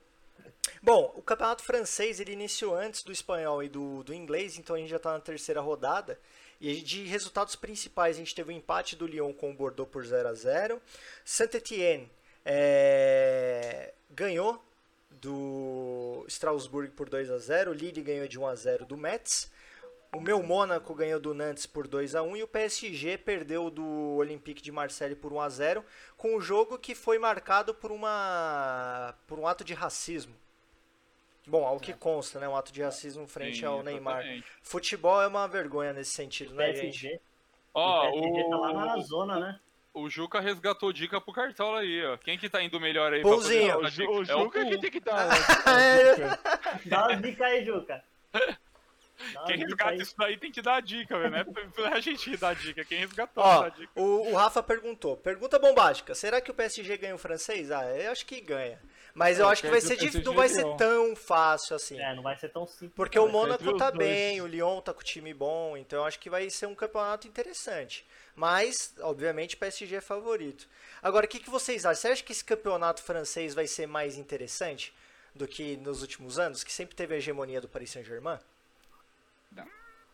[0.82, 4.80] Bom, o campeonato francês ele iniciou antes do espanhol e do, do inglês, então a
[4.80, 6.20] gente já está na terceira rodada.
[6.61, 9.89] E de resultados principais, a gente teve o um empate do Lyon com o Bordeaux
[9.89, 10.82] por 0 a 0
[11.24, 12.09] Saint-Étienne
[12.45, 14.63] é, ganhou
[15.11, 19.51] do Strasbourg por 2 a 0 Lille ganhou de 1 a 0 do Metz.
[20.12, 24.16] O meu Mônaco ganhou do Nantes por 2 a 1 e o PSG perdeu do
[24.16, 25.86] Olympique de Marseille por 1 a 0
[26.18, 30.36] com um jogo que foi marcado por uma por um ato de racismo.
[31.45, 32.47] Bom, ao que consta, né?
[32.47, 34.20] Um ato de racismo frente Sim, ao Neymar.
[34.20, 34.47] exatamente.
[34.62, 36.99] Futebol é uma vergonha nesse sentido, né, gente?
[36.99, 37.20] PSG.
[37.74, 39.60] Ó, o PSG tá lá na zona, né?
[39.91, 42.18] o Juca resgatou dica pro Cartola aí, ó.
[42.18, 43.80] Quem que tá indo melhor aí Pulzinho.
[43.80, 44.32] pra O, Ju, dar o dica?
[44.32, 45.28] É o Juca que tem que dar.
[45.68, 46.88] É.
[46.88, 48.03] Dá uma dica aí, Juca.
[49.34, 50.01] Dá Quem resgata aí.
[50.01, 51.32] isso daí tem que dar a dica, velho.
[51.32, 52.86] Não é pra a gente dar a dica.
[52.86, 53.91] Quem resgatou Ó, dá a dica.
[53.95, 55.17] o, o Rafa perguntou.
[55.17, 56.13] Pergunta bombástica.
[56.15, 57.72] Será que o PSG ganha o francês?
[57.72, 58.82] Ah, eu acho que ganha.
[59.13, 61.99] Mas eu É, acho que vai ser o difícil, não vai ser tão fácil assim.
[61.99, 62.93] É, não vai ser tão simples.
[62.95, 63.97] Porque o Mônaco tá dois.
[63.97, 67.28] bem, o Lyon tá com time bom, então eu acho que vai ser um campeonato
[67.28, 68.05] interessante.
[68.36, 70.67] Mas, obviamente, o PSG é favorito.
[71.01, 71.95] Agora, o que, que vocês acham?
[72.01, 74.93] Você acha que esse campeonato francês vai ser mais interessante
[75.36, 78.39] do que nos últimos anos, que sempre teve a hegemonia do Paris Saint-Germain?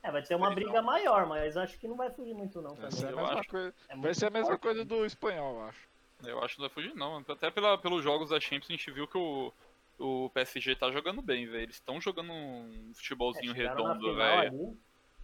[0.03, 2.91] É, vai ter uma briga maior, mas acho que não vai fugir muito não Vai
[2.91, 3.49] ser a acho.
[3.49, 4.61] coisa, É vai ser a mesma forte.
[4.61, 5.79] coisa do espanhol, eu acho.
[6.23, 7.17] Eu acho que não vai fugir, não.
[7.27, 9.51] Até pela, pelos jogos da Champions a gente viu que o,
[9.97, 11.63] o PSG tá jogando bem, velho.
[11.63, 14.77] Eles estão jogando um É, futebolzinho na redondo, velho.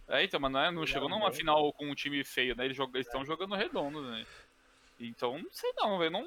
[0.08, 1.38] É, então, mas não, é, não chegou numa bem.
[1.38, 2.64] final com um time feio, né?
[2.64, 4.26] Eles estão jogando redondo, né?
[4.98, 6.10] Então, não sei não, velho.
[6.10, 6.26] Não...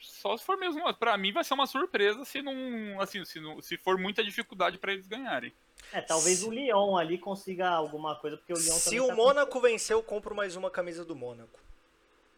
[0.00, 0.92] Só se for mesmo.
[0.94, 3.00] Pra mim vai ser uma surpresa se não.
[3.00, 5.52] Assim, se, não, se for muita dificuldade pra eles ganharem.
[5.92, 9.60] É, talvez o Lyon ali consiga alguma coisa, porque o Lyon Se o tá Mônaco
[9.60, 11.50] vencer, eu compro mais uma camisa do Mônaco.
[11.52, 11.62] com...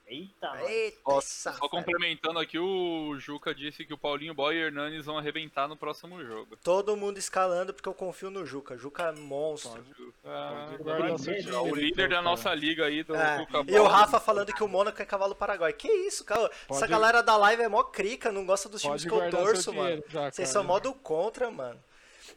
[0.07, 0.61] Eita.
[0.69, 1.19] Eita, Ó.
[1.21, 5.67] Só complementando aqui, o Juca disse que o Paulinho Boy e o Hernanes vão arrebentar
[5.67, 6.59] no próximo jogo.
[6.63, 8.77] Todo mundo escalando porque eu confio no Juca.
[8.77, 9.83] Juca é monstro.
[10.23, 10.77] Ah,
[11.63, 13.85] o líder da nossa liga aí, do É, Juca E o.
[13.87, 15.73] Rafa falando que o Mônaco é cavalo paraguai.
[15.73, 16.51] Que isso, cara?
[16.69, 19.63] Essa Pode- galera da live é mó crica, não gosta dos times que eu torço,
[19.63, 20.03] seu mano.
[20.31, 21.81] Vocês são modo contra, mano.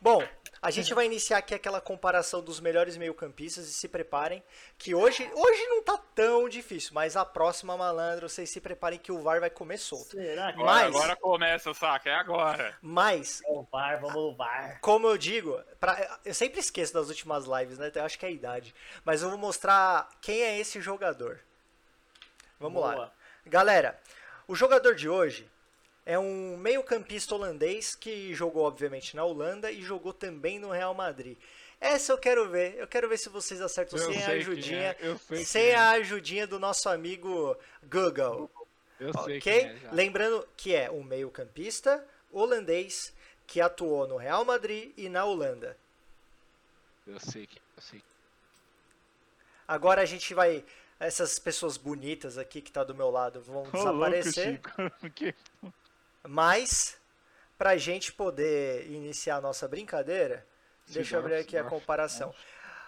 [0.01, 0.24] Bom,
[0.62, 4.43] a gente vai iniciar aqui aquela comparação dos melhores meio-campistas e se preparem
[4.78, 9.12] que hoje, hoje não tá tão difícil, mas a próxima malandro, vocês se preparem que
[9.12, 10.12] o VAR vai comer solto.
[10.12, 12.10] Será que Agora, Mas- agora começa, saca?
[12.10, 12.78] É agora.
[12.82, 13.99] Mas, é o VAR?
[14.01, 14.80] Vamos no VAR.
[14.82, 17.91] como eu digo, pra- eu sempre esqueço das últimas lives, né?
[17.93, 18.74] Eu acho que é a idade.
[19.05, 21.39] Mas eu vou mostrar quem é esse jogador.
[22.60, 22.93] Vamos lá.
[22.93, 23.14] Boa.
[23.45, 23.99] Galera,
[24.47, 25.49] o jogador de hoje
[26.08, 31.38] é um meio-campista holandês que jogou, obviamente, na Holanda e jogou também no Real Madrid.
[31.82, 32.76] Essa eu quero ver.
[32.78, 34.95] Eu quero ver se vocês acertam Eu sem a sei quem ajudinha.
[34.99, 35.76] é, sei sem é.
[35.76, 38.49] a ajudinha do nosso amigo Google.
[38.99, 39.41] Eu sei Ok?
[39.41, 39.80] quem é.
[39.91, 43.14] Lembrando que é um meio-campista holandês
[43.45, 45.78] que atuou no Real Madrid e na Holanda.
[47.05, 47.60] Eu sei que.
[47.76, 48.01] Eu sei.
[49.68, 50.64] Agora a gente vai.
[50.99, 54.60] Essas pessoas bonitas aqui que tá do meu lado vão Ô, desaparecer.
[54.78, 54.95] louco,
[56.28, 56.98] Mas,
[57.58, 60.46] pra gente poder iniciar a nossa brincadeira,
[60.86, 62.34] Sim, deixa eu abrir aqui a comparação.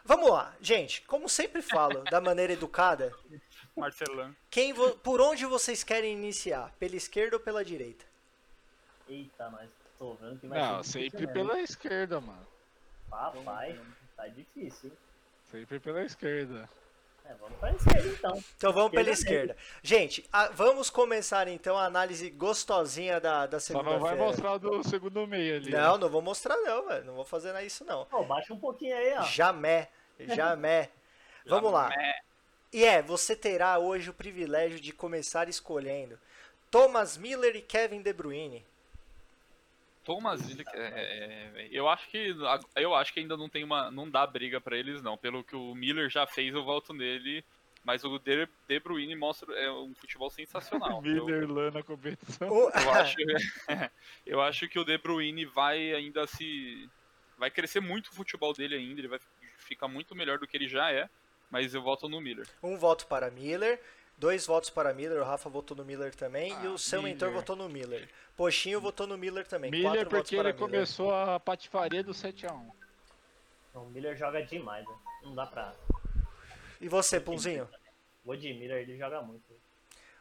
[0.06, 3.14] Vamos lá, gente, como sempre falo, da maneira educada,
[3.76, 4.36] Marcelão.
[4.50, 6.74] quem vo- por onde vocês querem iniciar?
[6.80, 8.06] Pela esquerda ou pela direita?
[9.08, 11.34] Eita, mas tô vendo que vai Não, sempre mesmo.
[11.34, 12.48] pela esquerda, mano.
[13.10, 13.80] Papai,
[14.16, 14.90] tá difícil.
[14.90, 14.98] hein?
[15.52, 16.70] Sempre pela esquerda.
[17.30, 18.43] É, vamos pra esquerda então.
[18.57, 19.57] Então vamos pela Esquerda esquerda.
[19.84, 24.59] Gente, a- vamos começar então a análise gostosinha da, da Só não vai mostrar o
[24.59, 25.69] do segundo meio ali.
[25.69, 25.97] Não, né?
[25.99, 27.05] não vou mostrar não, velho.
[27.05, 28.05] Não vou fazer isso não.
[28.05, 29.21] Pô, baixa um pouquinho aí, ó.
[29.21, 29.88] Jamais,
[30.19, 30.89] jamais.
[31.45, 31.89] Vamos lá.
[31.91, 32.19] Jamé.
[32.73, 36.19] E é, você terá hoje o privilégio de começar escolhendo
[36.69, 38.65] Thomas Miller e Kevin De Bruyne.
[40.04, 42.36] Thomas Willick, é, é, é, eu acho que
[42.76, 45.18] eu acho que ainda não tem uma não dá briga pra eles não.
[45.18, 47.43] Pelo que o Miller já fez eu volto nele.
[47.82, 52.47] Mas o De, De Bruyne mostra é um futebol sensacional eu, Miller lá na competição.
[52.47, 53.16] Eu acho
[54.26, 56.89] eu acho que o De Bruyne vai ainda se
[57.38, 59.20] vai crescer muito o futebol dele ainda ele vai
[59.60, 61.10] ficar muito melhor do que ele já é
[61.50, 62.47] mas eu voto no Miller.
[62.62, 63.82] Um voto para Miller,
[64.20, 67.30] dois votos para Miller, o Rafa votou no Miller também e Ah, o seu mentor
[67.30, 67.41] Miller.
[67.41, 68.09] votou no Miller.
[68.36, 70.72] Poxinho votou no Miller também, Miller quatro votos porque para ele Miller.
[70.72, 72.72] começou a patifaria do 7x1.
[73.74, 74.93] O Miller joga demais, né?
[75.24, 75.74] Não dá pra.
[76.82, 77.67] E você, Punzinho?
[78.26, 79.43] O de Miller, ele joga muito.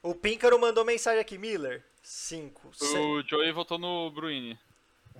[0.02, 1.84] O Píncaro mandou mensagem aqui, Miller.
[2.02, 2.70] Cinco.
[2.72, 4.58] se- o Joey votou no Bruyne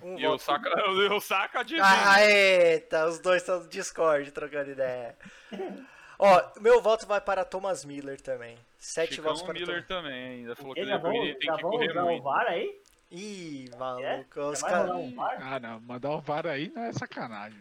[0.01, 0.43] Um e o voto.
[0.43, 0.69] Saka
[1.13, 5.17] o Saka de Ah, eita, os dois estão no Discord trocando ideia.
[6.17, 8.57] Ó, meu voto vai para Thomas Miller também.
[8.79, 11.91] Sete Chicão votos para Miller também ainda falou que Ele vão, Bruyne tem que correr
[11.91, 12.81] usar o muito VAR aí?
[13.11, 13.77] Ih, É?
[13.77, 14.39] maluco.
[14.41, 14.87] Os vai caras.
[14.87, 15.37] rolar um VAR?
[15.41, 15.79] Ah, não.
[15.81, 17.59] Mandar o VAR aí não é sacanagem.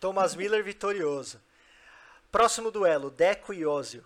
[0.00, 1.40] Thomas Miller vitorioso.
[2.30, 4.04] Próximo duelo, Deco e Ozio.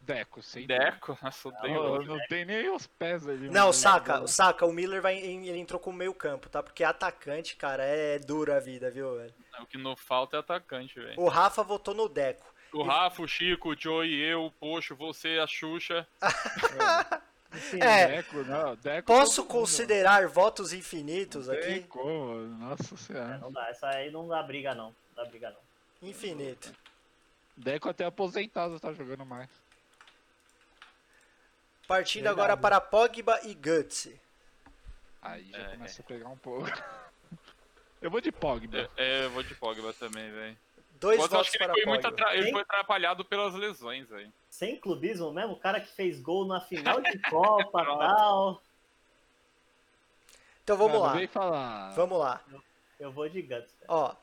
[0.00, 1.18] Deco, sem Deco?
[1.20, 1.58] Nossa, Não,
[1.94, 2.04] odeio.
[2.08, 3.50] não tem nem os pés ali.
[3.50, 6.62] Não, saca, saca, o Miller vai, ele entrou com o meio campo, tá?
[6.62, 9.34] Porque atacante, cara, é dura a vida, viu, velho?
[9.60, 11.20] O que não falta é atacante, velho.
[11.20, 12.46] O Rafa votou no Deco.
[12.72, 16.06] O Rafa, o Chico, o Joey, eu, o Poxo, você, a Xuxa.
[17.54, 18.08] Enfim, É.
[18.08, 18.76] Deco, não.
[18.76, 19.50] Deco Posso mundo.
[19.50, 21.80] considerar votos infinitos Não aqui?
[21.84, 23.38] como, nossa é, senhora.
[23.38, 24.94] não dá, essa aí não dá briga não.
[25.16, 26.08] Não dá briga não.
[26.08, 26.74] Infinito.
[27.56, 29.48] Deco até aposentado tá jogando mais.
[31.86, 32.40] Partindo Verdade.
[32.40, 34.10] agora para Pogba e Guts.
[35.22, 36.66] Aí já É, começa a pegar um pouco.
[38.00, 38.78] Eu vou de Pogba.
[38.78, 40.56] É, é, eu vou de Pogba também, velho.
[41.00, 42.22] Dois Mas eu votos acho que ele para foi, muito Pogba.
[42.22, 42.52] atra- ele Hein?
[42.52, 44.32] foi atrapalhado pelas lesões, velho.
[44.50, 48.62] Sem clubismo mesmo, o cara que fez gol na final de Copa e tal.
[50.64, 51.28] Então vamos não lá.
[51.28, 51.90] falar.
[51.94, 52.40] Vamos lá.
[52.98, 53.72] Eu vou de Guts.
[53.86, 54.14] Ó.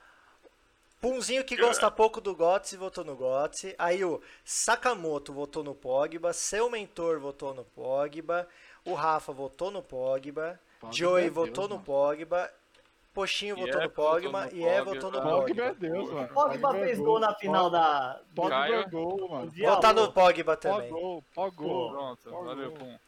[1.02, 3.74] Punzinho que gosta pouco do Götze votou no Götze.
[3.78, 6.34] Aí o Sakamoto votou no Pogba.
[6.34, 8.48] Seu mentor votou no Pogba.
[8.84, 10.60] O Rafa votou no Pogba.
[10.80, 11.86] Pogba Joey é votou Deus, no mano.
[11.86, 12.52] Pogba.
[13.16, 14.50] Pochinho E votou é, no Pogba.
[14.52, 14.94] E é Pogba.
[14.94, 15.74] votou no Pogba é Pogba.
[15.80, 16.28] Deus, mano.
[16.28, 18.20] Pogba fez gol na final da.
[18.36, 18.76] Pogba Caio.
[18.76, 19.52] é gol, mano.
[19.58, 20.12] Votar no.
[20.12, 20.90] Pogba também.
[20.90, 21.64] Pogba, Pogba.
[21.92, 22.44] Pronto, Pogba.
[22.46, 23.00] valeu, Pum.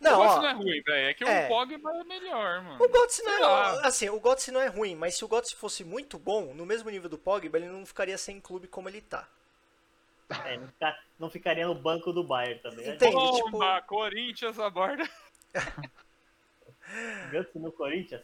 [0.00, 1.08] Não, o Götze não é ruim, velho.
[1.08, 1.44] É que É.
[1.46, 2.84] o Pogba é melhor, mano.
[2.84, 5.82] O Götze não é, assim, o Götze não é ruim, mas se o Götze fosse
[5.82, 9.26] muito bom, no mesmo nível do Pogba, ele não ficaria sem clube como ele tá.
[10.44, 12.86] É, não, fica- não ficaria no banco do Bayern também.
[12.86, 12.94] né?
[12.94, 13.12] Entende?
[13.14, 15.08] Bomba, tipo- Corinthians aborda.
[17.32, 18.22] Guts no Corinthians.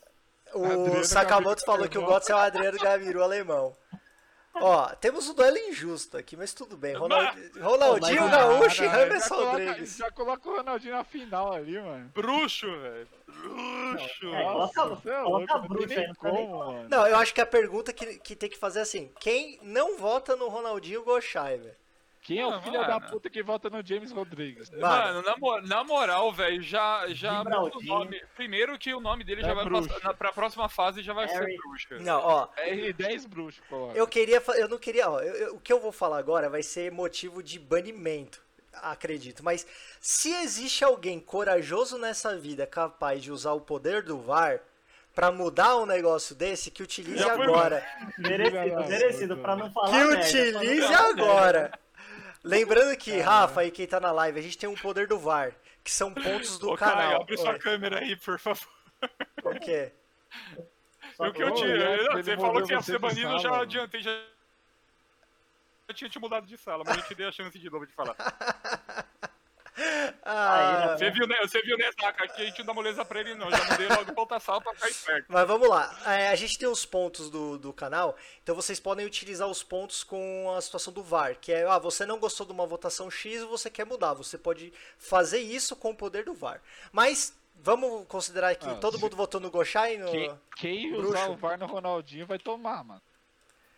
[0.55, 2.07] O Adriano Sakamoto Gabiru falou que o.
[2.07, 3.77] Götze é o Adriano Gabiru alemão.
[4.53, 6.93] Ó, temos um duelo injusto aqui, mas tudo bem.
[6.95, 8.89] Ronald- Ronaldinho Mas- Gaúcho e
[9.29, 9.97] coloca- Rodrigues.
[9.97, 12.11] Já coloca o Ronaldinho na final ali, mano.
[12.13, 13.09] Bruxo, velho.
[13.29, 14.27] Bruxo.
[14.27, 15.67] É, Nossa, coloca- você é coloca louco, a não
[16.01, 16.89] aí, não como, mano.
[16.89, 19.97] Não, eu acho que a pergunta que, que tem que fazer é assim: quem não
[19.97, 21.77] vota no Ronaldinho Goshaiver?
[22.31, 24.71] Quem é o Ah, filho da puta que vota no James Rodrigues?
[24.71, 24.83] Mano.
[24.83, 28.23] Mano, na, mo- na moral, velho, já, já muda o nome.
[28.37, 29.89] Primeiro que o nome dele É já vai bruxo.
[29.89, 30.05] passar.
[30.05, 31.53] Na, pra próxima fase já vai Harry.
[31.57, 31.99] ser bruxa.
[31.99, 33.99] Não, ó, É 10 bruxos, coloca.
[33.99, 34.41] eu queria.
[34.55, 35.11] Eu não queria.
[35.11, 38.41] Ó, eu- eu- o que eu vou falar agora vai ser motivo de banimento,
[38.75, 39.43] acredito.
[39.45, 39.67] Mas
[40.01, 44.61] se existe alguém corajoso nessa vida capaz de usar o poder do VAR
[45.13, 47.85] pra mudar um negócio desse, que utilize agora.
[48.17, 49.91] Merecido, merecido, pra não falar.
[49.91, 50.21] Que merda,
[50.61, 51.73] utilize agora.
[52.43, 55.53] Lembrando que, Rafa e quem tá na live, a gente tem um poder do VAR,
[55.85, 57.23] que são pontos do Ô, Caio, canal.
[57.23, 58.69] abre sua câmera aí, por favor.
[59.43, 59.93] Por quê?
[61.17, 62.05] Só o que eu tinha.
[62.05, 63.63] Não, você falou que ia ser banido, eu já mano.
[63.63, 64.01] adiantei.
[64.01, 64.11] Já...
[65.89, 67.93] Eu tinha te mudado de sala, mas eu te dei a chance de novo de
[67.93, 68.17] falar.
[70.23, 71.37] Ah, Você viu, né?
[71.43, 72.25] Você viu, né, Zaca?
[72.25, 73.51] Aqui a gente não dá moleza pra ele, não.
[73.51, 75.27] Já mudei logo pra outra sala pra ficar esperto.
[75.29, 75.99] Mas vamos lá.
[76.07, 80.03] É, a gente tem os pontos do, do canal, então vocês podem utilizar os pontos
[80.05, 83.43] com a situação do VAR, que é, ah, você não gostou de uma votação X
[83.43, 84.15] e você quer mudar.
[84.15, 86.61] Você pode fazer isso com o poder do VAR.
[86.93, 90.11] Mas vamos considerar que Ah, todo se- mundo votou no Gosha e no.
[90.11, 93.03] Quem, quem usar o VAR no Ronaldinho vai tomar, mano.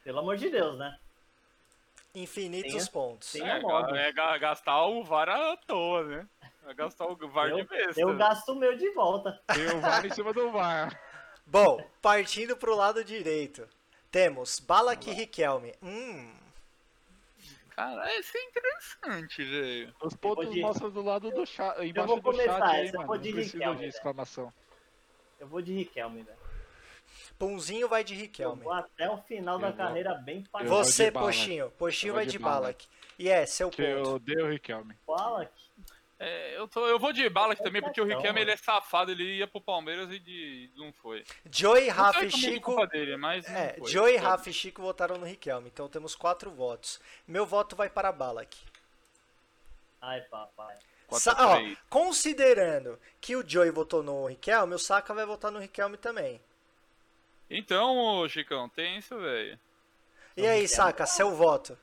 [0.04, 0.98] Pelo amor de Deus, né?
[2.14, 3.32] Infinitos Tem- pontos.
[3.32, 3.96] tem- É, modo.
[3.96, 6.28] é ga- gastar o VAR à toa, né?
[6.62, 8.00] Vai gastar o VAR de Eu, besta.
[8.00, 9.40] eu gasto o meu de volta.
[9.52, 10.90] Tem o VAR em cima do VAR.
[11.46, 13.66] Bom, partindo pro lado direito,
[14.10, 15.74] temos Balak e Riquelme.
[15.82, 16.34] Hum.
[17.74, 19.94] Cara, isso é interessante, velho.
[20.02, 22.94] Os pontos de- mostram do lado do chat, embaixo vou do começar chat aí, essa,
[22.94, 23.06] eu mano.
[23.08, 23.88] vou de Riquelme, de velho.
[23.88, 24.52] exclamação.
[25.40, 26.38] Eu vou de Riquelme, velho.
[27.38, 28.62] Pãozinho vai de Eu Riquelme.
[28.62, 31.36] vou até o final da Eu vou- carreira bem eu vou Você, Balak.
[31.36, 31.70] Poxinho.
[31.72, 32.86] Poxinho Eu vai de Balak.
[32.86, 32.88] Balak.
[33.18, 34.14] E é, seu Que eu ponto.
[34.16, 34.94] odeio o Riquelme.
[34.94, 35.72] Que
[36.24, 39.10] É, eu, tô, eu vou de Balak também, porque o Então, Riquelme ele é safado,
[39.10, 41.24] ele ia pro Palmeiras e de, não foi.
[41.50, 42.86] Joey, Rafa e também por Chico.
[42.86, 43.90] dele, mas É, foi.
[43.90, 44.16] Joey?
[44.16, 45.68] Rafa e Chico votaram no Riquelme.
[45.68, 47.00] Então temos quatro votos.
[47.26, 48.56] Meu voto vai para Balak.
[50.00, 50.76] Ai, papai.
[51.12, 51.60] Sa- ó,
[51.90, 56.40] considerando que o Joey votou no Riquelme, o Saka vai votar no Riquelme também.
[57.54, 59.58] Então, ô, Chicão, tem isso, velho.
[60.34, 60.66] E aí.
[60.66, 61.76] Saka, seu voto?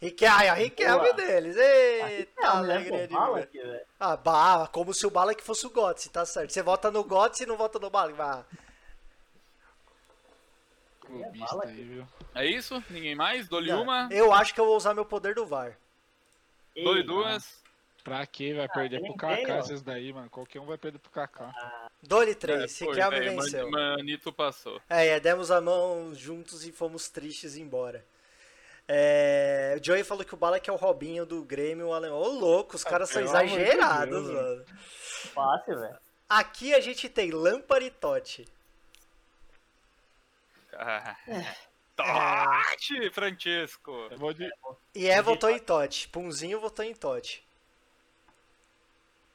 [0.00, 1.56] Riquelme, a Riquelme deles.
[1.56, 3.86] Eita, Riquelme, né, alegria de ver.
[3.98, 6.52] Ah, bah, como se o Balak fosse o Götze, tá certo.
[6.52, 7.90] Você vota no Götze e não vota no.
[7.94, 8.44] Ah,
[11.00, 11.68] Clubista Balak.
[11.68, 12.06] aí, viu?
[12.34, 12.82] É isso?
[12.90, 13.48] Ninguém mais?
[13.48, 15.76] Dole uma, Eu acho que eu vou usar meu poder do VAR.
[16.74, 17.59] dole duas.
[18.02, 19.58] Pra que vai perder nem pro ó.
[19.60, 20.30] esses daí, mano?
[20.30, 21.90] Qualquer um vai perder pro Kaká.
[22.02, 23.70] Dole É, 3, foi, Riquelme velho, venceu.
[23.70, 24.80] Man- Manito passou.
[24.88, 28.04] É, é, demos a mão juntos e fomos tristes embora.
[28.88, 32.18] É, o Joey falou que o Balak é o Robinho do Grêmio o alemão.
[32.18, 34.64] Ô, louco, os caras são pelo amor de exagerados, Deus, mano.
[35.34, 35.98] Fácil, velho.
[36.28, 38.48] Aqui a gente tem Lampard e Totti.
[40.72, 41.16] Ah.
[41.28, 41.54] É.
[41.96, 43.10] Totti!
[43.12, 44.08] Francesco.
[44.10, 44.48] Eu vou de,
[44.94, 46.08] E é votou em Totti.
[46.08, 47.44] Punzinho votou em Totti.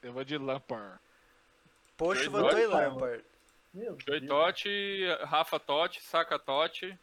[0.06, 0.98] Eu vou de Lampard.
[1.98, 2.66] Joey votou em.
[2.66, 3.24] Lampard.
[3.72, 4.04] Deus.
[4.26, 6.98] Totti, Rafa Totti, Saka Totti.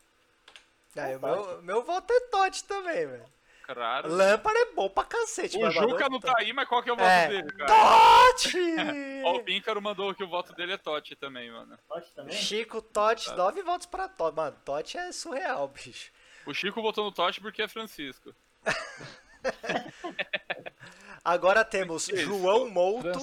[0.95, 3.25] Ah, o meu, meu voto é Totti também, velho.
[3.65, 4.09] Claro.
[4.13, 5.57] Lampard é bom pra cacete.
[5.57, 7.27] O Juca não tá aí, mas qual que é o voto É.
[7.27, 7.67] dele, cara?
[7.67, 8.57] Totti!
[9.25, 11.77] Ó, o Píncaro mandou que o voto dele é Totti também, mano.
[11.87, 12.35] Totti também?
[12.35, 14.35] Chico, Totti, nove votos pra Totti.
[14.35, 16.11] Mano, Totti é surreal, bicho.
[16.45, 18.33] O Chico votou no Totti porque é Francisco.
[21.23, 22.07] Agora temos.
[22.07, 23.19] João Mouto.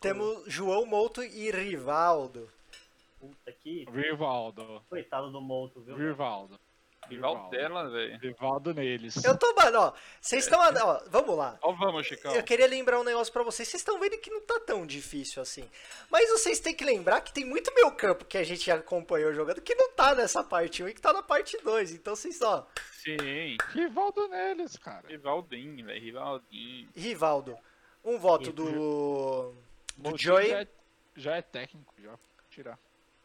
[0.00, 2.48] Temos João Mouto e Rivaldo.
[3.18, 3.84] Puta que.
[3.92, 4.82] Rivaldo.
[4.88, 5.96] Coitado do Molto, viu?
[5.96, 6.58] Rivaldo.
[7.14, 8.18] Rival dela, velho.
[8.18, 9.22] Rivaldo neles.
[9.24, 9.92] Eu tô, mano, ó.
[10.20, 10.60] Vocês estão.
[10.60, 11.58] Ó, vamos lá.
[11.62, 12.34] Ó, vamos, Chicão.
[12.34, 13.68] Eu queria lembrar um negócio pra vocês.
[13.68, 15.68] Vocês estão vendo que não tá tão difícil assim.
[16.10, 19.32] Mas vocês têm que lembrar que tem muito meu campo que a gente já acompanhou
[19.32, 21.92] jogando que não tá nessa parte 1 e que tá na parte 2.
[21.92, 22.66] Então vocês, ó.
[22.92, 23.56] Sim.
[23.72, 25.08] Rivaldo neles, cara.
[25.08, 26.00] Rivaldinho, velho.
[26.00, 26.88] Rivaldinho.
[26.94, 27.56] Rivaldo.
[28.04, 28.64] Um voto do.
[28.70, 29.54] Do
[29.98, 30.48] Moutinho Joey.
[30.48, 30.68] Já é,
[31.16, 32.18] já é técnico, já.
[32.50, 32.78] Tirar.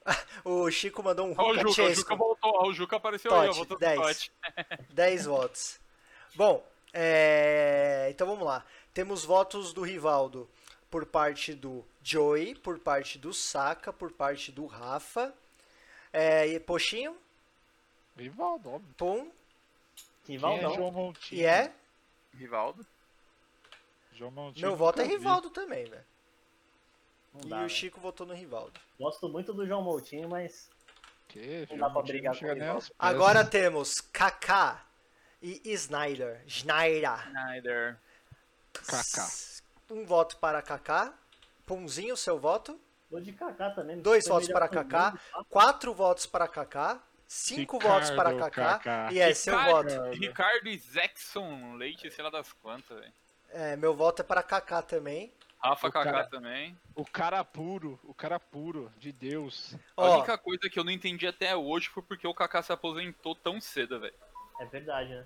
[0.44, 2.68] O Chico mandou um Ó, o Juca, o Juca voltou.
[2.68, 3.48] O Juca apareceu aí.
[3.48, 4.00] Totti, Votou no 10.
[4.00, 4.32] Totti.
[4.92, 5.80] 10 votos.
[6.36, 8.64] Bom, é, então vamos lá.
[8.94, 10.48] Temos votos do Rivaldo
[10.92, 15.34] por parte do Joey, por parte do Saka, por parte do Rafa.
[16.14, 17.18] É, e Poxinho,
[18.16, 18.94] Rivaldo, óbvio.
[18.96, 19.32] Pum,
[20.26, 20.40] Quem é.
[20.40, 21.42] João Montinho?
[21.42, 21.74] e é.
[22.34, 22.86] Rivaldo.
[24.14, 24.68] João Montinho.
[24.68, 25.24] Meu voto é nunca vi.
[25.24, 26.06] Rivaldo também, velho.
[27.44, 27.70] E dá, o né?
[27.70, 28.80] Chico votou no Rivaldo.
[29.00, 30.70] Gosto muito do João Moutinho, mas
[31.28, 31.68] Que?
[31.70, 32.92] Não João dá pra brigar com pés.
[32.98, 34.86] Agora temos Kaká
[35.42, 36.42] e Snyder.
[36.48, 37.28] Schneider.
[37.28, 38.00] Snyder.
[38.74, 39.28] Kaká.
[39.92, 41.14] Um voto para Kaká.
[41.66, 42.80] Pumzinho, seu voto.
[43.10, 44.00] vou de Kaká também.
[44.00, 45.20] Dois votos para Kaká.
[45.50, 47.02] Quatro votos para Kaká.
[47.28, 48.80] Cinco votos para Ricardo Kaká.
[48.80, 49.14] Kaká.
[49.14, 50.12] E é seu Ricardo, voto.
[50.12, 53.14] Ricardo e Zexon Leite, sei lá das quantas, velho.
[53.50, 55.34] É, meu voto é para Kaká também.
[55.70, 56.78] Rafa O Kaká também.
[56.96, 59.76] O cara puro, o cara puro, de Deus.
[59.98, 63.36] A única coisa que eu não entendi até hoje foi porque o Kaká se aposentou
[63.36, 64.14] tão cedo, velho.
[64.60, 65.26] É verdade, né?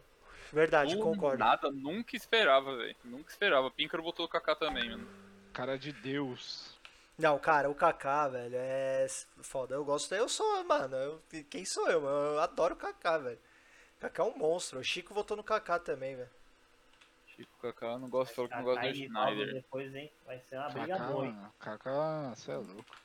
[0.52, 1.38] verdade, Do concordo.
[1.38, 2.96] Nada, nunca esperava, velho.
[3.04, 3.70] Nunca esperava.
[3.70, 5.08] Píncaro botou o Kaká também, mano.
[5.54, 6.78] Cara de Deus.
[7.18, 9.06] Não, cara, o Kaká, velho, é
[9.42, 9.76] foda.
[9.76, 12.16] Eu gosto, eu sou, mano, eu- quem sou eu, mano?
[12.36, 13.40] Eu adoro o Kaká, velho.
[14.00, 14.80] Kaká é um monstro.
[14.80, 16.30] O Chico votou no Kaká também, velho.
[17.40, 19.54] Chico Kaká, não gosto, falou que não gosta Kaká do Schneider.
[19.54, 20.12] depois, hein?
[20.26, 21.38] Vai ser uma briga boa, hein?
[21.60, 22.96] Kaká, Kaká, você é louco.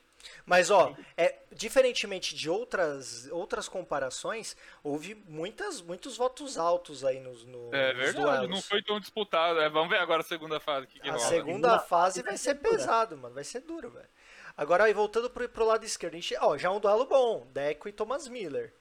[0.46, 7.44] Mas ó, é, diferentemente de outras, outras comparações, houve muitas, muitos votos altos aí nos,
[7.44, 8.50] no, É nos verdade, duelos.
[8.50, 9.60] não foi tão disputado.
[9.60, 10.86] É, vamos ver agora a segunda fase.
[10.86, 11.24] O que, que A rola.
[11.28, 13.34] segunda fase vai ser pesado, mano.
[13.34, 14.08] Vai ser duro, velho.
[14.56, 17.46] Agora, aí, voltando pro, pro lado esquerdo, a gente, ó, já é um duelo bom.
[17.52, 18.72] Deco e Thomas Miller.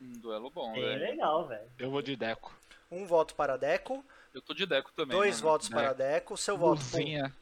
[0.00, 1.00] Um duelo bom, É velho.
[1.00, 1.70] legal, velho.
[1.78, 2.50] Eu vou de Deco.
[2.90, 4.02] Um voto para Deco,
[4.34, 5.16] Eu tô de Deco também.
[5.16, 5.52] dois mano.
[5.52, 6.80] votos para Deco, seu voto.
[6.80, 7.34] Luzinha.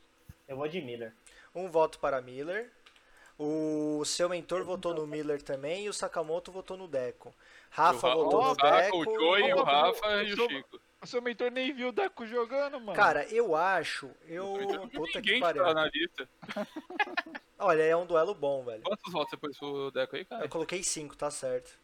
[0.49, 1.13] Eu vou de Miller.
[1.55, 2.71] Um voto para Miller.
[3.39, 7.35] O seu mentor votou no Miller também e o Sakamoto votou no Deco.
[7.71, 8.97] Rafa o votou o no Deco.
[8.99, 10.81] O Joey, o Rafa e o Chico.
[11.03, 12.93] O seu mentor nem viu o Deco jogando, mano.
[12.93, 14.11] Cara, eu acho.
[14.27, 14.55] Eu.
[14.59, 15.65] Tem Puta que pariu.
[15.65, 16.29] tá na lista.
[17.59, 18.83] Olha, é um duelo bom, velho.
[18.83, 20.45] Quantos votos você pôs pro Deco aí, cara?
[20.45, 21.79] Eu coloquei cinco, tá certo.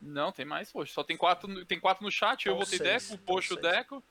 [0.00, 0.92] Não, tem mais, poxa.
[0.94, 2.46] Só tem quatro, no- tem quatro no chat.
[2.46, 3.60] Eu Então votei seis, Deco, o então Poxo seis.
[3.60, 4.02] Deco.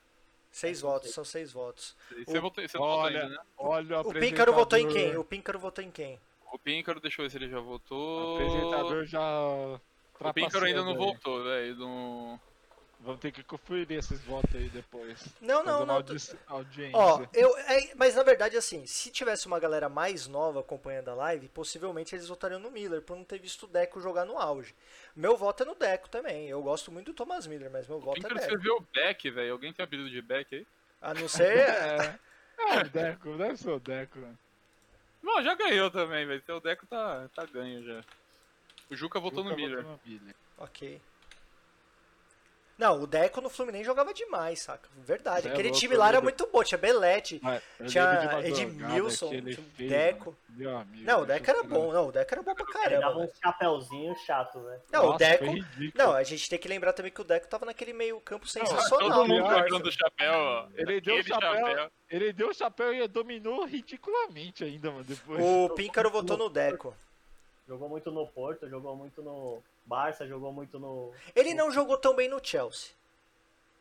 [0.52, 1.95] Seis votos, são seis votos.
[2.26, 3.41] Você O- votou, você não votou Olha, ainda, né?
[3.57, 5.18] olha o O Píncaro votou em quem?
[5.18, 6.19] O Píncaro votou em quem?
[6.52, 8.36] O Píncaro, deixa eu ver se ele já O votou.
[8.36, 9.22] apresentador já.
[10.19, 11.76] O Píncaro ainda não votou, velho.
[11.78, 12.40] Não...
[13.03, 15.26] Vamos ter que conferir esses votos aí depois.
[15.41, 15.95] Não, não, não.
[15.95, 16.95] audi- audiência.
[16.95, 21.15] Ó, eu, é, mas na verdade, assim, se tivesse uma galera mais nova acompanhando a
[21.15, 24.76] live, possivelmente eles votariam no Miller, por não ter visto o Deco jogar no auge.
[25.16, 26.48] Meu voto é no Deco também.
[26.50, 28.46] Eu gosto muito do Thomas Miller, mas meu O voto é Píncaro Deco.
[28.48, 29.52] escreveu Beck, velho.
[29.54, 30.68] Alguém tem apelido de Beck aí?
[31.02, 31.68] A não ser.
[32.64, 34.36] É, é o Deco, deve ser o Deco, né?
[35.24, 36.40] Não, já ganhou também, velho.
[36.44, 38.04] Então o Deco tá, tá ganho já.
[38.90, 39.84] O Juca votou no Nunca Miller.
[39.84, 40.36] votou no Miller.
[40.60, 41.02] ok.
[42.82, 44.90] Não, o Deco no Fluminense jogava demais, saca?
[45.06, 45.48] Verdade.
[45.48, 46.64] É Aquele louco, time lá era muito bom.
[46.64, 47.40] Tinha Belete,
[47.80, 50.26] eu tinha Edmilson, que ele tinha Deco.
[50.26, 50.38] mano.
[50.49, 51.94] Meu amigo, Não, o Deco era bom.
[51.94, 53.02] Não, o Deco era bom pra Ele caramba.
[53.02, 53.30] dava velho.
[53.30, 54.82] um chapéuzinho chato, velho.
[54.91, 55.45] Não, o Nossa, Deco.
[55.45, 55.91] foi ridículo.
[55.94, 58.90] Não, a gente tem que lembrar também que o Deco tava naquele meio campo sensacional.
[58.90, 59.80] Todo mundo no lembrando Arsenal.
[59.84, 60.68] do chapéu, ó.
[60.76, 65.40] Ele deu o Aquele chapéu, ele deu o chapéu e dominou ridiculamente ainda, mano, depois.
[65.40, 66.95] O Píncaro votou no Deco.
[67.68, 71.14] Jogou muito no Porto, jogou muito no Barça, jogou muito no.
[71.36, 72.91] Ele não jogou tão bem no Chelsea.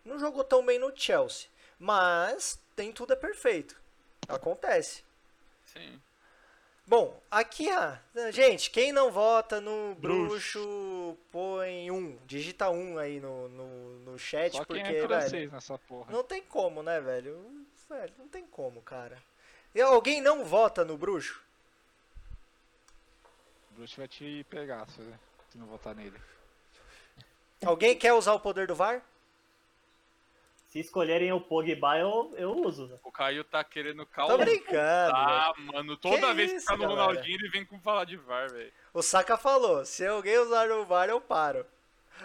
[0.05, 1.48] Não jogou tão bem no Chelsea.
[1.78, 3.81] Mas tem tudo é perfeito.
[4.28, 5.05] Acontece.
[5.66, 6.01] Sim.
[6.86, 8.01] Bom, aqui, ah,
[8.32, 11.18] gente, quem não vota no bruxo, Bruxo.
[11.31, 12.18] põe um.
[12.27, 16.10] Digita um aí no, no, no chat, Só porque, quem é velho, francês nessa porra.
[16.10, 17.64] não tem como, né, velho?
[17.89, 19.22] Velho, não tem como, cara.
[19.72, 21.40] E alguém não vota no bruxo?
[23.70, 25.01] O bruxo vai te pegar se,
[25.51, 26.18] se não votar nele.
[27.64, 29.02] Alguém quer usar o poder do VAR?
[30.68, 32.86] Se escolherem o Pogba, eu, eu uso.
[32.86, 32.97] né?
[33.02, 34.39] O Caio tá querendo Tô causar.
[34.39, 35.16] brincando.
[35.16, 37.01] Ah, mano, toda Que vez que isso, tá no galera?
[37.06, 38.72] Ronaldinho, ele vem com falar de VAR, velho.
[38.94, 41.66] O Saka falou, se alguém usar o VAR, eu paro.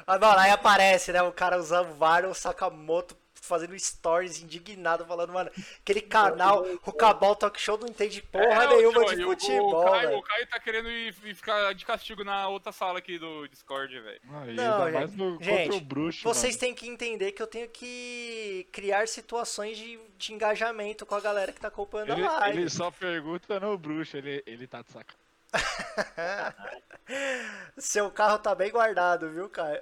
[0.05, 5.05] Ah, mano, aí aparece, né, o cara usando o VAR, o Sakamoto fazendo stories indignado,
[5.05, 5.49] falando, mano,
[5.81, 9.81] aquele canal, o Cabal Talk Show não entende porra É, nenhuma Joey, de o- futebol,
[9.87, 13.17] o, Caio, o Caio tá querendo ir, ir ficar de castigo na outra sala aqui
[13.19, 14.21] do Discord, velho.
[14.41, 16.59] Aí, Não, mais gente, no, gente, bruxo, Vocês mano.
[16.59, 21.51] têm que entender que eu tenho que criar situações de, de engajamento com a galera
[21.51, 22.59] que tá acompanhando Ele, a live.
[22.61, 25.13] ele só pergunta no bruxo, ele, ele tá de saca.
[27.77, 29.81] Seu carro tá bem guardado, viu, Caio?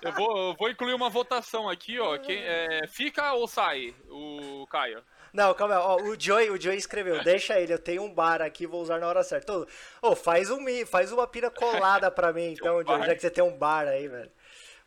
[0.00, 2.16] Eu vou, eu vou incluir uma votação aqui, ó.
[2.18, 5.02] Quem, é, fica ou sai o Caio?
[5.32, 8.40] Não, calma aí, ó, o Joey, o Joey escreveu, deixa ele, eu tenho um bar
[8.40, 9.52] aqui, vou usar na hora certa.
[9.52, 9.66] Ô,
[10.02, 13.30] ô, faz, um, faz uma pira colada pra mim, então, um Joey, já que você
[13.30, 14.30] tem um bar aí, velho.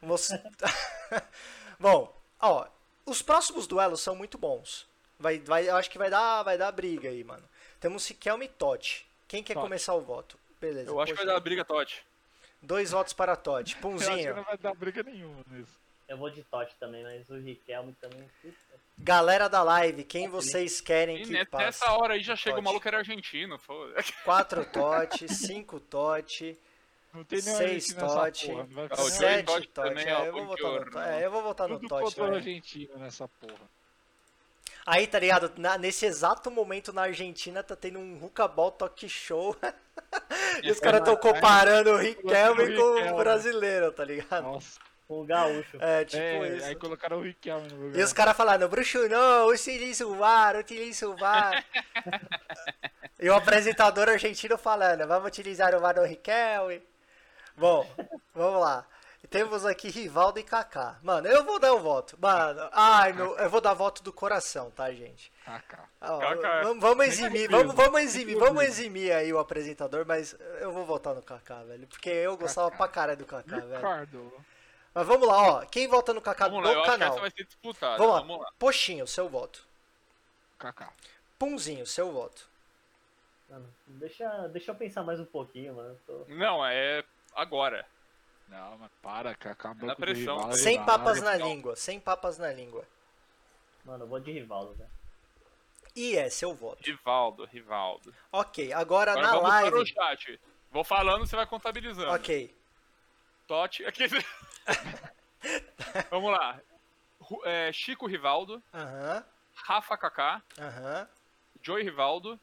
[0.01, 0.29] Vamos-
[1.79, 2.65] Bom, ó,
[3.05, 4.89] os próximos duelos são muito bons.
[5.19, 7.47] Vai, vai, eu acho que vai dar, vai dar briga aí, mano.
[7.79, 9.07] Temos Sikelme e Totti.
[9.31, 9.63] Quem quer Totti.
[9.65, 10.37] começar o voto?
[10.59, 10.89] Beleza.
[10.89, 12.05] Eu acho que vai dar briga, Totti.
[12.61, 13.77] Dois votos para Totti.
[13.81, 14.35] Eu acho que Punzinho.
[14.35, 15.79] não vai dar briga nenhuma nisso.
[16.07, 18.29] Eu vou de Totti também, mas o Riquelme também.
[18.41, 18.55] puta.
[18.97, 21.63] Galera da live, quem vocês querem E que passe?
[21.65, 22.65] nessa hora aí já chega o Totti.
[22.65, 23.93] maluco era argentino, foda.
[24.25, 26.59] Quatro Totti, cinco Totti.
[27.13, 28.51] Não tem nenhum Seis Totti,
[28.89, 29.89] Ah, sete Totti Totti.
[29.89, 30.99] também, é, ó, eu vou votar no, Buongiorno.
[30.99, 32.03] é, eu vou votar no tudo Totti.
[32.03, 33.69] contra o argentino nessa porra.
[34.85, 35.51] Aí, tá ligado?
[35.57, 39.55] Na- nesse exato momento na Argentina tá tendo um Hucaball Talk Show.
[40.63, 43.17] e os caras tão comparando o Riquelme com o Riquelme.
[43.17, 44.43] brasileiro, tá ligado?
[44.43, 44.79] Nossa.
[45.07, 45.77] O gaúcho.
[45.81, 46.65] É, tipo é, isso.
[46.65, 47.99] aí colocaram o Riquelme no lugar.
[47.99, 51.65] E os caras falando, Bruxo não, utiliza o VAR, utiliza o VAR.
[53.19, 56.81] e o apresentador argentino falando, vamos utilizar o VAR no Riquelme.
[57.57, 57.85] Bom,
[58.33, 58.87] vamos lá.
[59.29, 60.97] Temos aqui Rivaldo e Kaká.
[61.01, 62.17] Mano, eu vou dar o voto.
[62.19, 65.31] Mano, ai, meu, eu vou dar voto do coração, tá, gente?
[65.45, 65.85] Kaká.
[66.01, 66.61] Ó, Kaká.
[66.63, 71.15] vamos, vamos eximir, vamos, vamos eximir, vamos eximir aí o apresentador, mas eu vou votar
[71.15, 71.87] no Kaká, velho.
[71.87, 72.83] Porque eu gostava Kaká.
[72.83, 73.75] pra caralho do Kaká, velho.
[73.75, 74.33] Ricardo.
[74.93, 75.65] Mas vamos lá, ó.
[75.65, 77.11] Quem vota no Kaká Vamos do lá, eu acho que canal?
[77.13, 77.97] essa vai ser disputada.
[77.97, 78.19] Vamos lá.
[78.21, 78.51] Vamos lá.
[78.59, 79.65] Poxinho, seu voto.
[80.59, 80.91] Kaká.
[81.39, 82.45] Punzinho, seu voto.
[83.49, 85.97] Mano, deixa, deixa eu pensar mais um pouquinho, mano.
[86.05, 87.03] Tô- Não, é
[87.33, 87.85] agora.
[88.51, 89.69] Não, mas para, Kaká.
[89.69, 90.37] Na banco do pressão.
[90.37, 91.47] rival, Sem papas na não.
[91.47, 92.85] língua, sem papas na língua.
[93.85, 94.89] Mano, eu vou de Rivaldo, velho.
[95.95, 96.83] E é seu voto.
[96.83, 98.13] Rivaldo, Rivaldo.
[98.31, 99.93] Ok, agora, Agora na vamos para o live.
[99.93, 100.39] chat.
[100.71, 102.11] Vou falando, você vai contabilizando.
[102.11, 102.53] Ok.
[103.47, 103.85] Totti.
[103.85, 104.03] Aqui.
[106.11, 106.59] vamos lá.
[107.45, 109.23] É, Chico Rivaldo, Aham,
[109.55, 111.07] Rafa Kaká, aham.
[111.61, 112.39] Joey Rivaldo,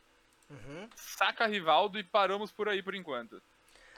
[0.51, 0.89] Uhum.
[0.97, 3.43] Saca Rivaldo e paramos por aí por enquanto.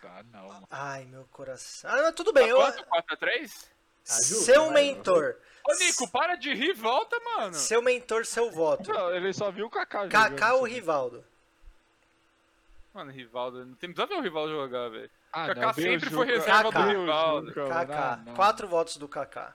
[0.01, 0.66] Tá, não.
[0.70, 1.90] Ai, meu coração.
[1.90, 2.48] Ah, mas tudo bem.
[2.48, 2.56] Eu...
[2.56, 2.85] Quanto?
[2.85, 3.66] 4x3?
[4.09, 5.36] Ah, justo, Seu vai, mentor.
[5.68, 7.55] Ô, Nico, para de rir, volta, mano.
[7.55, 8.90] Seu mentor, seu voto.
[8.90, 10.64] Não, ele só viu o Kaká jogando, Kaká ou.
[10.64, 11.24] Rivaldo?
[12.94, 15.10] Mano, Rivaldo, não tem precisa ver o Rivaldo jogar, velho.
[15.32, 17.52] Ah, Kaká não, sempre foi reserva do veio o Rivaldo.
[17.52, 18.12] Kaká.
[18.12, 18.35] Ah, não.
[18.35, 19.55] Quatro votos do Kaká.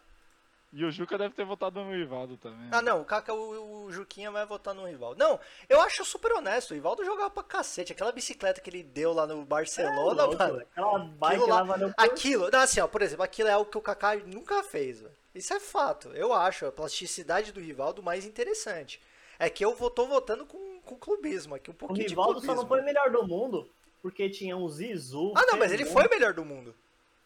[0.74, 2.68] E o Juca deve ter votado no Rivaldo também.
[2.72, 5.18] Ah, não, o Kaká, o, o Juquinha vai votar no Rivaldo.
[5.18, 5.40] Não,
[5.70, 6.72] eu acho super honesto.
[6.72, 7.94] O Rivaldo jogava pra cacete.
[7.94, 10.58] Aquela bicicleta que ele deu lá no Barcelona, É Louco, mano.
[10.60, 13.72] Aquela bike Aquilo lá- lá valeu Aquilo, não, assim, ó, por exemplo, aquilo é algo
[13.72, 15.14] que o Kaká nunca fez, velho.
[15.34, 16.10] Isso é fato.
[16.10, 19.02] Eu acho a plasticidade do Rivaldo mais interessante.
[19.40, 22.46] É que eu vou- tô votando com, com clubismo aqui, um O pouquinho Rivaldo de
[22.46, 22.62] só clubismo.
[22.64, 23.70] não foi melhor do mundo
[24.02, 25.32] porque tinha um Zizu.
[25.38, 26.08] Ah, não, mas ele Fernando.
[26.10, 26.76] foi melhor do mundo.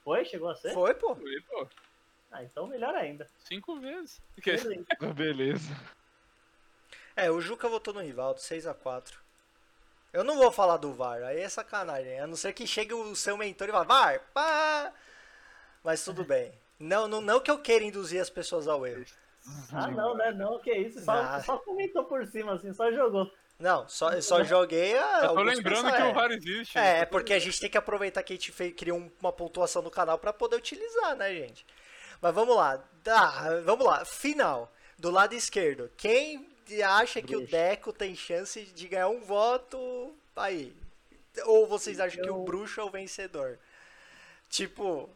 [0.04, 0.24] Foi?
[0.26, 0.74] Chegou a ser?
[0.74, 1.16] Foi, pô.
[1.16, 1.68] Foi, pô,
[2.32, 3.28] Ah, então melhor ainda.
[3.46, 4.22] cinco vezes.
[4.42, 5.14] Que- Beleza.
[5.14, 5.76] Beleza.
[7.16, 9.14] É, o Juca votou no Rivaldo, 6x4.
[10.14, 12.20] Eu não vou falar do VAR, aí é sacanagem.
[12.20, 14.92] A não ser que chegue o seu mentor e vá, VAR, pá!
[15.84, 16.52] Mas tudo bem.
[16.80, 19.06] Não, não, não que eu queira induzir as pessoas ao erro.
[19.72, 20.32] Ah, não, né?
[20.32, 21.02] Não, que isso.
[21.04, 21.42] Só, Ah.
[21.44, 23.32] só comentou por cima, assim, só jogou.
[23.60, 25.26] Não, só, eu só joguei a.
[25.26, 26.78] Eu tô lembrando que o VAR existe.
[26.78, 29.82] É, porque a gente tem que aproveitar que a gente fez, criou um- uma pontuação
[29.82, 31.66] no canal pra poder utilizar, né, gente?
[32.22, 32.84] Mas vamos lá.
[33.08, 34.06] Ah, vamos lá.
[34.06, 34.72] Final.
[34.98, 35.90] Do lado esquerdo.
[35.96, 36.50] Quem
[36.86, 37.48] acha que o.
[37.48, 40.14] Deco tem chance de ganhar um voto?
[40.36, 40.76] Aí.
[41.46, 43.58] Ou vocês acham que o Bruxo é o vencedor?
[44.50, 45.10] Tipo.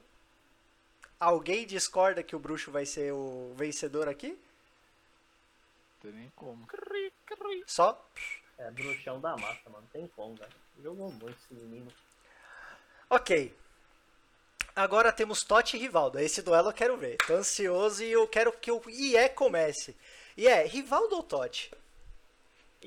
[1.20, 4.38] Alguém discorda que o Bruxo vai ser o vencedor aqui?
[6.04, 6.68] Não tem nem como.
[7.66, 8.10] Só?
[8.58, 9.88] É, bruxão da massa, mano.
[9.92, 10.52] Tem como, velho.
[10.82, 11.92] Jogou muito esse menino.
[13.10, 13.56] Ok.
[14.76, 16.20] Agora temos Totti e Rivaldo.
[16.20, 17.18] Esse duelo eu quero ver.
[17.28, 19.96] Tô ansioso e eu quero que o IE comece.
[20.36, 21.72] E é, Rivaldo ou Totti?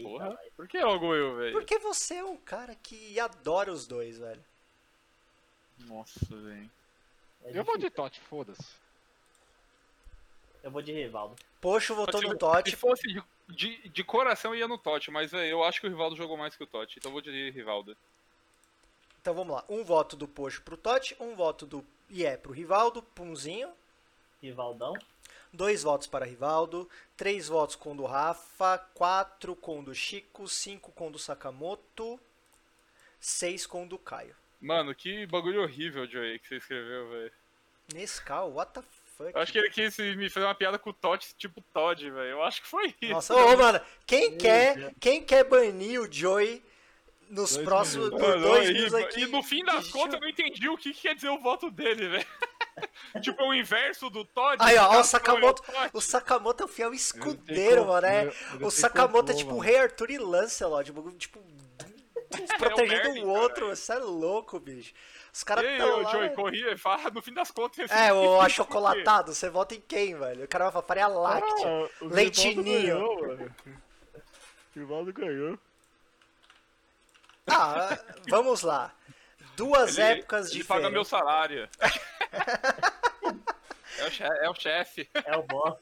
[0.03, 1.53] Porra, por que logo eu, velho?
[1.53, 4.45] Porque você é um cara que adora os dois, velho.
[5.87, 6.71] Nossa, velho.
[7.45, 7.89] é Eu vou de.
[7.89, 8.75] Totti, foda-se.
[10.63, 11.37] Eu vou de Rivaldo.
[11.61, 12.71] Poxo votou no Totti.
[12.71, 15.91] Se fosse de, de, de coração, ia no Totti, mas velho, eu acho que o
[15.91, 17.97] Rivaldo jogou mais que o Totti, então eu vou de Rivaldo.
[19.27, 19.65] Então vamos lá.
[19.69, 23.69] Um voto do Poxo pro Totti, um voto do IE pro Rivaldo, Punzinho.
[24.41, 24.95] Rivaldão.
[25.53, 30.47] Dois votos para Rivaldo, três votos com o do Rafa, quatro com o do Chico,
[30.47, 32.21] cinco com o do Sakamoto,
[33.19, 34.37] seis com o do Caio.
[34.61, 37.33] Mano, que bagulho horrível, Joey, que você escreveu, velho.
[37.93, 38.83] Nescau, what the
[39.17, 39.35] fuck?
[39.35, 42.31] Eu acho que ele quis me fazer uma piada com o Totti, tipo Todd, velho.
[42.31, 43.13] Eu acho que foi isso.
[43.13, 46.63] Nossa, ô, mano, quem quer, quem quer banir o Joey
[47.29, 48.27] nos Dois próximos minutos.
[48.27, 49.21] por Mano, dois e- minutos aqui?
[49.23, 51.71] E no fim das contas eu não entendi o que, que quer dizer o voto
[51.71, 52.27] dele, velho.
[53.23, 54.57] tipo, é o inverso do Todd.
[54.61, 55.63] Aí, ó, ó, o Sakamoto,
[55.93, 58.07] o Sakamoto é o fiel escudeiro, tem mano.
[58.07, 59.59] É, o Sakamoto é complô, tipo o.
[59.59, 61.41] Rei Arthur e Lancelot, tipo, tipo
[62.59, 63.69] protegendo Merlin, o outro.
[63.69, 64.93] Você é louco, bicho.
[65.33, 66.11] Os caras tão lá...
[66.13, 67.91] Joey, corria, fala, no fim das contas...
[67.91, 70.45] É, o achocolatado, você vota em quem, velho?
[70.45, 71.69] O cara vai falar faria láctea.
[71.69, 72.65] Ah, o Leitinho.
[72.65, 73.55] Ganhou, mano.
[74.75, 75.59] O Rivaldo ganhou.
[77.47, 77.99] Ah,
[78.29, 78.93] vamos lá.
[79.57, 81.09] Duas Ele- épocas ele paga meu diferentes.
[81.11, 81.69] salário.
[83.99, 85.09] é, o chefe, é o chefe.
[85.25, 85.79] É o boss.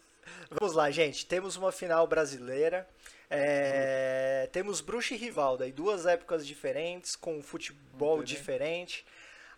[0.51, 1.27] Vamos lá, gente.
[1.27, 2.89] Temos uma final brasileira.
[3.31, 8.37] É, Temos Bruxa e Rivaldo aí, duas épocas diferentes, com um futebol Entendi.
[8.37, 9.05] diferente.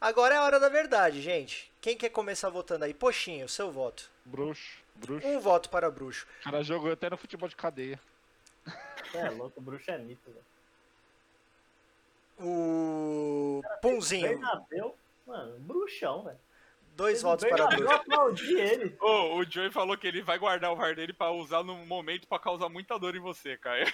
[0.00, 1.70] Agora é a hora da verdade, gente.
[1.80, 2.94] Quem quer começar votando aí?
[2.94, 4.08] Poxinho, seu voto.
[4.24, 5.26] Bruxo, bruxo.
[5.26, 6.26] Um voto para Bruxo.
[6.40, 7.98] O cara jogou até no futebol de cadeia.
[9.10, 10.44] Você é louco, o bruxo é mito, velho.
[12.38, 14.96] O Punzinho, Bernabéu,
[15.26, 16.38] mano, bruxão, velho.
[16.94, 17.94] dois votos para Bernabéu, Bruxo.
[18.02, 18.96] aplaudi ele.
[19.00, 22.26] Ô, o Joey falou que ele vai guardar o VAR dele pra usar no momento
[22.28, 23.90] pra causar muita dor em você, Caio.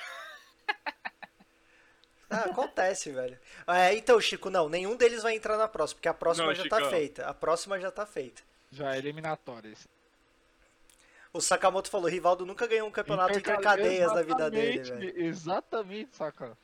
[2.31, 3.39] Ah, acontece, velho.
[3.67, 6.67] É, então, Chico, não, nenhum deles vai entrar na próxima, porque a próxima Não, já
[6.67, 6.91] tá Chicão.
[6.91, 7.27] feita.
[7.27, 8.43] A próxima já tá feita.
[8.71, 9.69] Já é eliminatória.
[9.69, 9.87] esse.
[11.31, 15.23] O Sakamoto falou, Rivaldo nunca ganhou um campeonato intercadeias na vida dele, velho.
[15.27, 16.57] Exatamente, saca.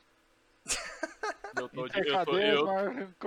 [1.55, 2.67] Eu tô de, eu tô, eu,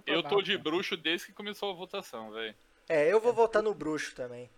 [0.07, 2.55] eu tô de bruxo desde que começou a votação, velho.
[2.89, 4.51] É, eu vou votar no Bruxo também.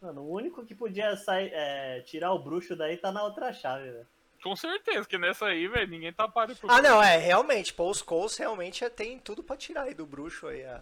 [0.00, 3.90] Mano, o único que podia sair, é, tirar o bruxo daí tá na outra chave,
[3.90, 4.06] velho.
[4.42, 7.92] Com certeza, que nessa aí, velho, ninguém tá páreo pro Ah, não, é, realmente, Paul
[7.92, 10.64] Scholes realmente é- tem tudo pra tirar aí do Bruxo aí.
[10.64, 10.80] a-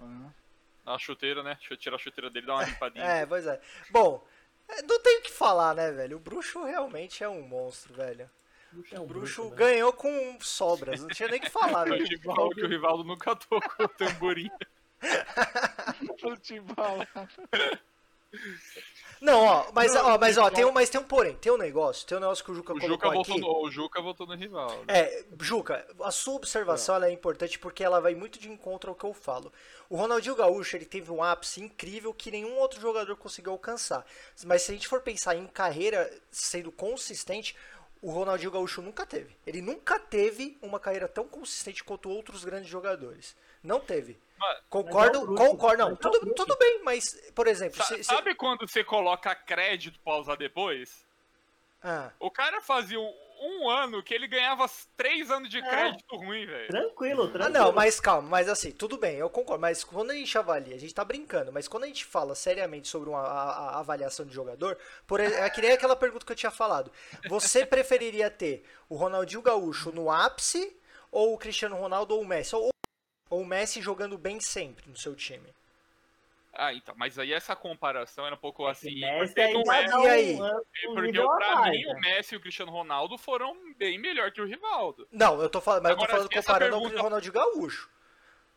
[0.00, 1.54] Ah, A chuteira, né?
[1.58, 3.04] Deixa eu tirar a chuteira dele e dar uma limpadinha.
[3.22, 3.60] É, pois é.
[3.90, 4.24] Bom,
[4.66, 6.16] é, não tem o que falar, né, velho?
[6.16, 8.30] O Bruxo realmente é um monstro, velho.
[8.72, 9.56] O bruxo é um O Bruxo bruxo, né?
[9.56, 12.06] ganhou com sobras, não tinha nem o que falar, O.
[12.06, 14.50] Chico falou que o Rivaldo nunca tocou o tamborim.
[16.20, 17.06] Futebol.
[19.20, 21.56] Não, ó, mas, Não, ó, mas ó, tem um, mas tem um porém, tem um
[21.56, 23.40] negócio, tem um negócio que o Juca O colocou Juca, aqui.
[23.40, 24.84] no, o Juca votou no Rivaldo.
[24.86, 28.94] É, Juca, a sua observação ela é importante porque ela vai muito de encontro ao
[28.96, 29.52] que eu falo.
[29.88, 34.04] O Ronaldinho Gaúcho ele teve um ápice incrível que nenhum outro jogador conseguiu alcançar.
[34.44, 37.56] Mas se a gente for pensar em carreira sendo consistente,
[38.02, 39.36] o Ronaldinho Gaúcho nunca teve.
[39.46, 43.36] Ele nunca teve uma carreira tão consistente quanto outros grandes jogadores.
[43.62, 44.18] Não teve.
[44.38, 45.82] Mas- Concordo, Mas é concordo.
[45.84, 47.04] Não, é tudo, tudo bem, mas,
[47.34, 51.04] por exemplo, Sa- se, se- Sabe quando você coloca crédito pra usar depois?
[51.82, 55.62] Ah, O cara fazia um, um ano que ele ganhava três anos de É.
[55.62, 56.68] crédito ruim, velho.
[56.68, 57.58] Tranquilo, Ah, tranquilo.
[57.58, 59.60] não, mas calma, mas assim, tudo bem, eu concordo.
[59.60, 62.88] Mas quando a gente avalia, a gente tá brincando, mas quando a gente fala seriamente
[62.88, 66.36] sobre uma a- a avaliação de jogador, por, é que nem aquela pergunta que eu
[66.36, 66.90] tinha falado.
[67.28, 70.76] Você preferiria ter o Ronaldinho Gaúcho no ápice,
[71.10, 72.54] ou o Cristiano Ronaldo ou o Messi?
[72.54, 72.68] Ou,
[73.30, 75.52] ou o Messi jogando bem sempre no seu time?
[76.52, 78.98] Ah, então, mas aí essa comparação era um pouco assim.
[79.00, 80.34] Messi porque não é, dá E aí?
[80.34, 82.00] um, um porque nível pra abaixo, mim o né?
[82.00, 85.06] Messi e o Cristiano Ronaldo foram bem melhor que o Rivaldo.
[85.12, 87.90] Não, eu tô falando, mas eu Agora, tô falando comparando pergunta- Ronaldinho Gaúcho.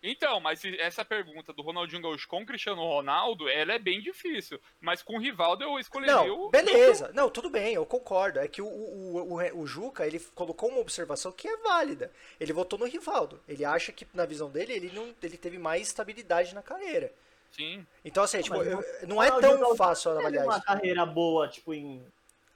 [0.03, 4.01] Então, mas se essa pergunta do Ronaldinho Gaúcho com o Cristiano Ronaldo, ela é bem
[4.01, 4.59] difícil.
[4.79, 6.49] Mas com o Rivaldo eu escolheria Não, o.
[6.49, 7.11] beleza.
[7.13, 8.39] Não, tudo bem, eu concordo.
[8.39, 12.11] É que o, o, o, o Juca, ele colocou uma observação que é válida.
[12.39, 13.39] Ele votou no Rivaldo.
[13.47, 17.13] Ele acha que, na visão dele, ele, não, ele teve mais estabilidade na carreira.
[17.51, 17.85] Sim.
[18.03, 20.65] Então, assim, tipo, mas eu- não é tão Gaúcho fácil Teve avaliar uma isso.
[20.65, 22.03] carreira boa, tipo, em.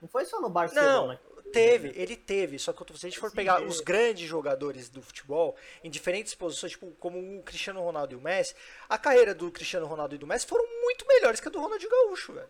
[0.02, 1.20] Não foi só no Barcelona.
[1.52, 2.60] Teve, ele teve.
[2.60, 6.34] Só que se a gente for Sim, pegar os grandes jogadores do futebol, em diferentes
[6.36, 8.54] posições, tipo, como o Cristiano Ronaldo e o Messi,
[8.90, 11.90] a carreira do Cristiano Ronaldo e do Messi foram muito melhores que a do Ronaldinho
[11.90, 12.48] Gaúcho, velho.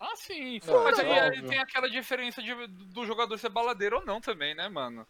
[0.00, 0.58] Ah, sim.
[0.66, 1.42] Não, mas aí óbvio.
[1.42, 5.06] aí tem aquela diferença de, do jogador ser baladeiro ou não também, né, mano?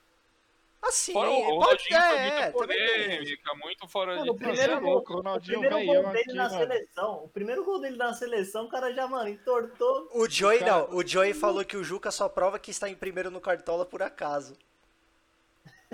[0.82, 2.52] Assim, Fora o pode Ronaldinho foi é, isso.
[2.52, 6.02] polêmica, muito fora Mano, de o primeiro, é gol, louco, o o Ronaldinho primeiro veião
[6.02, 6.58] gol dele aqui, na mano.
[6.58, 7.24] seleção.
[7.24, 10.08] O primeiro gol dele na seleção, o cara já, mano, entortou.
[10.14, 12.94] O Joey cara- não, o Joey falou que o Juca só prova que está em
[12.94, 14.56] primeiro no Cartola por acaso.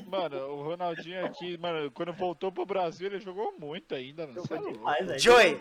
[0.07, 4.47] Mano, o Ronaldinho aqui, mano, quando voltou pro Brasil, ele jogou muito ainda, mano.
[4.47, 5.59] Cê é demais, demais,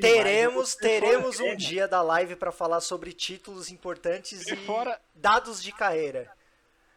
[0.00, 5.60] Teremos, teremos um dia da live pra falar sobre títulos importantes E e fora- dados
[5.62, 6.30] de carreira.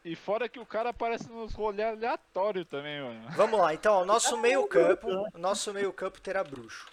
[0.05, 3.27] E fora que o cara aparece nos rolês aleatórios também, mano.
[3.31, 6.87] Vamos lá, então, ó, nosso Ah, meio-campo, nosso meio-campo terá bruxo.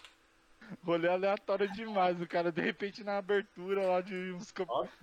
[0.83, 4.55] Rolê aleatório demais, o cara, de repente, na abertura lá de uns.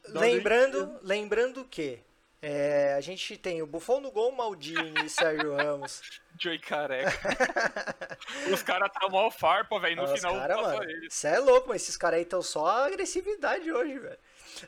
[0.07, 1.99] Lembrando, lembrando que
[2.41, 6.01] é, a gente tem o Buffon no gol, Maldini e Sérgio Ramos.
[6.39, 7.11] Joey careca.
[8.51, 9.97] Os caras tá mal farpa, velho.
[9.97, 11.13] No Os final cara, mano, eles.
[11.13, 14.17] Cê é louco, mas esses caras aí estão só agressividade hoje, velho.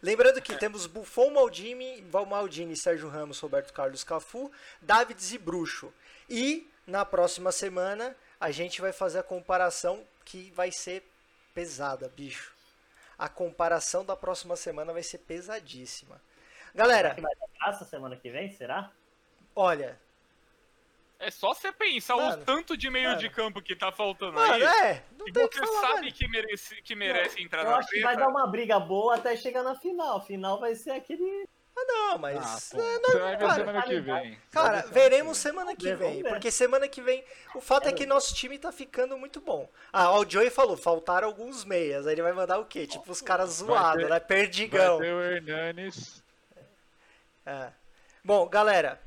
[0.02, 4.52] Lembrando que temos Buffon, Maldini, Maldini, Sérgio Ramos, Roberto Carlos Cafu,
[4.82, 5.94] Davids e Bruxo.
[6.30, 11.04] E na próxima semana a gente vai fazer a comparação que vai ser
[11.54, 12.54] pesada, bicho.
[13.18, 16.22] A comparação da próxima semana vai ser pesadíssima.
[16.74, 18.92] Galera, que vai dar graça semana que vem, será?
[19.56, 20.00] olha,
[21.22, 23.20] É só você pensar Mano, o tanto de meio mano.
[23.20, 24.64] de campo que tá faltando mano, aí.
[24.64, 26.14] é, não E tem o que você falar, sabe velho.
[26.14, 29.36] que merece, que merece entrar Eu na acho que vai dar uma briga boa até
[29.38, 30.20] chegar na final.
[30.26, 31.48] Final vai ser aquele.
[31.84, 34.40] Não, Ah, mas pô, é, você vai ver cara, semana que vem.
[34.52, 36.22] Cara, veremos semana que vem.
[36.24, 37.24] Porque semana que vem.
[37.56, 39.68] O fato é que nosso time tá ficando muito bom.
[39.92, 42.06] Ah, ó, o Joey falou, faltaram alguns meias.
[42.06, 42.86] Aí ele vai mandar o quê?
[42.86, 44.10] Tipo, os caras zoados, né?
[44.10, 45.00] Vai Perdigão.
[45.00, 46.22] ter o Hernanes.
[47.46, 47.70] É.
[48.24, 49.02] Bom, galera,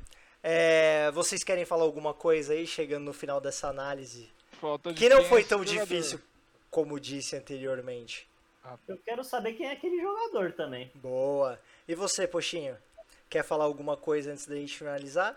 [0.46, 4.30] é, vocês querem falar alguma coisa aí, chegando no final dessa análise?
[4.60, 5.80] Falta de Que não é foi tão jogador.
[5.86, 6.20] difícil
[6.70, 8.28] como disse anteriormente.
[8.86, 10.90] Eu quero saber quem é aquele jogador também.
[10.94, 11.58] Boa.
[11.88, 12.76] E você, Poxinho?
[13.30, 15.34] Quer falar alguma coisa antes da gente finalizar?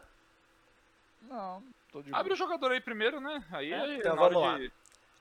[1.24, 3.44] Não, tô de Abre o jogador aí primeiro, né?
[3.52, 4.72] Aí, É, aí então na hora vamos de-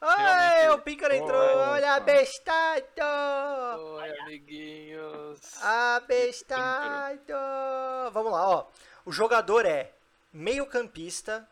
[0.01, 0.81] Ai, Realmente.
[0.81, 1.43] o Pícaro entrou!
[1.43, 1.71] Opa.
[1.71, 3.83] Olha, bestado!
[3.83, 5.41] Oi, amiguinhos.
[5.63, 7.33] Abestado!
[8.13, 8.67] Vamos lá, ó.
[9.07, 9.93] O jogador é
[10.33, 11.49] meio-campista,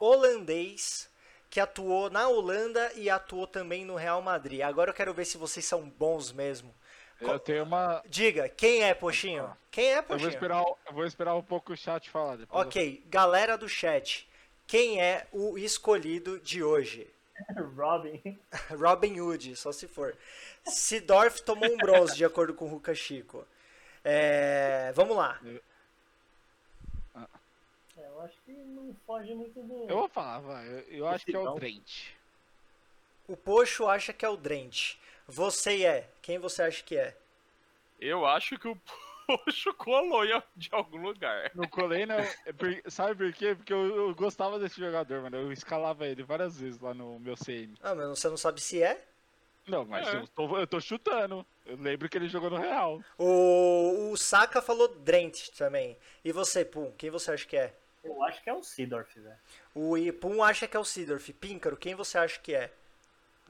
[0.00, 1.10] holandês,
[1.50, 4.60] que atuou na Holanda e atuou também no Real Madrid.
[4.62, 6.74] Agora eu quero ver se vocês são bons mesmo.
[7.20, 8.02] Eu tenho uma.
[8.06, 9.56] Diga, quem é, Poxinho?
[9.70, 10.28] Quem é, Eu vou Poxinho?
[10.30, 12.62] esperar, eu vou esperar um pouco o chat falar depois.
[12.62, 14.28] eu- Ok, galera do chat,
[14.66, 17.08] quem é o escolhido de hoje?
[17.76, 18.38] Robin.
[18.78, 20.14] Robin Hood, só se for.
[20.66, 23.46] Sidorf tomou um bronze, de acordo com o Ruka Chico.
[24.04, 25.40] É, vamos lá.
[28.16, 29.84] Eu acho que não foge muito do.
[29.90, 30.66] Eu vou falar, vai.
[30.66, 31.54] Eu, eu acho que é o.
[31.54, 32.06] Trent.
[33.28, 34.94] O Poxo acha que é o Drent.
[35.28, 36.08] Você é.
[36.22, 37.14] Quem você acha que é?
[38.00, 38.78] Eu acho que o
[39.26, 40.24] Poxo colou
[40.56, 41.50] de algum lugar.
[41.54, 42.16] Não colei, não.
[42.18, 43.54] É por- Sabe por quê?
[43.54, 45.36] Porque eu, eu gostava desse jogador, mano.
[45.36, 47.74] Eu escalava ele várias vezes lá no meu CM.
[47.82, 49.04] Ah, mas você não sabe se é?
[49.66, 50.16] Não, mas É.
[50.16, 51.44] eu, tô, eu tô chutando.
[51.66, 53.02] Eu lembro que ele jogou no Real.
[53.18, 55.98] O, o Saka falou Drent também.
[56.24, 57.74] E você, Pum, quem você acha que é?
[58.06, 59.36] Eu acho que é o Sidorf, velho.
[59.74, 61.32] O I- Pum acha que é o Sidorf.
[61.32, 62.72] Píncaro, quem você acha que é?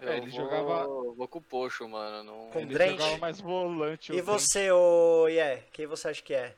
[0.01, 2.23] Eu É, ele vou, jogava- Vou com o Poxo, mano.
[2.23, 2.51] Não...
[2.51, 2.99] Com Ele Drent?
[2.99, 4.13] jogava mais volante.
[4.13, 6.55] E você, o Yeah, quem você acha que é?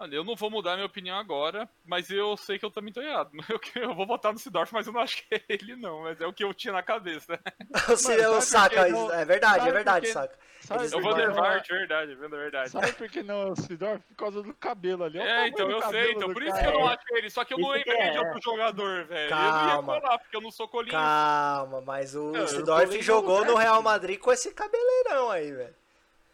[0.00, 3.02] Mano, eu não vou mudar minha opinião agora, mas eu sei que eu também tô
[3.02, 3.30] errado.
[3.76, 6.02] Eu, eu vou votar no Sidorf, mas eu não acho que é ele, não.
[6.04, 7.38] Mas é o que eu tinha na cabeça.
[7.86, 10.38] Por Saka, que não- é verdade, é verdade, por que- Saka.
[10.60, 12.70] Sabe Eles Eu vou não- levar, não- de verdade, de verdade.
[12.70, 14.02] Sabe por que não é o Sidorf?
[14.08, 15.18] Por causa do cabelo ali.
[15.18, 16.62] Olha É, tamanho então eu sei, então por isso cara.
[16.62, 17.30] que eu não acho ele.
[17.30, 18.20] Só que eu não Isso que lembrei é, de é.
[18.20, 19.24] outro jogador, velho.
[19.24, 19.62] Eu Calma.
[19.62, 20.92] não ia colar, porque eu não sou colinho.
[20.92, 23.82] Calma, mas o eu Sidorf jogou no Real.
[23.82, 25.74] Madrid com esse cabeleirão aí, velho.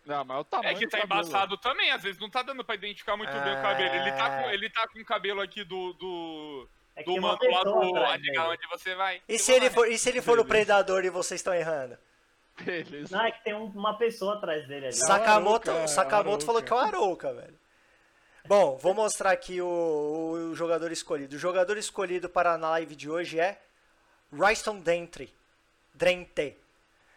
[0.07, 2.65] Não, mas o É tamanho que do tá embaçado também, às vezes não tá dando
[2.65, 3.59] pra identificar muito bem É.
[3.59, 3.95] o cabelo.
[3.97, 5.93] Ele tá com, ele tá com o cabelo aqui do.
[5.95, 6.69] do.
[6.95, 7.97] É que do uma mano lá do.
[7.99, 9.21] atrás Onde, você vai?
[9.29, 10.49] E se ele for, e se ele for o Beleza.
[10.49, 11.99] predador e vocês estão errando?
[12.59, 13.15] Beleza.
[13.15, 14.95] Não, é que tem um- uma pessoa atrás dele ali.
[14.95, 17.59] Sakamoto, Arouca, Sakamoto falou que é o Arouca, velho.
[18.47, 19.67] Bom, vou mostrar aqui o,
[20.53, 21.35] o jogador escolhido.
[21.37, 23.61] O jogador escolhido para a live de hoje é
[24.33, 25.35] Ryston Dentry.
[25.93, 26.57] Drente.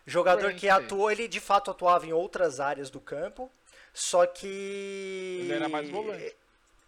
[0.10, 3.50] Jogador que atuou, ele de fato atuava em outras áreas do campo,
[3.94, 6.36] só que Ele era mais volante.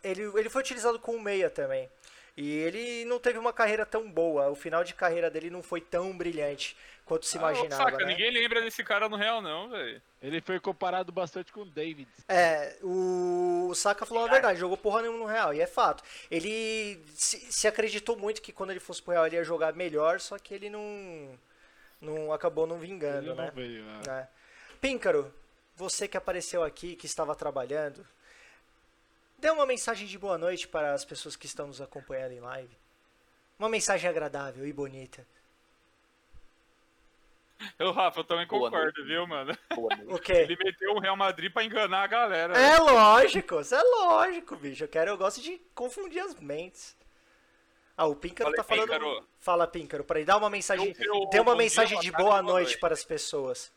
[0.03, 1.89] ele, ele foi utilizado como meia também.
[2.38, 4.49] E ele não teve uma carreira tão boa.
[4.49, 7.84] O final de carreira dele não foi tão brilhante quanto se Ah, imaginava.
[7.91, 8.06] saca, né?
[8.06, 10.02] ninguém lembra desse cara no real, não, velho.
[10.22, 12.07] Ele foi comparado bastante com o David.
[12.30, 16.03] É, o, o Saka falou a verdade, jogou porra nenhuma no Real, e é fato.
[16.30, 20.19] Ele se, se acreditou muito que quando ele fosse pro Real ele ia jogar melhor,
[20.22, 21.38] só que ele não,
[22.01, 23.45] não acabou não vingando, Ele né?
[23.45, 23.83] não veio.
[23.83, 24.01] né?
[24.07, 24.27] É.
[24.81, 25.33] Píncaro,
[25.75, 28.05] você que apareceu aqui, que estava trabalhando,
[29.41, 32.77] Dê uma mensagem de boa noite para as pessoas que estão nos acompanhando em live.
[33.57, 35.25] Uma mensagem agradável e bonita.
[37.79, 39.57] Eu, Rafa, eu também Boa concordo, viu, mano?
[40.07, 40.33] O quê?
[40.33, 42.55] Ele meteu o Real Madrid pra enganar a galera.
[42.55, 44.83] É lógico, isso é lógico, bicho.
[44.83, 46.95] Eu quero, eu gosto de confundir as mentes.
[48.01, 48.87] Ah, o Píncaro Falei, tá falando.
[48.87, 49.27] Píncaro.
[49.39, 50.95] Fala, Píncaro, peraí, dá uma mensagem.
[50.97, 52.79] Eu- eu- Dê uma dia, mensagem boa de tarde, boa boa noite noite.
[52.79, 53.71] para as pessoas.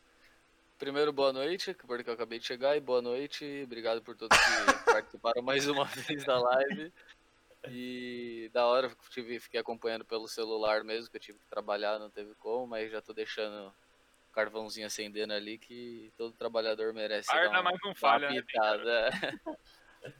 [0.78, 3.44] Primeiro, boa noite, porque eu acabei de chegar, e boa noite.
[3.64, 4.44] Obrigado por todos que
[5.04, 6.90] participaram mais uma vez da live.
[7.68, 11.98] E da hora, eu tive, fiquei acompanhando pelo celular mesmo, que eu tive que trabalhar,
[11.98, 17.30] não teve como, mas já tô deixando o carvãozinho acendendo ali, que todo trabalhador merece
[17.30, 19.10] Arda, dar uma, mas não dar uma falha, né, pitada.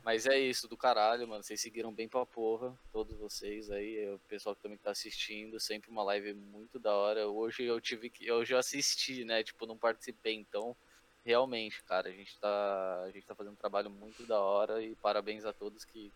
[0.03, 1.43] Mas é isso, do caralho, mano.
[1.43, 5.91] Vocês seguiram bem pra porra, todos vocês aí, o pessoal que também tá assistindo, sempre
[5.91, 7.29] uma live muito da hora.
[7.29, 8.31] Hoje eu tive que.
[8.31, 9.43] Hoje eu assisti, né?
[9.43, 10.77] Tipo, não participei, então.
[11.25, 13.03] Realmente, cara, a gente tá.
[13.03, 16.13] A gente tá fazendo um trabalho muito da hora e parabéns a todos que,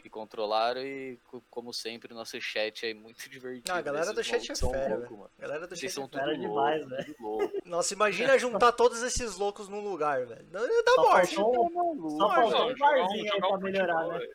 [0.00, 3.70] que controlaram e co- como sempre, nosso chat é muito divertido.
[3.72, 5.16] Ah, a galera Esses do chat é fera, velho.
[5.18, 5.30] mano.
[5.38, 5.94] Galera do Vocês chat.
[5.94, 7.16] são é tudo fera demais, louco, velho.
[7.20, 7.52] louco.
[7.66, 10.46] Nossa, imagina juntar todos esses loucos num lugar, velho.
[10.50, 10.60] Não
[10.94, 11.34] Só morte.
[11.36, 11.70] faltou,
[12.10, 14.26] só Não, faltou um barzinho aí pra melhorar, né?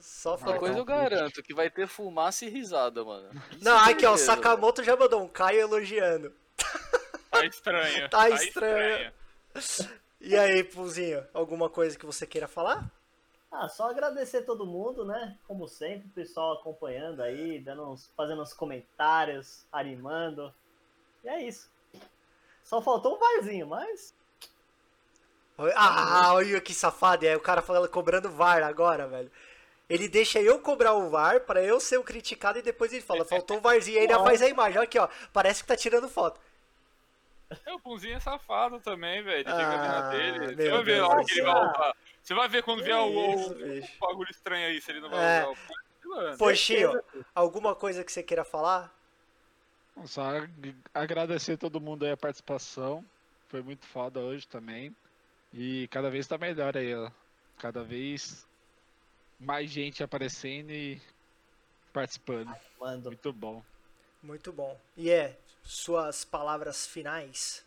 [0.00, 3.30] Só Uma coisa eu garanto, que vai ter fumaça e risada, mano.
[3.52, 6.30] Isso Não, é aqui ó, o Sakamoto já mandou um Caio elogiando.
[7.30, 8.08] Tá estranho.
[8.10, 9.12] Tá estranho.
[10.20, 12.90] E aí, Pulzinho, alguma coisa que você queira falar?
[13.56, 15.38] Ah, só agradecer todo mundo, né?
[15.46, 20.52] Como sempre, o pessoal acompanhando aí, dando uns, fazendo uns comentários, animando.
[21.22, 21.70] E é isso.
[22.64, 24.12] Só faltou um barzinho, mas.
[25.76, 27.24] Ah, olha que safado.
[27.24, 29.30] E aí o cara falando, cobrando VAR agora, velho.
[29.88, 33.24] Ele deixa eu cobrar o VAR pra eu ser o criticado e depois ele fala,
[33.24, 33.98] faltou o VARzinho.
[33.98, 34.24] Aí ainda Não.
[34.24, 34.78] faz a imagem.
[34.78, 35.08] Olha aqui, ó.
[35.32, 36.40] Parece que tá tirando foto.
[37.64, 39.40] É, o Punzinho é safado também, velho.
[39.40, 40.46] Ele Ah, fica a dele.
[40.46, 41.94] Você meu vai ver a hora que ele vai voltar.
[42.24, 43.92] Você vai ver quando vier o, isso, o- bicho.
[43.96, 45.46] o bagulho estranho aí, se ele não vai É.
[45.46, 47.02] usar o
[47.34, 48.90] alguma coisa que você queira falar?
[50.06, 53.04] Só ag- agradecer todo mundo aí a participação.
[53.48, 54.94] Foi muito foda hoje também.
[55.52, 57.10] E cada vez tá melhor aí, ó.
[57.58, 58.46] Cada vez
[59.38, 61.00] mais gente aparecendo e
[61.92, 62.54] participando.
[62.80, 63.10] Mando.
[63.10, 63.62] Muito bom.
[64.22, 64.80] Muito bom.
[64.96, 67.64] E é, suas palavras finais.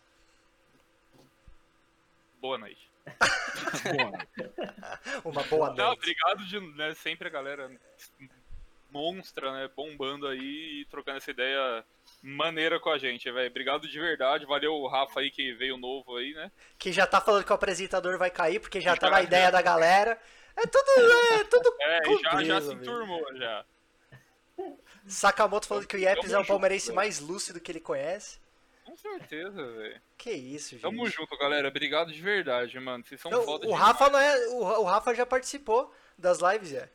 [2.42, 2.87] Boa noite.
[5.24, 6.00] Uma boa Não, noite.
[6.00, 7.72] obrigado de né, sempre a galera
[8.90, 9.70] monstra, né?
[9.76, 11.84] Bombando aí e trocando essa ideia
[12.22, 13.50] maneira com a gente, velho.
[13.50, 14.46] Obrigado de verdade.
[14.46, 16.52] Valeu o Rafa aí que veio novo aí, né?
[16.78, 19.24] Que já tá falando que o apresentador vai cair, porque já tá Já, na já.
[19.24, 20.20] ideia da galera.
[20.56, 20.92] É tudo,
[21.34, 23.66] é tudo É, e já, já se enturmou já.
[25.06, 28.40] Sakamoto falando que o Tamo é o palmeirense mais lúcido que ele conhece.
[28.88, 30.02] Com certeza, velho.
[30.18, 30.82] Que isso, gente.
[30.82, 31.68] Tamo junto, galera.
[31.68, 33.04] Obrigado de verdade, mano.
[33.06, 33.74] Vocês são Não, foda o.
[33.74, 34.48] Rafa não é.
[34.48, 36.90] O, o Rafa já participou das lives, é.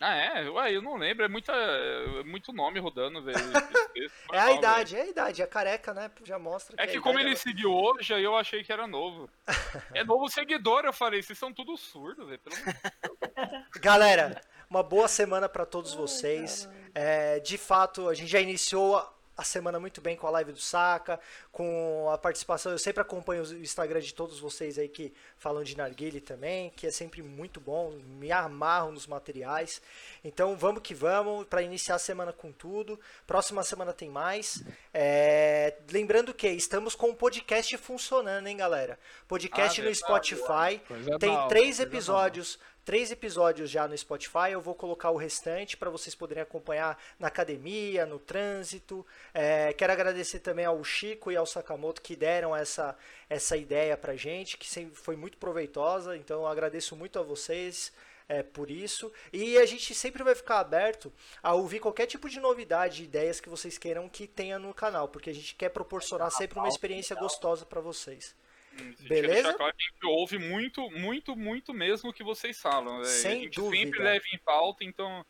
[0.00, 0.48] Ah, é?
[0.48, 1.24] Ué, eu não lembro.
[1.24, 3.36] É, muita, é muito nome rodando, velho.
[4.28, 5.42] Foi É a idade, é a idade.
[5.42, 6.08] A careca, né?
[6.22, 8.86] Já mostra que É que como idade ele seguiu hoje, aí eu achei que era
[8.86, 9.28] novo.
[9.92, 12.38] É novo seguidor, eu falei, vocês são tudo surdo, velho.
[12.38, 12.54] Pelo
[13.82, 14.40] Galera,
[14.70, 16.68] uma boa semana pra todos vocês.
[16.94, 19.04] É, de fato, a gente já iniciou
[19.38, 21.18] a, semana muito bem com a live do Saca,
[21.52, 22.72] com a participação.
[22.72, 26.86] Eu sempre acompanho o Instagram de todos vocês aí que falam de narguile também, que
[26.86, 27.92] é sempre muito bom.
[28.18, 29.80] Me amarro nos materiais.
[30.24, 32.98] Então vamos que vamos para iniciar a semana com tudo.
[33.26, 34.62] Próxima semana tem mais.
[34.92, 38.98] É, lembrando que estamos com o podcast funcionando, hein, galera?
[39.26, 40.78] Podcast Ah, no verdade, Spotify.
[40.86, 42.58] Coisa Tem nova, três episódios,
[42.88, 44.50] três episódios já no Spotify.
[44.50, 49.04] Eu vou colocar o restante para vocês poderem acompanhar na academia, no trânsito.
[49.34, 52.96] É, quero agradecer também ao Chico e ao Sakamoto que deram essa,
[53.28, 56.16] essa ideia pra gente, que sempre foi muito proveitosa.
[56.16, 57.92] Então eu agradeço muito a vocês.
[58.26, 59.12] é, por isso.
[59.32, 61.12] E a gente sempre vai ficar aberto
[61.42, 65.30] a ouvir qualquer tipo de novidade, ideias que vocês queiram que tenha no canal, porque
[65.30, 68.34] a gente quer proporcionar sempre uma experiência gostosa para vocês.
[68.82, 69.54] Deixa Beleza?
[69.54, 73.04] claro a gente ouve muito, muito, muito mesmo o que vocês falam, velho.
[73.06, 73.84] Sem A gente dúvida.
[73.84, 75.24] sempre leva em pauta, então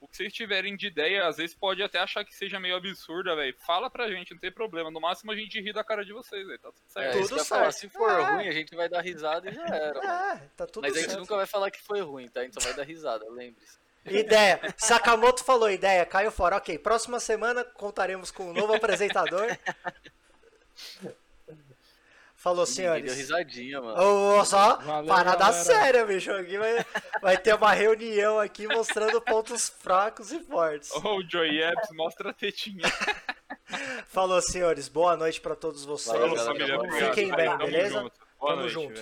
[0.00, 3.34] o que vocês tiverem de ideia, às vezes pode até achar que seja meio absurda,
[3.34, 3.54] velho.
[3.66, 4.90] Fala pra gente, não tem problema.
[4.92, 6.58] No máximo a gente ri da cara de vocês, velho.
[6.58, 7.12] Tá tudo É, certo.
[7.14, 7.80] Tudo que eu ia falar, certo.
[7.80, 8.22] se for É.
[8.34, 9.98] ruim, a gente vai dar risada e já era.
[10.34, 11.18] É, tá tudo Mas a gente certo.
[11.20, 12.40] nunca vai falar que foi ruim, tá?
[12.40, 13.76] A gente só vai dar risada, lembre-se.
[14.06, 14.60] Ideia.
[14.78, 16.56] Sakamoto falou ideia, caiu fora.
[16.56, 19.48] Ok, próxima semana contaremos com um novo apresentador.
[22.48, 23.14] Falou, Ninguém deu senhores.
[23.16, 24.02] risadinha, mano.
[24.38, 25.64] Ô, só, Valeu, parada galera.
[25.64, 26.32] séria, bicho.
[26.32, 26.86] Aqui vai,
[27.20, 30.90] vai ter uma reunião aqui mostrando pontos fracos e fortes.
[30.92, 32.84] Ô, o Joey Epps mostra a tetinha.
[34.08, 34.88] Falou, senhores.
[34.88, 36.16] Boa noite pra todos vocês.
[36.18, 36.90] Valeu.
[36.92, 38.00] Fiquem bem, Tamo beleza?
[38.00, 38.12] junto.
[38.40, 39.00] Boa Tamo noite, junto.